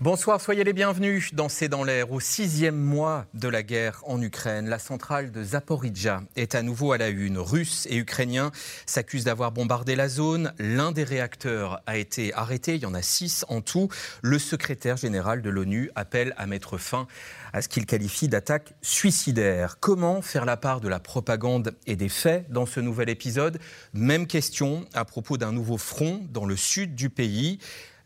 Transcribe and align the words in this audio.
Bonsoir, 0.00 0.40
soyez 0.40 0.62
les 0.62 0.72
bienvenus 0.72 1.34
dans 1.34 1.48
C'est 1.48 1.68
dans 1.68 1.82
l'air. 1.82 2.12
Au 2.12 2.20
sixième 2.20 2.76
mois 2.76 3.26
de 3.34 3.48
la 3.48 3.64
guerre 3.64 4.00
en 4.06 4.22
Ukraine, 4.22 4.68
la 4.68 4.78
centrale 4.78 5.32
de 5.32 5.42
Zaporizhia 5.42 6.22
est 6.36 6.54
à 6.54 6.62
nouveau 6.62 6.92
à 6.92 6.98
la 6.98 7.08
une. 7.08 7.36
Russes 7.36 7.84
et 7.90 7.96
Ukrainiens 7.96 8.52
s'accusent 8.86 9.24
d'avoir 9.24 9.50
bombardé 9.50 9.96
la 9.96 10.08
zone. 10.08 10.52
L'un 10.60 10.92
des 10.92 11.02
réacteurs 11.02 11.82
a 11.86 11.96
été 11.96 12.32
arrêté, 12.32 12.76
il 12.76 12.82
y 12.82 12.86
en 12.86 12.94
a 12.94 13.02
six 13.02 13.44
en 13.48 13.60
tout. 13.60 13.88
Le 14.22 14.38
secrétaire 14.38 14.96
général 14.96 15.42
de 15.42 15.50
l'ONU 15.50 15.90
appelle 15.96 16.32
à 16.36 16.46
mettre 16.46 16.78
fin 16.78 17.08
à 17.52 17.60
ce 17.60 17.66
qu'il 17.66 17.84
qualifie 17.84 18.28
d'attaque 18.28 18.74
suicidaire. 18.82 19.80
Comment 19.80 20.22
faire 20.22 20.44
la 20.44 20.56
part 20.56 20.80
de 20.80 20.86
la 20.86 21.00
propagande 21.00 21.74
et 21.88 21.96
des 21.96 22.08
faits 22.08 22.48
dans 22.52 22.66
ce 22.66 22.78
nouvel 22.78 23.08
épisode? 23.08 23.58
Même 23.94 24.28
question 24.28 24.86
à 24.94 25.04
propos 25.04 25.38
d'un 25.38 25.50
nouveau 25.50 25.76
front 25.76 26.24
dans 26.30 26.46
le 26.46 26.54
sud 26.54 26.94
du 26.94 27.10
pays. 27.10 27.58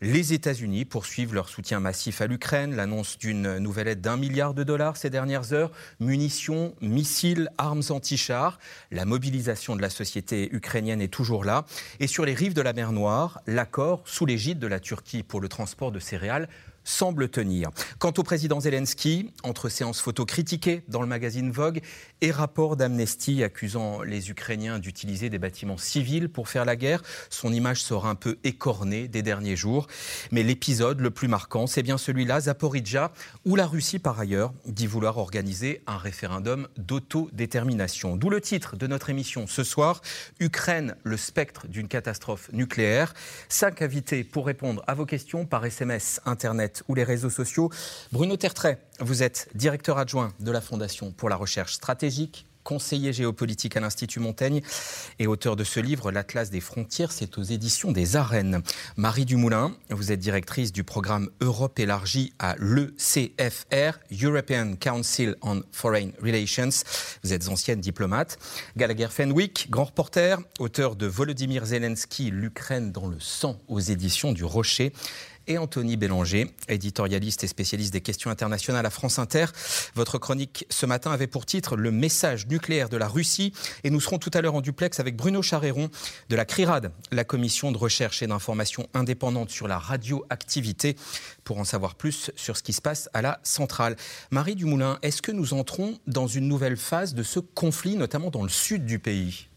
Les 0.05 0.33
États-Unis 0.33 0.83
poursuivent 0.83 1.33
leur 1.33 1.47
soutien 1.47 1.79
massif 1.79 2.19
à 2.19 2.27
l'Ukraine, 2.27 2.75
l'annonce 2.75 3.17
d'une 3.17 3.57
nouvelle 3.59 3.87
aide 3.87 4.01
d'un 4.01 4.17
milliard 4.17 4.53
de 4.53 4.65
dollars 4.65 4.97
ces 4.97 5.09
dernières 5.09 5.53
heures, 5.53 5.71
munitions, 6.01 6.75
missiles, 6.81 7.49
armes 7.57 7.83
anti-chars. 7.89 8.59
La 8.91 9.05
mobilisation 9.05 9.77
de 9.77 9.81
la 9.81 9.89
société 9.89 10.53
ukrainienne 10.53 10.99
est 10.99 11.07
toujours 11.07 11.45
là. 11.45 11.63
Et 12.01 12.07
sur 12.07 12.25
les 12.25 12.33
rives 12.33 12.53
de 12.53 12.61
la 12.61 12.73
mer 12.73 12.91
Noire, 12.91 13.39
l'accord 13.47 14.01
sous 14.03 14.25
l'égide 14.25 14.59
de 14.59 14.67
la 14.67 14.81
Turquie 14.81 15.23
pour 15.23 15.39
le 15.39 15.47
transport 15.47 15.93
de 15.93 15.99
céréales 15.99 16.49
semble 16.83 17.29
tenir. 17.29 17.69
Quant 17.99 18.13
au 18.17 18.23
président 18.23 18.59
Zelensky, 18.59 19.31
entre 19.43 19.69
séances 19.69 20.01
photos 20.01 20.25
critiquées 20.25 20.83
dans 20.87 21.01
le 21.01 21.07
magazine 21.07 21.51
Vogue 21.51 21.81
et 22.21 22.31
rapports 22.31 22.75
d'Amnesty 22.75 23.43
accusant 23.43 24.01
les 24.01 24.29
Ukrainiens 24.29 24.79
d'utiliser 24.79 25.29
des 25.29 25.39
bâtiments 25.39 25.77
civils 25.77 26.29
pour 26.29 26.49
faire 26.49 26.65
la 26.65 26.75
guerre, 26.75 27.01
son 27.29 27.53
image 27.53 27.83
sera 27.83 28.09
un 28.09 28.15
peu 28.15 28.37
écornée 28.43 29.07
des 29.07 29.21
derniers 29.21 29.55
jours. 29.55 29.87
Mais 30.31 30.43
l'épisode 30.43 30.99
le 30.99 31.11
plus 31.11 31.27
marquant, 31.27 31.67
c'est 31.67 31.83
bien 31.83 31.97
celui-là, 31.97 32.41
Zaporizhia, 32.41 33.11
où 33.45 33.55
la 33.55 33.65
Russie, 33.65 33.99
par 33.99 34.19
ailleurs, 34.19 34.53
dit 34.65 34.87
vouloir 34.87 35.17
organiser 35.17 35.81
un 35.87 35.97
référendum 35.97 36.67
d'autodétermination. 36.77 38.17
D'où 38.17 38.29
le 38.29 38.41
titre 38.41 38.75
de 38.75 38.87
notre 38.87 39.09
émission 39.09 39.47
ce 39.47 39.63
soir, 39.63 40.01
Ukraine, 40.39 40.95
le 41.03 41.17
spectre 41.17 41.67
d'une 41.67 41.87
catastrophe 41.87 42.51
nucléaire. 42.51 43.13
Cinq 43.49 43.81
invités 43.81 44.23
pour 44.23 44.45
répondre 44.45 44.83
à 44.87 44.93
vos 44.93 45.05
questions 45.05 45.45
par 45.45 45.65
SMS, 45.65 46.21
Internet 46.25 46.72
ou 46.87 46.95
les 46.95 47.03
réseaux 47.03 47.29
sociaux. 47.29 47.69
Bruno 48.11 48.37
Tertrais, 48.37 48.79
vous 48.99 49.21
êtes 49.21 49.49
directeur 49.53 49.97
adjoint 49.97 50.33
de 50.39 50.51
la 50.51 50.61
Fondation 50.61 51.11
pour 51.11 51.29
la 51.29 51.35
recherche 51.35 51.73
stratégique 51.73 52.47
conseiller 52.63 53.13
géopolitique 53.13 53.77
à 53.77 53.79
l'Institut 53.79 54.19
Montaigne 54.19 54.61
et 55.19 55.27
auteur 55.27 55.55
de 55.55 55.63
ce 55.63 55.79
livre, 55.79 56.11
L'Atlas 56.11 56.49
des 56.49 56.61
frontières, 56.61 57.11
c'est 57.11 57.37
aux 57.37 57.43
éditions 57.43 57.91
des 57.91 58.15
Arènes. 58.15 58.61
Marie 58.95 59.25
Dumoulin, 59.25 59.75
vous 59.89 60.11
êtes 60.11 60.19
directrice 60.19 60.71
du 60.71 60.83
programme 60.83 61.29
Europe 61.41 61.77
élargie 61.79 62.33
à 62.39 62.55
l'ECFR, 62.57 63.99
European 64.11 64.75
Council 64.79 65.35
on 65.41 65.61
Foreign 65.71 66.11
Relations. 66.21 66.69
Vous 67.23 67.33
êtes 67.33 67.47
ancienne 67.49 67.81
diplomate. 67.81 68.37
Gallagher 68.77 69.07
Fenwick, 69.09 69.67
grand 69.69 69.85
reporter, 69.85 70.39
auteur 70.59 70.95
de 70.95 71.05
Volodymyr 71.05 71.65
Zelensky, 71.65 72.31
l'Ukraine 72.31 72.91
dans 72.91 73.07
le 73.07 73.19
sang 73.19 73.59
aux 73.67 73.79
éditions 73.79 74.31
du 74.31 74.43
Rocher 74.43 74.93
et 75.47 75.57
Anthony 75.57 75.97
Bélanger, 75.97 76.53
éditorialiste 76.67 77.43
et 77.43 77.47
spécialiste 77.47 77.93
des 77.93 78.01
questions 78.01 78.29
internationales 78.29 78.85
à 78.85 78.89
France 78.89 79.19
Inter. 79.19 79.45
Votre 79.95 80.17
chronique 80.17 80.65
ce 80.69 80.85
matin 80.85 81.11
avait 81.11 81.27
pour 81.27 81.45
titre 81.45 81.75
Le 81.75 81.91
message 81.91 82.47
nucléaire 82.47 82.89
de 82.89 82.97
la 82.97 83.07
Russie 83.07 83.53
et 83.83 83.89
nous 83.89 83.99
serons 83.99 84.19
tout 84.19 84.31
à 84.33 84.41
l'heure 84.41 84.55
en 84.55 84.61
duplex 84.61 84.99
avec 84.99 85.15
Bruno 85.15 85.41
Charéron 85.41 85.89
de 86.29 86.35
la 86.35 86.45
CRIRAD, 86.45 86.91
la 87.11 87.23
commission 87.23 87.71
de 87.71 87.77
recherche 87.77 88.21
et 88.21 88.27
d'information 88.27 88.87
indépendante 88.93 89.49
sur 89.49 89.67
la 89.67 89.77
radioactivité, 89.77 90.95
pour 91.43 91.59
en 91.59 91.63
savoir 91.63 91.95
plus 91.95 92.31
sur 92.35 92.57
ce 92.57 92.63
qui 92.63 92.73
se 92.73 92.81
passe 92.81 93.09
à 93.13 93.21
la 93.21 93.39
centrale. 93.43 93.95
Marie 94.31 94.55
Dumoulin, 94.55 94.99
est-ce 95.01 95.21
que 95.21 95.31
nous 95.31 95.53
entrons 95.53 95.99
dans 96.07 96.27
une 96.27 96.47
nouvelle 96.47 96.77
phase 96.77 97.13
de 97.13 97.23
ce 97.23 97.39
conflit, 97.39 97.95
notamment 97.95 98.29
dans 98.29 98.43
le 98.43 98.49
sud 98.49 98.85
du 98.85 98.99
pays? 98.99 99.47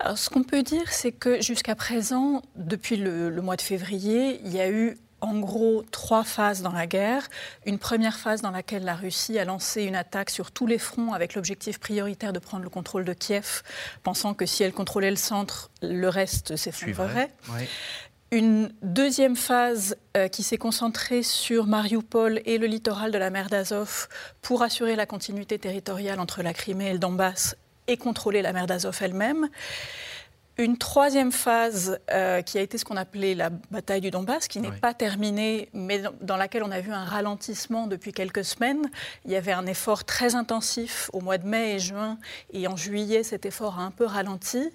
Alors, 0.00 0.18
ce 0.18 0.28
qu'on 0.28 0.42
peut 0.42 0.62
dire, 0.62 0.92
c'est 0.92 1.12
que 1.12 1.40
jusqu'à 1.40 1.74
présent, 1.74 2.42
depuis 2.56 2.96
le, 2.96 3.30
le, 3.30 3.42
mois 3.42 3.56
de 3.56 3.62
février, 3.62 4.40
il 4.44 4.52
y 4.52 4.60
a 4.60 4.68
eu 4.68 4.96
en 5.20 5.38
gros 5.38 5.84
trois 5.90 6.24
phases 6.24 6.62
dans 6.62 6.72
la 6.72 6.86
guerre. 6.86 7.28
Une 7.66 7.78
première 7.78 8.16
phase 8.16 8.42
dans 8.42 8.50
laquelle 8.50 8.84
la 8.84 8.94
Russie 8.94 9.38
a 9.38 9.44
lancé 9.44 9.82
une 9.82 9.96
attaque 9.96 10.30
sur 10.30 10.50
tous 10.50 10.66
les 10.66 10.78
fronts 10.78 11.12
avec 11.12 11.34
l'objectif 11.34 11.78
prioritaire 11.78 12.32
de 12.32 12.38
prendre 12.38 12.64
le 12.64 12.70
contrôle 12.70 13.04
de 13.04 13.12
Kiev, 13.12 13.62
pensant 14.02 14.34
que 14.34 14.46
si 14.46 14.62
elle 14.62 14.72
contrôlait 14.72 15.10
le 15.10 15.16
centre, 15.16 15.70
le 15.82 16.08
reste 16.08 16.56
s'effondrerait. 16.56 17.30
Oui. 17.50 17.64
Une 18.30 18.72
deuxième 18.82 19.36
phase 19.36 19.96
euh, 20.16 20.26
qui 20.26 20.42
s'est 20.42 20.58
concentrée 20.58 21.22
sur 21.22 21.66
Mariupol 21.66 22.40
et 22.44 22.58
le 22.58 22.66
littoral 22.66 23.12
de 23.12 23.18
la 23.18 23.30
mer 23.30 23.48
d'Azov 23.48 24.08
pour 24.42 24.62
assurer 24.62 24.96
la 24.96 25.06
continuité 25.06 25.56
territoriale 25.58 26.18
entre 26.18 26.42
la 26.42 26.52
Crimée 26.52 26.88
et 26.88 26.92
le 26.92 26.98
Donbass 26.98 27.54
et 27.86 27.96
contrôler 27.96 28.42
la 28.42 28.52
mer 28.52 28.66
d'Azov 28.66 28.98
elle-même. 29.02 29.48
Une 30.56 30.78
troisième 30.78 31.32
phase 31.32 31.98
euh, 32.12 32.40
qui 32.42 32.58
a 32.58 32.60
été 32.60 32.78
ce 32.78 32.84
qu'on 32.84 32.96
appelait 32.96 33.34
la 33.34 33.50
bataille 33.50 34.00
du 34.00 34.12
Donbass, 34.12 34.46
qui 34.46 34.60
n'est 34.60 34.68
oui. 34.68 34.78
pas 34.80 34.94
terminée, 34.94 35.68
mais 35.72 36.02
dans 36.20 36.36
laquelle 36.36 36.62
on 36.62 36.70
a 36.70 36.80
vu 36.80 36.92
un 36.92 37.04
ralentissement 37.04 37.88
depuis 37.88 38.12
quelques 38.12 38.44
semaines. 38.44 38.88
Il 39.24 39.32
y 39.32 39.36
avait 39.36 39.52
un 39.52 39.66
effort 39.66 40.04
très 40.04 40.36
intensif 40.36 41.10
au 41.12 41.20
mois 41.20 41.38
de 41.38 41.46
mai 41.46 41.74
et 41.74 41.78
juin, 41.80 42.18
et 42.52 42.68
en 42.68 42.76
juillet, 42.76 43.24
cet 43.24 43.46
effort 43.46 43.80
a 43.80 43.82
un 43.82 43.90
peu 43.90 44.04
ralenti. 44.04 44.70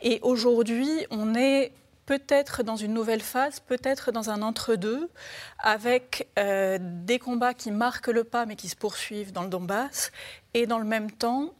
Et 0.00 0.20
aujourd'hui, 0.22 1.06
on 1.10 1.34
est 1.34 1.72
peut-être 2.06 2.62
dans 2.62 2.76
une 2.76 2.94
nouvelle 2.94 3.20
phase, 3.20 3.60
peut-être 3.60 4.12
dans 4.12 4.30
un 4.30 4.40
entre-deux, 4.40 5.10
avec 5.58 6.28
euh, 6.38 6.78
des 6.80 7.18
combats 7.18 7.54
qui 7.54 7.70
marquent 7.70 8.08
le 8.08 8.24
pas 8.24 8.46
mais 8.46 8.56
qui 8.56 8.68
se 8.68 8.74
poursuivent 8.74 9.32
dans 9.32 9.42
le 9.42 9.50
Donbass, 9.50 10.12
et 10.54 10.66
dans 10.66 10.78
le 10.78 10.86
même 10.86 11.10
temps, 11.10 11.52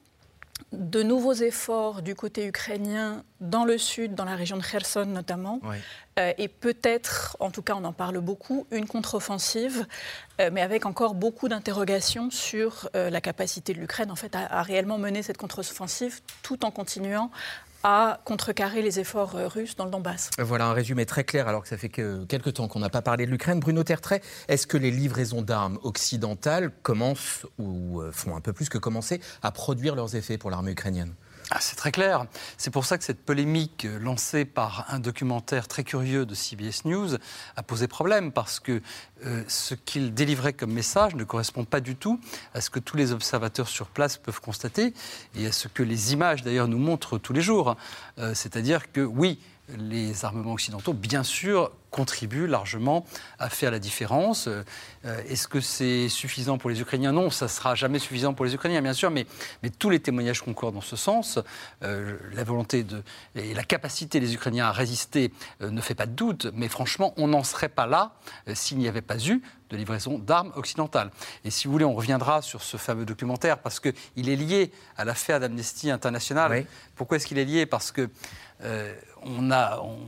de 0.73 1.03
nouveaux 1.03 1.33
efforts 1.33 2.03
du 2.03 2.15
côté 2.15 2.47
ukrainien 2.47 3.25
dans 3.41 3.65
le 3.65 3.77
sud, 3.77 4.15
dans 4.15 4.25
la 4.25 4.37
région 4.37 4.57
de 4.57 4.63
Kherson 4.63 5.07
notamment, 5.07 5.61
oui. 5.65 5.77
euh, 6.19 6.33
et 6.39 6.49
peut-être, 6.49 7.37
en 7.41 7.51
tout 7.51 7.63
cas 7.63 7.75
on 7.75 7.85
en 7.85 7.93
parle 7.93 8.19
beaucoup, 8.19 8.67
une 8.71 8.87
contre-offensive, 8.87 9.87
euh, 10.41 10.51
mais 10.53 10.61
avec 10.61 10.87
encore 10.87 11.15
beaucoup 11.15 11.49
d'interrogations 11.49 12.31
sur 12.31 12.89
euh, 12.95 13.11
la 13.11 13.21
capacité 13.21 13.75
de 13.75 13.81
l'Ukraine 13.81 14.11
en 14.11 14.17
fait 14.17 14.37
à, 14.37 14.47
à, 14.47 14.63
réellement 14.63 14.99
mener 14.99 15.23
cette 15.23 15.39
contre-offensive 15.39 16.21
tout 16.43 16.65
en 16.65 16.71
continuant 16.71 17.31
à 17.83 18.21
contrecarrer 18.25 18.83
les 18.83 19.01
efforts 19.01 19.37
euh, 19.37 19.49
russes 19.49 19.77
dans 19.77 19.85
le 19.85 19.91
Donbass. 19.91 20.31
Voilà 20.39 20.67
un 20.67 20.73
résumé 20.73 21.07
très 21.07 21.25
clair, 21.25 21.49
alors 21.49 21.63
que 21.63 21.69
ça 21.69 21.77
fait 21.77 21.89
que 21.89 22.25
quelques 22.25 22.55
temps 22.55 22.69
qu'on 22.69 22.81
n'a 22.81 22.91
pas 22.91 23.03
parlé 23.03 23.27
de 23.27 23.31
l'Ukraine. 23.31 23.61
Bruno 23.61 23.83
Tertrais, 23.85 24.21
est-ce 24.49 24.67
que 24.67 24.77
les 24.77 24.91
livraisons 24.91 25.43
d'armes 25.43 25.79
occidentales 25.83 26.71
commencent, 26.83 27.47
ou 27.59 28.01
euh, 28.01 28.13
font 28.13 28.37
un 28.37 28.41
peu 28.41 28.53
plus 28.53 28.69
que 28.69 28.79
commencer, 28.79 29.21
à 29.43 29.51
produire 29.51 29.95
leurs 29.95 30.17
effets 30.17 30.39
pour 30.39 30.51
l'armée 30.51 30.73
ukrainienne? 30.73 31.15
Ah, 31.53 31.59
c'est 31.61 31.75
très 31.75 31.91
clair. 31.91 32.27
C'est 32.59 32.71
pour 32.71 32.85
ça 32.85 32.97
que 32.97 33.03
cette 33.03 33.25
polémique 33.25 33.85
lancée 34.01 34.45
par 34.45 34.87
un 34.89 35.01
documentaire 35.01 35.67
très 35.67 35.83
curieux 35.83 36.25
de 36.25 36.35
CBS 36.35 36.85
News 36.85 37.17
a 37.57 37.63
posé 37.65 37.89
problème, 37.89 38.31
parce 38.31 38.61
que 38.61 38.81
euh, 39.27 39.43
ce 39.49 39.75
qu'il 39.75 40.15
délivrait 40.15 40.53
comme 40.53 40.73
message 40.73 41.17
ne 41.17 41.25
correspond 41.25 41.65
pas 41.65 41.81
du 41.81 41.97
tout 41.97 42.21
à 42.55 42.61
ce 42.61 42.71
que 42.71 42.79
tous 42.79 42.97
les 42.97 43.11
observateurs 43.11 43.69
sur 43.69 43.89
place 43.89 44.17
peuvent 44.17 44.41
constater 44.41 44.95
et 45.35 45.47
à 45.47 45.53
ce 45.53 45.67
que 45.67 45.83
les 45.83 46.13
images 46.13 46.43
d'ailleurs 46.43 46.69
nous 46.69 46.79
montrent 46.79 47.19
tous 47.19 47.33
les 47.33 47.43
jours. 47.43 47.77
Euh, 48.19 48.33
C'est-à-dire 48.33 48.93
que 48.93 49.01
oui, 49.01 49.41
les 49.77 50.25
armements 50.25 50.53
occidentaux, 50.53 50.93
bien 50.93 51.25
sûr, 51.25 51.73
contribuent 51.91 52.47
largement 52.47 53.05
à 53.39 53.49
faire 53.49 53.71
la 53.71 53.79
différence. 53.79 54.49
Euh, 54.49 54.63
Est-ce 55.29 55.49
que 55.49 55.61
c'est 55.61 56.09
suffisant 56.09 56.59
pour 56.59 56.71
les 56.71 56.81
Ukrainiens? 56.81 57.13
Non, 57.13 57.31
ça 57.31 57.47
ne 57.47 57.51
sera 57.51 57.75
jamais 57.75 57.99
suffisant 57.99 58.33
pour 58.35 58.45
les 58.45 58.55
Ukrainiens, 58.55 58.83
bien 58.83 58.93
sûr, 58.93 59.11
mais, 59.11 59.27
mais 59.63 59.71
tous 59.71 59.91
les 59.91 60.01
témoignages 60.01 60.43
concordent 60.43 60.75
dans 60.77 60.81
ce 60.81 60.97
sens. 60.97 61.39
Euh, 61.83 62.17
la 62.33 62.45
volonté 62.45 62.85
de, 62.85 63.03
et 63.35 63.55
la 63.55 63.65
capacité 63.65 64.21
des 64.21 64.35
Ukrainiens 64.35 64.67
à 64.67 64.73
résister 64.73 65.33
euh, 65.63 65.71
ne 65.71 65.81
fait 65.81 65.95
pas 65.95 66.07
de 66.07 66.13
doute, 66.13 66.47
mais 66.55 66.69
franchement, 66.69 67.13
on 67.17 67.29
n'en 67.29 67.45
serait 67.45 67.69
pas 67.69 67.87
là 67.87 68.13
s'il 68.55 68.79
n'y 68.79 68.89
avait 68.89 69.03
pas 69.03 69.19
eu 69.27 69.43
de 69.71 69.77
livraison 69.77 70.19
d'armes 70.19 70.53
occidentales. 70.57 71.11
Et 71.45 71.51
si 71.51 71.67
vous 71.67 71.73
voulez, 71.73 71.85
on 71.85 71.95
reviendra 71.95 72.43
sur 72.43 72.63
ce 72.63 72.77
fameux 72.77 73.05
documentaire 73.05 73.59
parce 73.59 73.81
qu'il 73.81 74.29
est 74.29 74.37
lié 74.37 74.73
à 74.97 75.05
l'affaire 75.05 75.39
d'Amnesty 75.41 75.91
International. 75.91 76.51
Oui. 76.51 76.67
Pourquoi 76.97 77.17
est-ce 77.17 77.27
qu'il 77.27 77.39
est 77.39 77.45
lié? 77.45 77.67
Parce 77.67 77.93
que 77.93 78.11
euh, 78.63 78.95
on, 79.25 79.51
a, 79.51 79.81
on, 79.81 79.99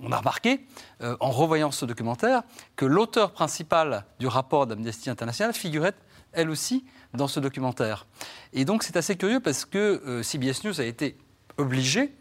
on, 0.00 0.12
a, 0.12 0.18
remarqué, 0.18 0.60
euh, 1.02 1.16
en 1.20 1.30
revoyant 1.30 1.70
ce 1.70 1.84
documentaire, 1.84 2.42
que 2.76 2.84
l'auteur 2.84 3.32
principal 3.32 4.04
du 4.18 4.26
rapport 4.26 4.66
d'Amnesty 4.66 5.10
International 5.10 5.54
figurait 5.54 5.94
elle 6.32 6.50
aussi 6.50 6.84
dans 7.14 7.28
ce 7.28 7.40
documentaire. 7.40 8.06
Et 8.52 8.64
donc 8.64 8.82
c'est 8.82 8.96
assez 8.96 9.16
curieux 9.16 9.40
parce 9.40 9.64
que 9.64 10.02
euh, 10.06 10.22
CBS 10.22 10.64
News 10.64 10.80
a 10.80 10.84
été 10.84 11.16
obligé 11.56 12.14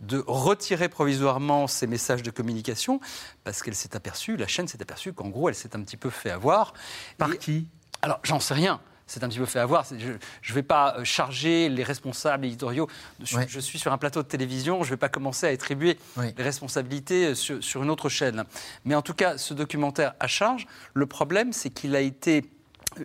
de 0.00 0.22
retirer 0.26 0.88
provisoirement 0.88 1.66
ces 1.66 1.86
messages 1.86 2.22
de 2.22 2.30
communication 2.30 3.00
parce 3.44 3.62
qu'elle 3.62 3.74
s'est 3.74 3.96
aperçue, 3.96 4.36
la 4.36 4.46
chaîne 4.46 4.68
s'est 4.68 4.82
aperçue 4.82 5.12
qu'en 5.12 5.28
gros 5.28 5.48
elle 5.48 5.54
s'est 5.54 5.74
un 5.74 5.80
petit 5.80 5.96
peu 5.96 6.10
fait 6.10 6.30
avoir. 6.30 6.74
Par 7.18 7.32
Et, 7.32 7.38
qui? 7.38 7.68
Alors, 8.02 8.20
j'en 8.22 8.40
sais 8.40 8.54
rien 8.54 8.80
c'est 9.06 9.22
un 9.22 9.28
petit 9.28 9.38
peu 9.38 9.46
fait 9.46 9.60
avoir. 9.60 9.84
Je 9.88 10.12
ne 10.12 10.54
vais 10.54 10.62
pas 10.62 10.96
euh, 10.98 11.04
charger 11.04 11.68
les 11.68 11.82
responsables 11.82 12.44
éditoriaux. 12.44 12.88
Je, 13.22 13.60
suis 13.60 13.78
sur 13.78 13.92
un 13.92 13.98
plateau 13.98 14.22
de 14.22 14.28
télévision, 14.28 14.82
je 14.82 14.88
ne 14.88 14.90
vais 14.90 14.96
pas 14.98 15.08
commencer 15.08 15.46
à 15.46 15.50
attribuer 15.50 15.98
les 16.16 16.42
responsabilités 16.42 17.34
sur, 17.34 17.62
sur, 17.62 17.82
une 17.82 17.90
autre 17.90 18.08
chaîne. 18.08 18.44
Mais 18.84 18.94
en 18.94 19.02
tout 19.02 19.14
cas, 19.14 19.38
ce 19.38 19.54
documentaire 19.54 20.14
à 20.20 20.26
charge, 20.26 20.66
le 20.94 21.06
problème, 21.06 21.52
c'est 21.52 21.70
qu'il 21.70 21.94
a 21.94 22.00
été 22.00 22.44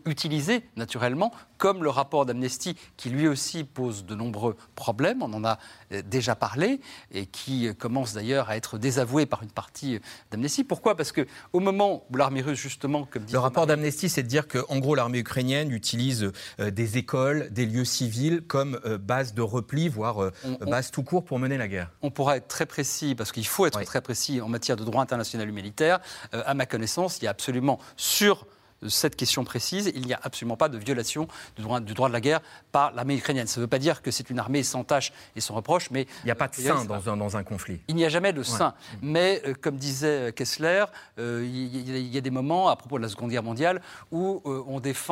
utilisé 0.06 0.64
naturellement 0.76 1.32
comme 1.62 1.84
le 1.84 1.92
rapport 1.92 2.26
d'Amnesty, 2.26 2.76
qui 2.98 3.12
lui 3.12 3.28
aussi 3.28 3.64
pose 3.64 4.04
de 4.04 4.16
nombreux 4.16 4.56
problèmes, 4.74 5.22
on 5.22 5.32
en 5.32 5.46
a 5.46 5.60
euh, 5.92 6.02
déjà 6.02 6.34
parlé, 6.34 6.82
et 7.12 7.28
qui 7.28 7.68
euh, 7.68 7.74
commence 7.74 8.14
d'ailleurs 8.14 8.50
à 8.50 8.58
être 8.58 8.80
désavoué 8.80 9.28
par 9.28 9.44
une 9.44 9.52
partie 9.52 9.98
euh, 9.98 10.00
d'Amnesty. 10.32 10.64
Pourquoi? 10.64 10.98
Parce 10.98 11.12
qu'au 11.12 11.60
moment 11.60 12.04
où 12.10 12.18
l'armée 12.18 12.42
russe, 12.42 12.60
justement, 12.60 13.06
comme 13.06 13.26
Le 13.32 13.38
rapport 13.38 13.68
d'Amnesty, 13.68 14.10
c'est 14.10 14.24
de 14.24 14.28
dire 14.28 14.48
qu'en 14.48 14.80
gros, 14.80 14.96
l'armée 14.96 15.20
ukrainienne 15.20 15.72
utilise 15.72 16.32
des 16.58 16.98
écoles, 16.98 17.50
des 17.52 17.68
lieux 17.68 17.86
civils 17.86 18.42
comme 18.42 18.80
base 19.00 19.36
de 19.36 19.44
repli, 19.44 19.88
voire 19.88 20.32
base 20.62 20.90
tout 20.90 21.04
court 21.04 21.24
pour 21.24 21.38
mener 21.38 21.58
la 21.58 21.68
guerre. 21.68 21.92
On 22.02 22.10
pourra 22.10 22.38
être 22.38 22.48
très 22.48 22.66
précis, 22.66 23.14
parce 23.14 23.32
qu'il 23.32 23.46
faut 23.46 23.68
être 23.68 23.84
très 23.84 24.02
précis 24.02 24.42
en 24.42 24.50
matière 24.50 24.78
de 24.78 24.84
droit 24.84 25.04
international 25.04 25.48
humanitaire. 25.48 26.00
à 26.32 26.54
ma 26.56 26.66
connaissance, 26.66 27.20
il 27.20 27.26
y 27.26 27.28
a 27.28 27.32
absolument 27.32 27.80
sur 27.96 28.48
cette 28.88 29.16
question 29.16 29.44
précise, 29.44 29.92
il 29.96 30.06
n'y 30.06 30.14
a 30.14 30.20
absolument 30.24 30.58
pas 30.58 30.70
de 30.70 30.78
violation 30.78 31.28
du 31.56 31.62
droit, 31.62 31.80
du 31.80 31.94
droit 31.94 32.08
de 32.08 32.14
la 32.14 32.22
guerre 32.22 32.42
par 32.72 32.92
l'armée 32.94 33.16
ukrainienne. 33.16 33.48
Ça 33.48 33.60
ne 33.60 33.66
veut 33.66 33.70
pas 33.70 33.80
dire 33.80 34.02
que 34.02 34.12
c'est 34.12 34.30
une 34.30 34.40
armée 34.40 34.64
sans 34.64 34.84
tâche 34.84 35.12
et 35.36 35.42
sans 35.42 35.54
reproche, 35.54 35.92
mais... 35.92 36.08
Il 36.24 36.26
n'y 36.26 36.32
a 36.32 36.36
pas 36.36 36.48
de 36.48 36.88
dans 36.88 37.10
un, 37.10 37.18
dans 37.18 37.38
un, 37.38 37.44
conflit. 37.44 37.80
Il 37.88 37.96
n'y 37.96 38.06
a 38.06 38.10
jamais 38.10 38.34
de 38.34 38.44
sein. 38.44 38.74
Mais, 39.02 39.42
euh, 39.46 39.54
comme 39.60 39.78
disait 39.78 40.34
Kessler, 40.34 40.86
euh, 41.20 41.46
il, 41.46 42.08
y 42.08 42.18
a 42.18 42.22
des 42.22 42.30
moments, 42.30 42.70
à 42.70 42.76
propos 42.76 42.98
de 42.98 43.04
la 43.04 43.10
Seconde 43.10 43.32
Guerre 43.32 43.44
mondiale, 43.44 43.82
où 44.12 44.42
euh, 44.46 44.64
on 44.68 44.80
défend 44.80 45.12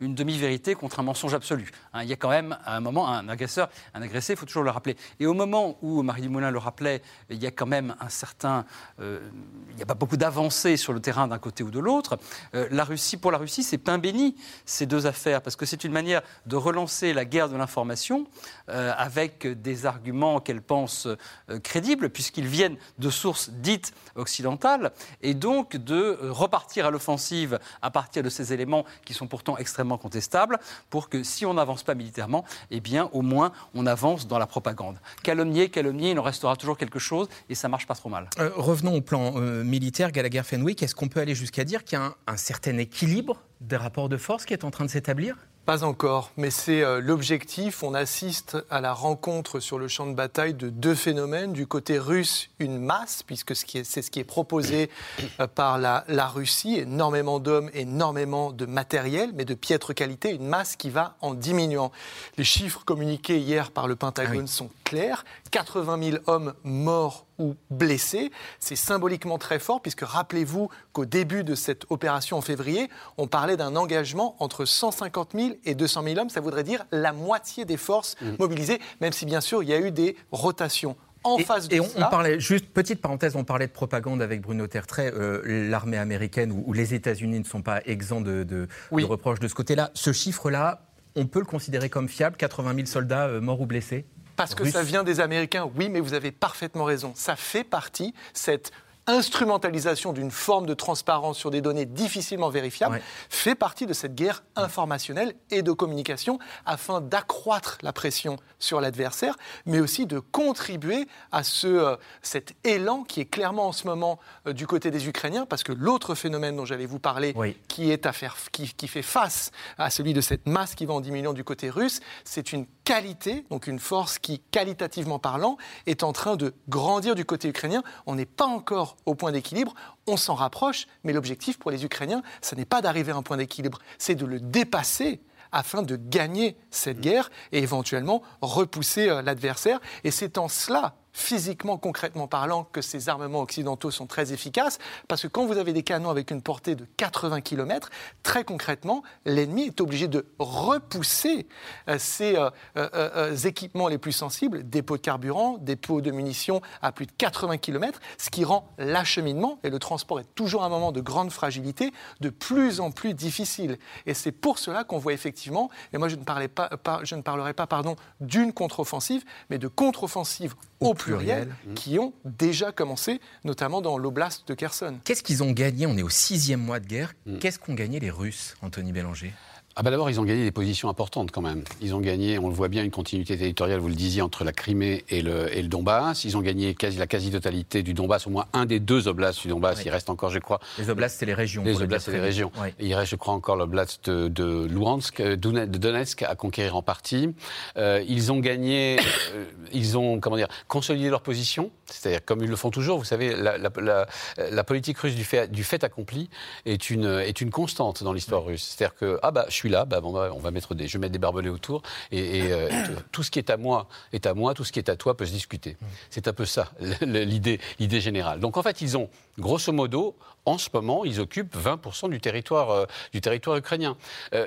une 0.00 0.14
demi-vérité 0.14 0.74
contre 0.74 1.00
un 1.00 1.02
mensonge 1.02 1.34
absolu. 1.34 1.70
Hein, 1.92 2.02
il 2.02 2.08
y 2.08 2.12
a 2.12 2.16
quand 2.16 2.28
même, 2.28 2.56
à 2.64 2.76
un 2.76 2.80
moment, 2.80 3.08
un 3.08 3.28
agresseur, 3.28 3.68
un 3.94 4.02
agressé, 4.02 4.34
il 4.34 4.36
faut 4.36 4.46
toujours 4.46 4.62
le 4.62 4.70
rappeler. 4.70 4.96
Et 5.18 5.26
au 5.26 5.34
moment 5.34 5.78
où 5.82 6.02
Marie 6.02 6.22
Dumoulin 6.22 6.50
le 6.50 6.58
rappelait, 6.58 7.02
il 7.28 7.42
y 7.42 7.46
a 7.46 7.50
quand 7.50 7.66
même 7.66 7.94
un 8.00 8.08
certain... 8.08 8.64
il 8.98 9.76
n'y 9.76 9.82
a 9.82 9.86
pas 9.86 9.94
beaucoup 9.94 10.16
d'avancées 10.16 10.76
sur 10.76 10.92
le 10.92 11.00
terrain 11.00 11.28
d'un 11.28 11.38
côté 11.38 11.62
ou 11.62 11.70
de 11.70 11.78
l'autre. 11.78 12.18
la 12.52 12.84
Pour 13.20 13.30
la 13.30 13.38
Russie, 13.38 13.62
c'est 13.62 13.78
pain 13.78 13.98
béni, 13.98 14.34
ces 14.64 14.84
deux 14.84 15.06
affaires, 15.06 15.42
parce 15.42 15.54
que 15.54 15.64
c'est 15.64 15.84
une 15.84 15.92
manière 15.92 16.22
de 16.46 16.56
relancer 16.56 17.12
la 17.12 17.24
guerre 17.24 17.48
de 17.48 17.56
l'information 17.56 18.26
euh, 18.68 18.92
avec 18.96 19.46
des 19.46 19.86
arguments 19.86 20.40
qu'elle 20.40 20.60
pense 20.60 21.06
euh, 21.06 21.60
crédibles, 21.60 22.10
puisqu'ils 22.10 22.48
viennent 22.48 22.76
de 22.98 23.10
sources 23.10 23.50
dites 23.50 23.92
occidentales, 24.16 24.90
et 25.22 25.34
donc 25.34 25.76
de 25.76 26.18
repartir 26.22 26.84
à 26.84 26.90
l'offensive 26.90 27.60
à 27.80 27.90
partir 27.90 28.24
de 28.24 28.28
ces 28.28 28.52
éléments 28.52 28.84
qui 29.04 29.14
sont 29.14 29.28
pourtant 29.28 29.56
extrêmement 29.56 29.98
contestables, 29.98 30.58
pour 30.88 31.08
que 31.08 31.22
si 31.22 31.46
on 31.46 31.54
n'avance 31.54 31.84
pas 31.84 31.94
militairement, 31.94 32.44
eh 32.72 32.80
bien, 32.80 33.08
au 33.12 33.22
moins, 33.22 33.52
on 33.74 33.86
avance 33.86 34.26
dans 34.26 34.38
la 34.38 34.46
propagande. 34.48 34.98
Calomnier, 35.22 35.68
calomnier, 35.68 36.10
il 36.10 36.18
en 36.18 36.22
restera 36.22 36.56
toujours 36.56 36.76
quelque 36.76 36.98
chose, 36.98 37.28
et 37.48 37.54
ça 37.54 37.68
marche 37.68 37.86
pas 37.86 37.94
trop 37.94 38.08
mal. 38.08 38.28
Euh, 38.40 38.50
revenons 38.56 38.96
au 38.96 39.00
plan 39.00 39.32
militaire, 39.32 40.10
Gallagher 40.10 40.42
Fenwick. 40.42 40.82
Est-ce 40.82 40.96
qu'on 40.96 41.08
peut 41.08 41.20
aller 41.20 41.36
jusqu'à 41.36 41.64
dire 41.64 41.84
qu'il 41.84 41.98
y 41.98 42.02
a 42.02 42.06
un, 42.06 42.14
un 42.26 42.36
certain 42.36 42.79
équilibre 42.80 43.42
des 43.60 43.76
rapports 43.76 44.08
de 44.08 44.16
force 44.16 44.44
qui 44.44 44.52
est 44.52 44.64
en 44.64 44.70
train 44.70 44.84
de 44.84 44.90
s'établir? 44.90 45.36
Pas 45.66 45.84
encore, 45.84 46.32
mais 46.36 46.50
c'est 46.50 46.82
euh, 46.82 47.00
l'objectif. 47.00 47.82
On 47.82 47.94
assiste 47.94 48.56
à 48.70 48.80
la 48.80 48.94
rencontre 48.94 49.60
sur 49.60 49.78
le 49.78 49.88
champ 49.88 50.06
de 50.06 50.14
bataille 50.14 50.54
de 50.54 50.70
deux 50.70 50.94
phénomènes. 50.94 51.52
Du 51.52 51.66
côté 51.66 51.98
russe, 51.98 52.50
une 52.58 52.78
masse, 52.78 53.22
puisque 53.22 53.54
c'est 53.54 53.84
ce 53.84 54.10
qui 54.10 54.18
est 54.18 54.24
proposé 54.24 54.90
euh, 55.38 55.46
par 55.46 55.78
la, 55.78 56.02
Russie, 56.28 56.76
énormément 56.78 57.38
d'hommes, 57.38 57.70
énormément 57.74 58.52
de 58.52 58.64
matériel, 58.66 59.30
mais 59.34 59.44
de 59.44 59.54
piètre 59.54 59.94
qualité, 59.94 60.30
une 60.30 60.46
masse 60.46 60.76
qui 60.76 60.90
va 60.90 61.16
en 61.20 61.34
diminuant. 61.34 61.92
Les 62.38 62.44
chiffres 62.44 62.82
communiqués 62.84 63.38
hier 63.38 63.70
par 63.70 63.86
le 63.86 63.96
Pentagone 63.96 64.46
ah 64.46 64.52
sont 64.52 64.70
clairs. 64.90 65.24
80 65.52 66.10
000 66.10 66.16
hommes 66.26 66.54
morts 66.64 67.26
ou 67.38 67.54
blessés. 67.70 68.32
C'est 68.58 68.76
symboliquement 68.76 69.38
très 69.38 69.60
fort, 69.60 69.80
puisque 69.80 70.02
rappelez-vous 70.02 70.68
qu'au 70.92 71.06
début 71.06 71.44
de 71.44 71.54
cette 71.54 71.84
opération 71.90 72.36
en 72.38 72.40
février, 72.40 72.90
on 73.16 73.28
parlait 73.28 73.56
d'un 73.56 73.76
engagement 73.76 74.34
entre 74.40 74.64
150 74.64 75.30
000 75.34 75.48
et 75.64 75.76
200 75.76 76.02
000 76.02 76.18
hommes. 76.18 76.28
Ça 76.28 76.40
voudrait 76.40 76.64
dire 76.64 76.84
la 76.90 77.12
moitié 77.12 77.64
des 77.64 77.76
forces 77.76 78.16
mmh. 78.20 78.30
mobilisées, 78.40 78.80
même 79.00 79.12
si 79.12 79.26
bien 79.26 79.40
sûr 79.40 79.62
il 79.62 79.68
y 79.68 79.72
a 79.72 79.78
eu 79.78 79.92
des 79.92 80.16
rotations. 80.32 80.96
En 81.22 81.38
face 81.38 81.68
de 81.68 81.76
et 81.76 81.80
on, 81.80 81.86
parlait, 82.08 82.40
juste 82.40 82.66
petite 82.70 83.02
parenthèse, 83.02 83.36
on 83.36 83.44
parlait 83.44 83.66
de 83.66 83.72
propagande 83.72 84.22
avec 84.22 84.40
Bruno 84.40 84.66
Tertrais. 84.66 85.12
Euh, 85.14 85.68
l'armée 85.68 85.98
américaine 85.98 86.50
ou, 86.50 86.72
les 86.72 86.94
États-Unis 86.94 87.38
ne 87.38 87.44
sont 87.44 87.60
pas 87.60 87.82
exempts 87.84 88.22
de, 88.22 88.42
de, 88.42 88.66
reproches 88.90 89.38
de 89.38 89.46
ce 89.46 89.54
côté-là. 89.54 89.90
Ce 89.92 90.14
chiffre-là, 90.14 90.86
on 91.16 91.26
peut 91.26 91.40
le 91.40 91.44
considérer 91.44 91.90
comme 91.90 92.08
fiable 92.08 92.36
80 92.36 92.74
000 92.74 92.86
soldats 92.86 93.26
euh, 93.26 93.40
morts 93.40 93.60
ou 93.60 93.66
blessés? 93.66 94.06
Parce 94.40 94.54
que 94.54 94.64
ça 94.64 94.82
vient 94.82 95.04
des 95.04 95.20
Américains, 95.20 95.70
oui, 95.76 95.90
mais 95.90 96.00
vous 96.00 96.14
avez 96.14 96.32
parfaitement 96.32 96.84
raison. 96.84 97.12
Ça 97.14 97.36
fait 97.36 97.62
partie, 97.62 98.14
cette 98.32 98.72
instrumentalisation 99.06 100.12
d'une 100.12 100.30
forme 100.30 100.66
de 100.66 100.74
transparence 100.74 101.36
sur 101.36 101.50
des 101.50 101.60
données 101.60 101.84
difficilement 101.84 102.48
vérifiables 102.48 103.00
fait 103.28 103.54
partie 103.54 103.86
de 103.86 103.92
cette 103.92 104.14
guerre 104.14 104.42
informationnelle 104.56 105.34
et 105.50 105.62
de 105.62 105.72
communication 105.72 106.38
afin 106.64 107.00
d'accroître 107.00 107.78
la 107.82 107.92
pression 107.92 108.36
sur 108.58 108.80
l'adversaire, 108.80 109.36
mais 109.66 109.80
aussi 109.80 110.06
de 110.06 110.20
contribuer 110.20 111.06
à 111.32 111.42
ce, 111.42 111.66
euh, 111.66 111.96
cet 112.22 112.54
élan 112.64 113.04
qui 113.04 113.20
est 113.20 113.26
clairement 113.26 113.68
en 113.68 113.72
ce 113.72 113.86
moment 113.86 114.18
euh, 114.46 114.52
du 114.52 114.66
côté 114.66 114.90
des 114.90 115.08
Ukrainiens, 115.08 115.46
parce 115.46 115.62
que 115.62 115.72
l'autre 115.72 116.14
phénomène 116.14 116.56
dont 116.56 116.64
j'allais 116.64 116.86
vous 116.86 116.98
parler, 116.98 117.34
qui, 117.68 117.90
est 117.90 118.06
à 118.06 118.12
faire, 118.12 118.36
qui, 118.52 118.72
qui 118.74 118.86
fait 118.86 119.02
face 119.02 119.50
à 119.78 119.90
celui 119.90 120.12
de 120.12 120.20
cette 120.20 120.46
masse 120.46 120.74
qui 120.74 120.86
va 120.86 120.94
en 120.94 121.00
diminuant 121.00 121.32
du 121.32 121.44
côté 121.44 121.70
russe, 121.70 122.00
c'est 122.24 122.52
une 122.52 122.66
qualité, 122.90 123.44
donc 123.50 123.68
une 123.68 123.78
force 123.78 124.18
qui, 124.18 124.40
qualitativement 124.50 125.20
parlant, 125.20 125.58
est 125.86 126.02
en 126.02 126.12
train 126.12 126.34
de 126.34 126.54
grandir 126.68 127.14
du 127.14 127.24
côté 127.24 127.46
ukrainien. 127.46 127.84
On 128.04 128.16
n'est 128.16 128.26
pas 128.26 128.46
encore 128.46 128.96
au 129.06 129.14
point 129.14 129.30
d'équilibre, 129.30 129.74
on 130.08 130.16
s'en 130.16 130.34
rapproche, 130.34 130.88
mais 131.04 131.12
l'objectif 131.12 131.56
pour 131.56 131.70
les 131.70 131.84
Ukrainiens, 131.84 132.20
ce 132.42 132.56
n'est 132.56 132.64
pas 132.64 132.82
d'arriver 132.82 133.12
à 133.12 133.16
un 133.16 133.22
point 133.22 133.36
d'équilibre, 133.36 133.78
c'est 133.98 134.16
de 134.16 134.26
le 134.26 134.40
dépasser 134.40 135.20
afin 135.52 135.82
de 135.82 135.94
gagner 135.94 136.56
cette 136.72 137.00
guerre 137.00 137.30
et 137.52 137.60
éventuellement 137.60 138.22
repousser 138.40 139.08
euh, 139.08 139.22
l'adversaire. 139.22 139.78
Et 140.02 140.10
c'est 140.10 140.36
en 140.36 140.48
cela 140.48 140.96
physiquement, 141.12 141.78
concrètement 141.78 142.28
parlant, 142.28 142.64
que 142.64 142.82
ces 142.82 143.08
armements 143.08 143.40
occidentaux 143.40 143.90
sont 143.90 144.06
très 144.06 144.32
efficaces, 144.32 144.78
parce 145.08 145.22
que 145.22 145.28
quand 145.28 145.46
vous 145.46 145.58
avez 145.58 145.72
des 145.72 145.82
canons 145.82 146.10
avec 146.10 146.30
une 146.30 146.42
portée 146.42 146.74
de 146.74 146.86
80 146.96 147.40
km, 147.40 147.90
très 148.22 148.44
concrètement, 148.44 149.02
l'ennemi 149.24 149.62
est 149.62 149.80
obligé 149.80 150.08
de 150.08 150.26
repousser 150.38 151.46
euh, 151.88 151.96
ces 151.98 152.36
euh, 152.36 152.50
euh, 152.76 153.36
équipements 153.36 153.88
les 153.88 153.98
plus 153.98 154.12
sensibles, 154.12 154.68
des 154.68 154.82
pots 154.82 154.96
de 154.96 155.02
carburant, 155.02 155.58
des 155.58 155.76
pots 155.76 156.00
de 156.00 156.10
munitions 156.10 156.60
à 156.82 156.92
plus 156.92 157.06
de 157.06 157.12
80 157.12 157.58
km, 157.58 158.00
ce 158.18 158.30
qui 158.30 158.44
rend 158.44 158.68
l'acheminement, 158.78 159.58
et 159.64 159.70
le 159.70 159.78
transport 159.78 160.20
est 160.20 160.34
toujours 160.34 160.64
un 160.64 160.68
moment 160.68 160.92
de 160.92 161.00
grande 161.00 161.30
fragilité, 161.30 161.92
de 162.20 162.30
plus 162.30 162.80
en 162.80 162.90
plus 162.90 163.14
difficile. 163.14 163.78
Et 164.06 164.14
c'est 164.14 164.32
pour 164.32 164.58
cela 164.58 164.84
qu'on 164.84 164.98
voit 164.98 165.12
effectivement, 165.12 165.70
et 165.92 165.98
moi 165.98 166.08
je 166.08 166.16
ne, 166.16 166.24
parlais 166.24 166.48
pas, 166.48 166.70
je 167.02 167.14
ne 167.14 167.22
parlerai 167.22 167.54
pas 167.54 167.66
pardon, 167.66 167.96
d'une 168.20 168.52
contre-offensive, 168.52 169.24
mais 169.48 169.58
de 169.58 169.68
contre-offensive 169.68 170.54
au 170.80 170.94
pluriel, 171.02 171.48
mmh. 171.48 171.74
qui 171.74 171.98
ont 171.98 172.12
déjà 172.24 172.72
commencé, 172.72 173.20
notamment 173.44 173.80
dans 173.80 173.98
l'oblast 173.98 174.46
de 174.48 174.54
Kherson. 174.54 174.98
Qu'est-ce 175.04 175.22
qu'ils 175.22 175.42
ont 175.42 175.52
gagné? 175.52 175.86
On 175.86 175.96
est 175.96 176.02
au 176.02 176.10
sixième 176.10 176.60
mois 176.60 176.80
de 176.80 176.86
guerre. 176.86 177.12
Mmh. 177.26 177.38
Qu'est-ce 177.38 177.58
qu'ont 177.58 177.74
gagné 177.74 178.00
les 178.00 178.10
Russes, 178.10 178.56
Anthony 178.62 178.92
Bélanger? 178.92 179.32
Ah 179.80 179.82
bah 179.82 179.90
D'abord, 179.90 180.10
ils 180.10 180.20
ont 180.20 180.24
gagné 180.24 180.44
des 180.44 180.50
positions 180.50 180.90
importantes 180.90 181.30
quand 181.30 181.40
même. 181.40 181.64
Ils 181.80 181.94
ont 181.94 182.00
gagné, 182.00 182.38
on 182.38 182.48
le 182.48 182.54
voit 182.54 182.68
bien, 182.68 182.84
une 182.84 182.90
continuité 182.90 183.38
territoriale, 183.38 183.80
vous 183.80 183.88
le 183.88 183.94
disiez, 183.94 184.20
entre 184.20 184.44
la 184.44 184.52
Crimée 184.52 185.06
et 185.08 185.22
le, 185.22 185.56
et 185.56 185.62
le 185.62 185.68
Donbass. 185.68 186.24
Ils 186.24 186.36
ont 186.36 186.42
gagné 186.42 186.74
quasi, 186.74 186.98
la 186.98 187.06
quasi-totalité 187.06 187.82
du 187.82 187.94
Donbass, 187.94 188.26
au 188.26 188.30
moins 188.30 188.44
un 188.52 188.66
des 188.66 188.78
deux 188.78 189.08
oblasts 189.08 189.40
du 189.40 189.48
Donbass. 189.48 189.82
Il 189.86 189.90
reste 189.90 190.10
encore, 190.10 190.28
je 190.28 190.38
crois... 190.38 190.60
Les 190.76 190.90
oblasts, 190.90 191.18
c'est 191.18 191.24
les 191.24 191.32
régions. 191.32 191.64
Les 191.64 191.80
oblasts, 191.80 192.04
c'est 192.04 192.12
les 192.12 192.20
régions. 192.20 192.52
Il 192.78 192.92
reste, 192.94 193.12
je 193.12 193.16
crois, 193.16 193.32
encore 193.32 193.56
l'oblast 193.56 194.10
de, 194.10 194.28
de 194.28 194.66
Luhansk, 194.66 195.22
de 195.22 195.34
Donetsk 195.64 196.24
à 196.24 196.34
conquérir 196.34 196.76
en 196.76 196.82
partie. 196.82 197.34
Euh, 197.78 198.04
ils 198.06 198.32
ont 198.32 198.40
gagné, 198.40 198.98
euh, 199.34 199.46
ils 199.72 199.96
ont, 199.96 200.20
comment 200.20 200.36
dire, 200.36 200.48
consolidé 200.68 201.08
leur 201.08 201.22
position. 201.22 201.70
C'est-à-dire, 201.86 202.22
comme 202.22 202.42
ils 202.42 202.50
le 202.50 202.56
font 202.56 202.70
toujours, 202.70 202.98
vous 202.98 203.06
savez, 203.06 203.34
la, 203.34 203.56
la, 203.56 204.06
la, 204.36 204.64
politique 204.64 204.98
russe 204.98 205.14
du 205.14 205.24
fait, 205.24 205.50
du 205.50 205.64
fait 205.64 205.82
accompli 205.84 206.28
est 206.66 206.90
une, 206.90 207.06
est 207.06 207.40
une 207.40 207.50
constante 207.50 208.04
dans 208.04 208.12
l'histoire 208.12 208.44
russe. 208.44 208.74
C'est-à-dire 208.76 208.94
que, 208.94 209.18
ah 209.22 209.30
bah, 209.30 209.46
je 209.48 209.54
suis 209.54 209.69
là, 209.70 209.84
bah, 209.84 210.00
bon, 210.00 210.12
bah, 210.12 210.30
on 210.34 210.38
va 210.38 210.50
mettre 210.50 210.74
des, 210.74 210.88
je 210.88 210.94
vais 210.94 210.98
mettre 211.00 211.12
des 211.12 211.18
barbelés 211.18 211.48
autour, 211.48 211.82
et, 212.12 212.42
euh, 212.52 212.68
tout 213.12 213.22
ce 213.22 213.30
qui 213.30 213.38
est 213.38 213.50
à 213.50 213.56
moi 213.56 213.88
est 214.12 214.26
à 214.26 214.34
moi, 214.34 214.54
tout 214.54 214.64
ce 214.64 214.72
qui 214.72 214.78
est 214.78 214.88
à 214.88 214.96
toi 214.96 215.16
peut 215.16 215.26
se 215.26 215.32
discuter. 215.32 215.76
C'est 216.10 216.28
un 216.28 216.32
peu 216.32 216.44
ça, 216.44 216.70
l'idée, 217.00 217.60
l'idée 217.78 218.00
générale. 218.00 218.40
Donc 218.40 218.56
en 218.56 218.62
fait, 218.62 218.80
ils 218.80 218.96
ont, 218.96 219.08
grosso 219.38 219.72
modo, 219.72 220.16
en 220.44 220.58
ce 220.58 220.68
moment, 220.72 221.04
ils 221.04 221.20
occupent 221.20 221.56
20% 221.56 222.10
du 222.10 222.20
territoire, 222.20 222.70
euh, 222.70 222.86
du 223.12 223.20
territoire 223.20 223.56
ukrainien. 223.56 223.96
Euh, 224.34 224.46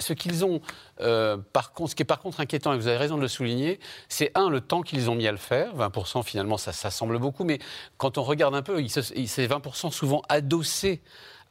ce 0.00 0.12
qu'ils 0.12 0.44
ont, 0.44 0.60
par 1.52 1.72
contre, 1.72 1.90
ce 1.90 1.94
qui 1.94 2.02
est 2.02 2.04
par 2.04 2.18
contre 2.18 2.40
inquiétant, 2.40 2.72
et 2.72 2.76
vous 2.76 2.88
avez 2.88 2.96
raison 2.96 3.16
de 3.16 3.22
le 3.22 3.28
souligner, 3.28 3.78
c'est 4.08 4.32
un, 4.34 4.50
le 4.50 4.60
temps 4.60 4.82
qu'ils 4.82 5.08
ont 5.10 5.14
mis 5.14 5.28
à 5.28 5.30
le 5.30 5.38
faire. 5.38 5.76
20% 5.76 6.24
finalement, 6.24 6.56
ça, 6.56 6.72
ça 6.72 6.90
semble 6.90 7.20
beaucoup, 7.20 7.44
mais 7.44 7.60
quand 7.96 8.18
on 8.18 8.24
regarde 8.24 8.56
un 8.56 8.62
peu, 8.62 8.84
c'est 8.88 9.46
20% 9.46 9.92
souvent 9.92 10.22
adossés 10.28 11.02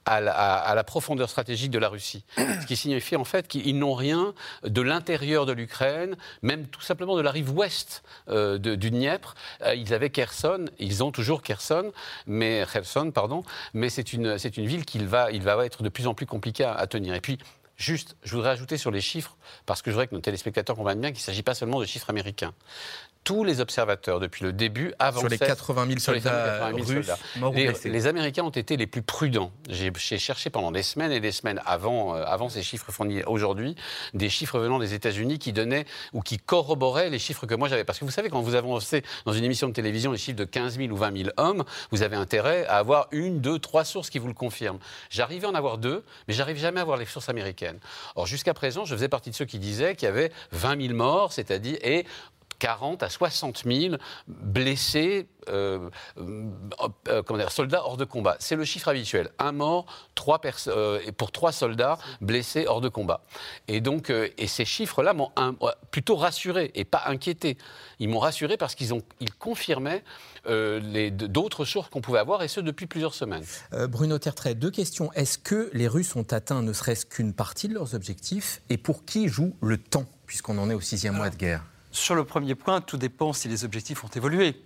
à 0.05 0.21
la, 0.21 0.83
profondeur 0.83 1.29
stratégique 1.29 1.71
de 1.71 1.79
la 1.79 1.89
Russie. 1.89 2.23
Ce 2.37 2.65
qui 2.65 2.75
signifie 2.75 3.15
en 3.15 3.23
fait 3.23 3.47
qu'ils 3.47 3.77
n'ont 3.77 3.93
rien 3.93 4.33
de 4.63 4.81
l'intérieur 4.81 5.45
de 5.45 5.51
l'Ukraine, 5.51 6.15
même 6.41 6.67
tout 6.67 6.81
simplement 6.81 7.15
de 7.15 7.21
la 7.21 7.31
rive 7.31 7.51
ouest 7.51 8.03
euh, 8.29 8.57
du 8.57 8.91
Dniepr. 8.91 9.35
Euh, 9.61 9.75
ils 9.75 9.93
avaient 9.93 10.09
Kherson, 10.09 10.65
ils 10.79 11.03
ont 11.03 11.11
toujours 11.11 11.43
Kherson, 11.43 11.91
mais 12.25 12.65
Kherson, 12.71 13.11
pardon, 13.11 13.43
mais 13.73 13.89
c'est 13.89 14.13
une, 14.13 14.37
c'est 14.37 14.57
une 14.57 14.65
ville 14.65 14.85
qui 14.85 14.97
va, 14.99 15.31
il 15.31 15.43
va 15.43 15.63
être 15.65 15.83
de 15.83 15.89
plus 15.89 16.07
en 16.07 16.13
plus 16.13 16.25
compliqué 16.25 16.63
à, 16.63 16.73
à 16.73 16.87
tenir. 16.87 17.13
Et 17.13 17.21
puis, 17.21 17.37
Juste, 17.79 18.17
je 18.23 18.35
voudrais 18.35 18.49
ajouter 18.49 18.77
sur 18.77 18.91
les 18.91 18.99
chiffres, 18.99 19.37
parce 19.65 19.81
que 19.81 19.89
je 19.89 19.95
voudrais 19.95 20.07
que 20.07 20.13
nos 20.13 20.19
téléspectateurs 20.19 20.75
comprennent 20.75 20.99
bien 20.99 21.11
qu'il 21.11 21.19
ne 21.19 21.23
s'agit 21.23 21.43
pas 21.43 21.55
seulement 21.55 21.79
de 21.79 21.85
chiffres 21.85 22.09
américains 22.09 22.53
tous 23.23 23.43
les 23.43 23.61
observateurs 23.61 24.19
depuis 24.19 24.43
le 24.43 24.53
début 24.53 24.93
avançaient 24.97 25.19
sur 25.19 25.29
les 25.29 25.37
80 25.37 25.87
000 25.87 25.99
soldats, 25.99 26.67
russes 26.67 27.11
Morts 27.37 27.53
les, 27.53 27.71
les, 27.85 28.07
Américains 28.07 28.43
ont 28.43 28.49
été 28.49 28.77
les 28.77 28.87
plus 28.87 29.01
prudents. 29.01 29.51
J'ai 29.69 29.91
cherché 30.17 30.49
pendant 30.49 30.71
des 30.71 30.83
semaines 30.83 31.11
et 31.11 31.19
des 31.19 31.31
semaines 31.31 31.61
avant, 31.65 32.15
euh, 32.15 32.23
avant 32.25 32.49
ces 32.49 32.63
chiffres 32.63 32.91
fournis 32.91 33.21
aujourd'hui, 33.23 33.75
des 34.13 34.29
chiffres 34.29 34.59
venant 34.59 34.79
des 34.79 34.93
États-Unis 34.93 35.37
qui 35.37 35.53
donnaient 35.53 35.85
ou 36.13 36.21
qui 36.21 36.37
corroboraient 36.37 37.09
les 37.09 37.19
chiffres 37.19 37.45
que 37.45 37.55
moi 37.55 37.67
j'avais. 37.67 37.83
Parce 37.83 37.99
que 37.99 38.05
vous 38.05 38.11
savez, 38.11 38.29
quand 38.29 38.41
vous 38.41 38.55
avancez 38.55 39.03
dans 39.25 39.33
une 39.33 39.43
émission 39.43 39.67
de 39.67 39.73
télévision 39.73 40.11
les 40.11 40.17
chiffres 40.17 40.37
de 40.37 40.45
15 40.45 40.77
000 40.77 40.89
ou 40.91 40.95
20 40.95 41.17
000 41.17 41.29
hommes, 41.37 41.63
vous 41.91 42.01
avez 42.01 42.15
intérêt 42.15 42.65
à 42.65 42.77
avoir 42.77 43.07
une, 43.11 43.41
deux, 43.41 43.59
trois 43.59 43.83
sources 43.83 44.09
qui 44.09 44.19
vous 44.19 44.27
le 44.27 44.33
confirment. 44.33 44.79
J'arrivais 45.09 45.45
à 45.45 45.49
en 45.49 45.55
avoir 45.55 45.77
deux, 45.77 46.03
mais 46.27 46.33
j'arrive 46.33 46.57
jamais 46.57 46.79
à 46.79 46.83
avoir 46.83 46.97
les 46.97 47.05
sources 47.05 47.29
américaines. 47.29 47.79
Or, 48.15 48.25
jusqu'à 48.25 48.53
présent, 48.53 48.85
je 48.85 48.95
faisais 48.95 49.09
partie 49.09 49.29
de 49.29 49.35
ceux 49.35 49.45
qui 49.45 49.59
disaient 49.59 49.95
qu'il 49.95 50.07
y 50.07 50.09
avait 50.09 50.31
20 50.51 50.81
000 50.81 50.93
morts, 50.95 51.33
c'est-à-dire 51.33 51.77
et 51.83 52.05
40 52.59 53.03
à 53.03 53.09
60 53.09 53.63
000 53.65 53.95
blessés, 54.27 55.27
euh, 55.47 55.89
euh, 56.19 57.23
comment 57.23 57.39
dire, 57.39 57.51
soldats 57.51 57.83
hors 57.83 57.97
de 57.97 58.05
combat. 58.05 58.35
C'est 58.39 58.55
le 58.55 58.65
chiffre 58.65 58.89
habituel. 58.89 59.29
Un 59.39 59.53
mort 59.53 59.85
trois 60.15 60.39
euh, 60.67 60.99
pour 61.17 61.31
trois 61.31 61.51
soldats 61.51 61.97
blessés 62.21 62.65
hors 62.67 62.81
de 62.81 62.89
combat. 62.89 63.21
Et 63.67 63.81
donc, 63.81 64.09
et 64.09 64.47
ces 64.47 64.65
chiffres-là 64.65 65.13
m'ont 65.13 65.31
plutôt 65.91 66.15
rassuré 66.15 66.71
et 66.75 66.83
pas 66.83 67.03
inquiété. 67.07 67.57
Ils 67.99 68.09
m'ont 68.09 68.19
rassuré 68.19 68.57
parce 68.57 68.75
qu'ils 68.75 68.91
ils 69.19 69.33
confirmaient 69.33 70.03
d'autres 70.45 71.65
sources 71.65 71.89
qu'on 71.89 72.01
pouvait 72.01 72.19
avoir, 72.19 72.43
et 72.43 72.47
ce 72.47 72.59
depuis 72.59 72.87
plusieurs 72.87 73.13
semaines. 73.13 73.43
Bruno 73.71 74.19
Tertrais, 74.19 74.55
deux 74.55 74.71
questions. 74.71 75.11
Est-ce 75.13 75.37
que 75.37 75.69
les 75.73 75.87
Russes 75.87 76.15
ont 76.15 76.23
atteint 76.31 76.61
ne 76.61 76.73
serait-ce 76.73 77.05
qu'une 77.05 77.33
partie 77.33 77.67
de 77.67 77.73
leurs 77.73 77.95
objectifs? 77.95 78.61
Et 78.69 78.77
pour 78.77 79.05
qui 79.05 79.27
joue 79.29 79.55
le 79.61 79.77
temps, 79.77 80.05
puisqu'on 80.25 80.57
en 80.57 80.69
est 80.69 80.73
au 80.73 80.81
sixième 80.81 81.15
mois 81.15 81.29
de 81.29 81.35
guerre? 81.35 81.63
Sur 81.91 82.15
le 82.15 82.23
premier 82.23 82.55
point, 82.55 82.81
tout 82.81 82.97
dépend 82.97 83.33
si 83.33 83.47
les 83.47 83.65
objectifs 83.65 84.03
ont 84.03 84.09
évolué. 84.09 84.61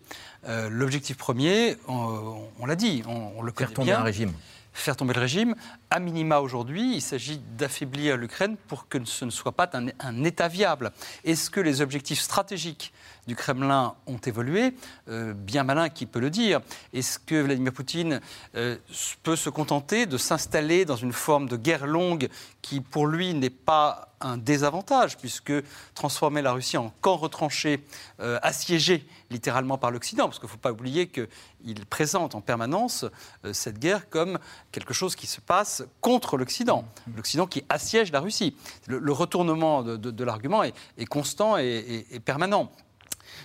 Euh, 0.45 0.69
l'objectif 0.69 1.17
premier, 1.17 1.77
on, 1.87 2.65
l'a 2.65 2.75
dit, 2.75 3.03
on, 3.07 3.41
le 3.41 3.51
connaît 3.51 3.67
Faire 3.67 3.73
tomber 3.75 3.91
un 3.93 4.03
régime. 4.03 4.33
Faire 4.73 4.97
tomber 4.97 5.13
le 5.13 5.21
régime. 5.21 5.55
À 5.91 5.99
minima 5.99 6.39
aujourd'hui, 6.39 6.95
il 6.95 7.01
s'agit 7.01 7.39
d'affaiblir 7.57 8.17
l'Ukraine 8.17 8.57
pour 8.67 8.87
que 8.87 8.97
ce 9.05 9.23
ne 9.23 9.29
soit 9.29 9.51
pas 9.51 9.69
un, 9.73 10.23
État 10.23 10.47
viable. 10.47 10.91
Est-ce 11.23 11.51
que 11.51 11.59
les 11.59 11.81
objectifs 11.81 12.19
stratégiques 12.19 12.91
du 13.27 13.35
Kremlin 13.35 13.93
ont 14.07 14.17
évolué? 14.17 14.73
Euh, 15.09 15.33
Bien 15.33 15.63
malin 15.63 15.89
qui 15.89 16.07
peut 16.07 16.19
le 16.19 16.31
dire. 16.31 16.59
Est-ce 16.91 17.19
que 17.19 17.35
Vladimir 17.35 17.71
Poutine 17.71 18.19
euh, 18.55 18.77
peut 19.21 19.35
se 19.35 19.51
contenter 19.51 20.07
de 20.07 20.17
s'installer 20.17 20.85
dans 20.85 20.95
une 20.95 21.13
forme 21.13 21.47
de 21.47 21.55
guerre 21.55 21.85
longue 21.85 22.27
qui, 22.63 22.81
pour 22.81 23.05
lui, 23.05 23.35
n'est 23.35 23.51
pas 23.51 24.13
un 24.21 24.37
désavantage, 24.37 25.17
puisque 25.17 25.53
transformer 25.93 26.41
la 26.41 26.53
Russie 26.53 26.77
en 26.77 26.91
camp 27.01 27.17
retranché, 27.17 27.85
euh, 28.19 28.39
assiégé 28.41 29.05
littéralement 29.33 29.77
par 29.77 29.91
l'Occident, 29.91 30.25
parce 30.25 30.39
qu'il 30.39 30.47
ne 30.47 30.51
faut 30.51 30.57
pas 30.57 30.71
oublier 30.71 31.07
qu'il 31.07 31.85
présente 31.89 32.35
en 32.35 32.41
permanence 32.41 33.05
euh, 33.43 33.51
cette 33.51 33.79
guerre 33.79 34.09
comme 34.09 34.39
quelque 34.71 34.93
chose 34.93 35.15
qui 35.15 35.27
se 35.27 35.41
passe 35.41 35.83
contre 35.99 36.37
l'Occident, 36.37 36.85
l'Occident 37.15 37.47
qui 37.47 37.63
assiège 37.67 38.11
la 38.11 38.21
Russie. 38.21 38.55
Le, 38.87 39.11
retournement 39.11 39.83
de, 39.83 40.23
l'argument 40.23 40.63
est, 40.63 41.05
constant 41.05 41.57
et, 41.57 42.05
permanent. 42.23 42.71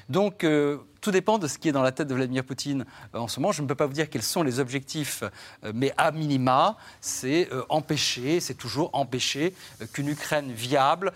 Donc, 0.08 0.42
euh, 0.42 0.78
tout 1.00 1.10
dépend 1.10 1.38
de 1.38 1.46
ce 1.46 1.58
qui 1.58 1.68
est 1.68 1.72
dans 1.72 1.82
la 1.82 1.92
tête 1.92 2.08
de 2.08 2.14
Vladimir 2.14 2.42
Poutine 2.44 2.86
euh, 3.14 3.18
en 3.18 3.28
ce 3.28 3.40
moment. 3.40 3.52
Je 3.52 3.62
ne 3.62 3.66
peux 3.66 3.74
pas 3.74 3.86
vous 3.86 3.92
dire 3.92 4.08
quels 4.08 4.22
sont 4.22 4.42
les 4.42 4.58
objectifs, 4.58 5.22
euh, 5.64 5.72
mais 5.74 5.92
à 5.96 6.12
minima, 6.12 6.76
c'est 7.00 7.48
empêcher, 7.68 8.40
c'est 8.40 8.54
toujours 8.54 8.90
empêcher 8.92 9.54
qu'une 9.92 10.08
Ukraine 10.08 10.52
viable 10.52 11.12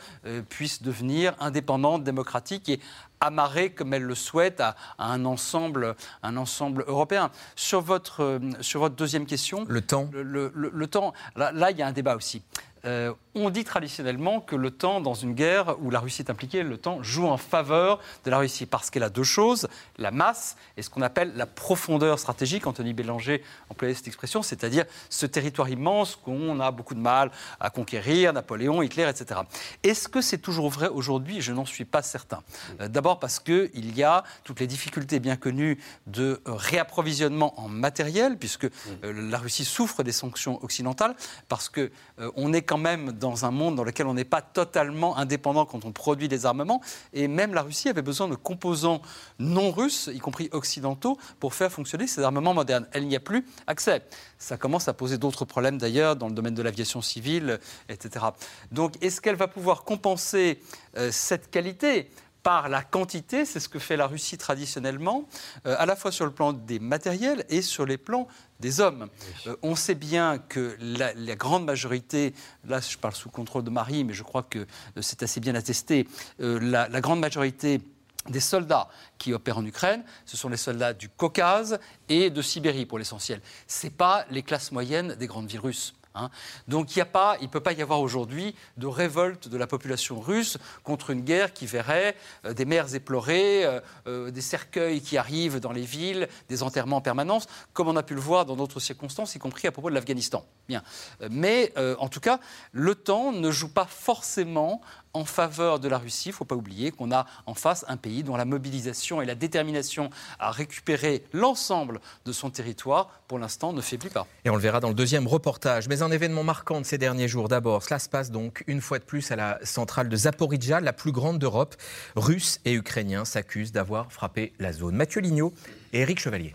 puisse 0.49 0.83
devenir 0.83 1.35
indépendante, 1.41 2.05
démocratique 2.05 2.69
et 2.69 2.81
amarrée 3.23 3.71
comme 3.71 3.95
elle 3.95 4.03
le 4.03 4.15
souhaite 4.15 4.61
à, 4.61 4.77
un, 4.99 5.25
ensemble, 5.25 5.95
un 6.23 6.37
ensemble 6.37 6.85
européen. 6.87 7.31
Sur 7.57 7.81
votre, 7.81 8.41
sur 8.61 8.81
votre 8.81 8.97
deuxième 8.97 9.27
question. 9.27 9.65
Le 9.69 9.81
temps 9.81 10.11
Le, 10.13 10.87
temps, 10.87 11.13
là, 11.37 11.71
il 11.71 11.77
y 11.77 11.83
a 11.83 11.87
un 11.87 11.93
débat 11.93 12.17
aussi. 12.17 12.43
Euh, 12.85 13.13
on 13.35 13.51
dit 13.51 13.65
traditionnellement 13.65 14.41
que 14.41 14.57
le 14.57 14.71
temps, 14.71 15.01
dans 15.01 15.15
une 15.15 15.33
guerre 15.33 15.77
où 15.81 15.91
la 15.91 16.01
Russie 16.01 16.23
est 16.23 16.31
impliquée, 16.31 16.63
le 16.63 16.77
temps 16.77 17.03
joue 17.03 17.27
en 17.27 17.39
faveur 17.39 17.99
de 18.25 18.31
la 18.31 18.39
Russie 18.39 18.67
parce 18.67 18.91
qu'elle 18.91 19.03
a 19.03 19.09
deux 19.09 19.23
choses, 19.23 19.69
la 19.97 20.11
masse 20.11 20.57
et 20.77 20.83
ce 20.83 20.91
qu'on 20.91 21.01
appelle 21.03 21.33
la 21.35 21.47
profondeur 21.47 22.19
stratégique. 22.19 22.67
Anthony 22.67 22.93
Bélanger 22.93 23.43
employait 23.71 23.95
cette 23.95 24.07
expression, 24.07 24.43
c'est-à-dire 24.43 24.85
ce 25.09 25.25
territoire 25.25 25.71
immense 25.71 26.17
qu'on 26.17 26.61
a 26.61 26.71
beaucoup 26.71 26.95
de 26.95 27.01
mal 27.01 27.31
à 27.59 27.71
conquérir, 27.71 28.33
Napoléon, 28.35 28.83
Hitler, 28.83 29.09
etc. 29.09 29.41
Est-ce 29.83 30.09
que 30.09 30.21
c'est 30.21 30.39
toujours 30.39 30.69
vrai 30.69 30.89
aujourd'hui? 30.89 31.41
Je 31.41 31.53
n'en 31.53 31.65
suis 31.65 31.87
pas 31.87 32.03
certain. 32.03 32.43
Euh, 32.81 32.89
d'abord 32.89 33.19
parce 33.19 33.41
qu'il 33.41 33.97
y 33.97 34.03
a 34.03 34.25
toutes 34.45 34.61
les 34.61 34.67
difficultés 34.67 35.21
bien 35.21 35.37
connues 35.37 35.79
de 36.07 36.43
réapprovisionnement 36.45 37.59
en 37.59 37.69
matériel, 37.69 38.37
puisque 38.37 38.65
euh, 38.65 38.71
la 39.03 39.39
Russie 39.39 39.65
souffre 39.65 40.03
des 40.03 40.13
sanctions 40.13 40.63
occidentales, 40.63 41.15
parce 41.49 41.71
qu'on 41.71 41.89
on 42.37 42.53
est 42.53 42.63
quand 42.63 42.79
même 42.79 43.13
dans 43.23 43.45
un 43.45 43.51
monde 43.51 43.77
dans 43.77 43.85
lequel 43.85 44.07
on 44.07 44.15
n'est 44.15 44.25
pas 44.25 44.43
totalement 44.43 45.17
indépendant 45.17 45.65
quand 45.65 45.85
on 45.85 45.93
produit 45.93 46.29
des 46.29 46.45
armements. 46.45 46.81
Et 47.13 47.29
même 47.29 47.55
la 47.55 47.63
Russie 47.63 47.89
avait 47.89 48.03
besoin 48.03 48.29
de 48.29 48.35
composants 48.35 49.01
non 49.39 49.71
russes, 49.71 50.11
y 50.13 50.19
compris 50.19 50.49
occidentaux, 50.53 51.17
pour 51.41 51.55
faire 51.55 51.73
fonctionner 51.73 52.07
ces 52.07 52.23
armements 52.23 52.55
modernes. 52.55 52.87
Elle 52.93 53.07
n'y 53.07 53.17
a 53.17 53.21
plus 53.21 53.47
accès. 53.67 54.03
Ça 54.39 54.57
commence 54.57 54.89
à 54.89 54.93
poser 54.93 55.19
d'autres 55.19 55.45
problèmes 55.45 55.79
d'ailleurs 55.79 56.17
dans 56.17 56.29
le 56.29 56.35
domaine 56.35 56.55
de 56.55 56.63
l'aviation 56.63 57.01
civile, 57.01 57.61
etc. 57.89 58.27
Donc 58.73 58.95
est-ce 59.01 59.21
qu'elle 59.21 59.37
va 59.37 59.49
pouvoir 59.49 59.85
compenser 59.85 60.61
euh, 60.97 61.11
cette 61.13 61.51
qualité? 61.51 62.11
Par 62.43 62.69
la 62.69 62.83
quantité, 62.83 63.45
c'est 63.45 63.61
ce 63.61 63.69
que 63.69 63.79
fait 63.79 63.97
la 63.97 64.07
Russie 64.07 64.39
traditionnellement, 64.39 65.29
euh, 65.67 65.77
à 65.79 65.87
la 65.87 65.97
fois 65.97 66.13
sur 66.13 66.25
le 66.25 66.33
plan 66.33 66.53
des 66.53 66.79
matériels 66.79 67.45
et 67.49 67.63
sur 67.63 67.87
les 67.87 67.99
plans 67.99 68.27
des 68.61 68.81
hommes. 68.81 69.09
Euh, 69.47 69.57
on 69.63 69.75
sait 69.75 69.95
bien 69.95 70.39
que 70.39 70.77
la, 70.81 71.13
grande 71.37 71.65
majorité, 71.65 72.35
là 72.65 72.81
je 72.81 72.97
parle 72.99 73.15
sous 73.15 73.31
contrôle 73.31 73.65
de 73.65 73.71
Marie, 73.71 74.05
mais 74.05 74.13
je 74.13 74.23
crois 74.23 74.43
que 74.43 74.61
euh, 74.61 75.03
c'est 75.03 75.23
assez 75.23 75.41
bien 75.41 75.55
attesté, 75.55 76.07
la, 76.39 76.89
la, 76.89 77.01
grande 77.01 77.21
majorité 77.21 77.81
des 78.29 78.41
soldats 78.41 78.89
qui 79.19 79.33
opèrent 79.33 79.59
en 79.59 79.67
Ukraine, 79.67 80.05
ce 80.27 80.37
sont 80.37 80.49
les 80.49 80.57
soldats 80.57 80.93
du 80.93 81.09
Caucase 81.09 81.79
et 82.09 82.31
de 82.31 82.43
Sibérie 82.43 82.87
pour 82.87 82.99
l'essentiel. 82.99 83.41
Ce 83.67 83.89
pas 83.89 84.25
les 84.31 84.43
classes 84.43 84.73
moyennes 84.73 85.15
des 85.15 85.27
grandes 85.27 85.49
villes 85.49 85.61
russes. 85.61 85.95
Hein. 86.15 86.31
Donc 86.69 86.97
il 86.97 87.01
ne 87.01 87.47
peut 87.47 87.61
pas 87.61 87.73
y 87.73 87.83
avoir 87.83 88.01
aujourd'hui 88.01 88.55
de 88.77 88.87
révolte 88.87 89.49
de 89.49 89.57
la 89.57 89.67
population 89.67 90.21
russe 90.21 90.59
contre 90.85 91.11
une 91.11 91.23
guerre 91.23 91.53
qui 91.53 91.67
verrait 91.67 92.17
euh, 92.45 92.53
des 92.53 92.65
mères 92.65 92.95
éplorées, 92.95 93.65
euh, 93.65 93.81
euh, 94.07 94.31
des 94.31 94.41
cercueils 94.41 95.01
qui 95.01 95.17
arrivent 95.17 95.61
dans 95.61 95.73
les 95.73 95.83
villes, 95.83 96.29
des 96.49 96.63
enterrements 96.63 96.97
en 96.97 97.01
permanence, 97.01 97.47
comme 97.73 97.89
on 97.89 97.97
a 97.97 98.03
pu 98.03 98.15
le 98.15 98.21
voir 98.21 98.45
dans 98.45 98.57
d'autres 98.57 98.81
circonstances, 98.81 99.35
y 99.35 99.39
compris 99.39 99.69
à 99.69 99.73
propos 99.73 99.91
de 99.91 99.95
l'Afghanistan. 99.95 100.45
Bien. 100.69 100.83
Mais 101.31 101.73
en 101.99 102.09
tout 102.09 102.21
cas, 102.21 102.39
le 102.73 102.95
temps 102.95 103.33
ne 103.33 103.51
joue 103.51 103.73
pas 103.73 103.87
forcément 103.87 104.81
en 105.15 105.25
faveur 105.25 105.81
de 105.81 105.89
la 105.89 105.99
Russie. 105.99 106.29
Il 106.29 106.33
ne 106.33 106.37
faut 106.37 106.45
pas 106.45 106.55
oublier 106.55 106.91
qu'on 106.91 107.13
a 107.13 107.27
en 107.47 107.55
face 107.55 107.85
un 107.89 107.97
pays 107.97 108.23
dont 108.23 108.37
la 108.37 108.45
mobilisation 108.45 109.23
et 109.23 109.27
la 109.27 109.35
détermination 109.35 110.11
à 110.39 110.51
récupérer 110.51 111.25
l'ensemble 111.33 112.01
de 112.25 112.33
son 112.33 112.51
territoire, 112.51 113.09
pour 113.29 113.39
l'instant, 113.39 113.73
ne 113.73 113.81
faiblit 113.81 114.11
pas. 114.11 114.27
Et 114.45 114.51
on 114.51 114.57
le 114.57 114.61
verra 114.61 114.81
dans 114.81 114.89
le 114.89 114.95
deuxième 114.95 115.27
reportage. 115.27 115.89
Mais 115.89 116.03
un 116.03 116.11
événement 116.11 116.45
marquant 116.45 116.81
de 116.81 116.87
ces 116.87 116.99
derniers 116.99 117.29
jours, 117.29 117.49
d'abord, 117.49 117.83
cela 117.83 117.99
se 117.99 118.09
passe 118.09 118.31
donc 118.31 118.65
une 118.67 118.81
fois 118.81 118.99
de 118.99 119.05
plus 119.05 119.31
à 119.31 119.37
la 119.37 119.59
centrale 119.63 120.09
de 120.09 120.17
Zaporizhia, 120.17 120.81
la 120.81 120.93
plus 120.93 121.13
grande 121.13 121.39
d'Europe. 121.39 121.77
Russes 122.17 122.61
et 122.65 122.73
Ukrainiens 122.73 123.25
s'accusent 123.25 123.73
d'avoir 123.73 124.13
frappé 124.13 124.53
la 124.59 124.73
zone. 124.73 124.97
Mathieu 124.97 125.21
Lignot 125.21 125.53
et 125.93 126.01
Éric 126.01 126.21
Chevalier. 126.21 126.55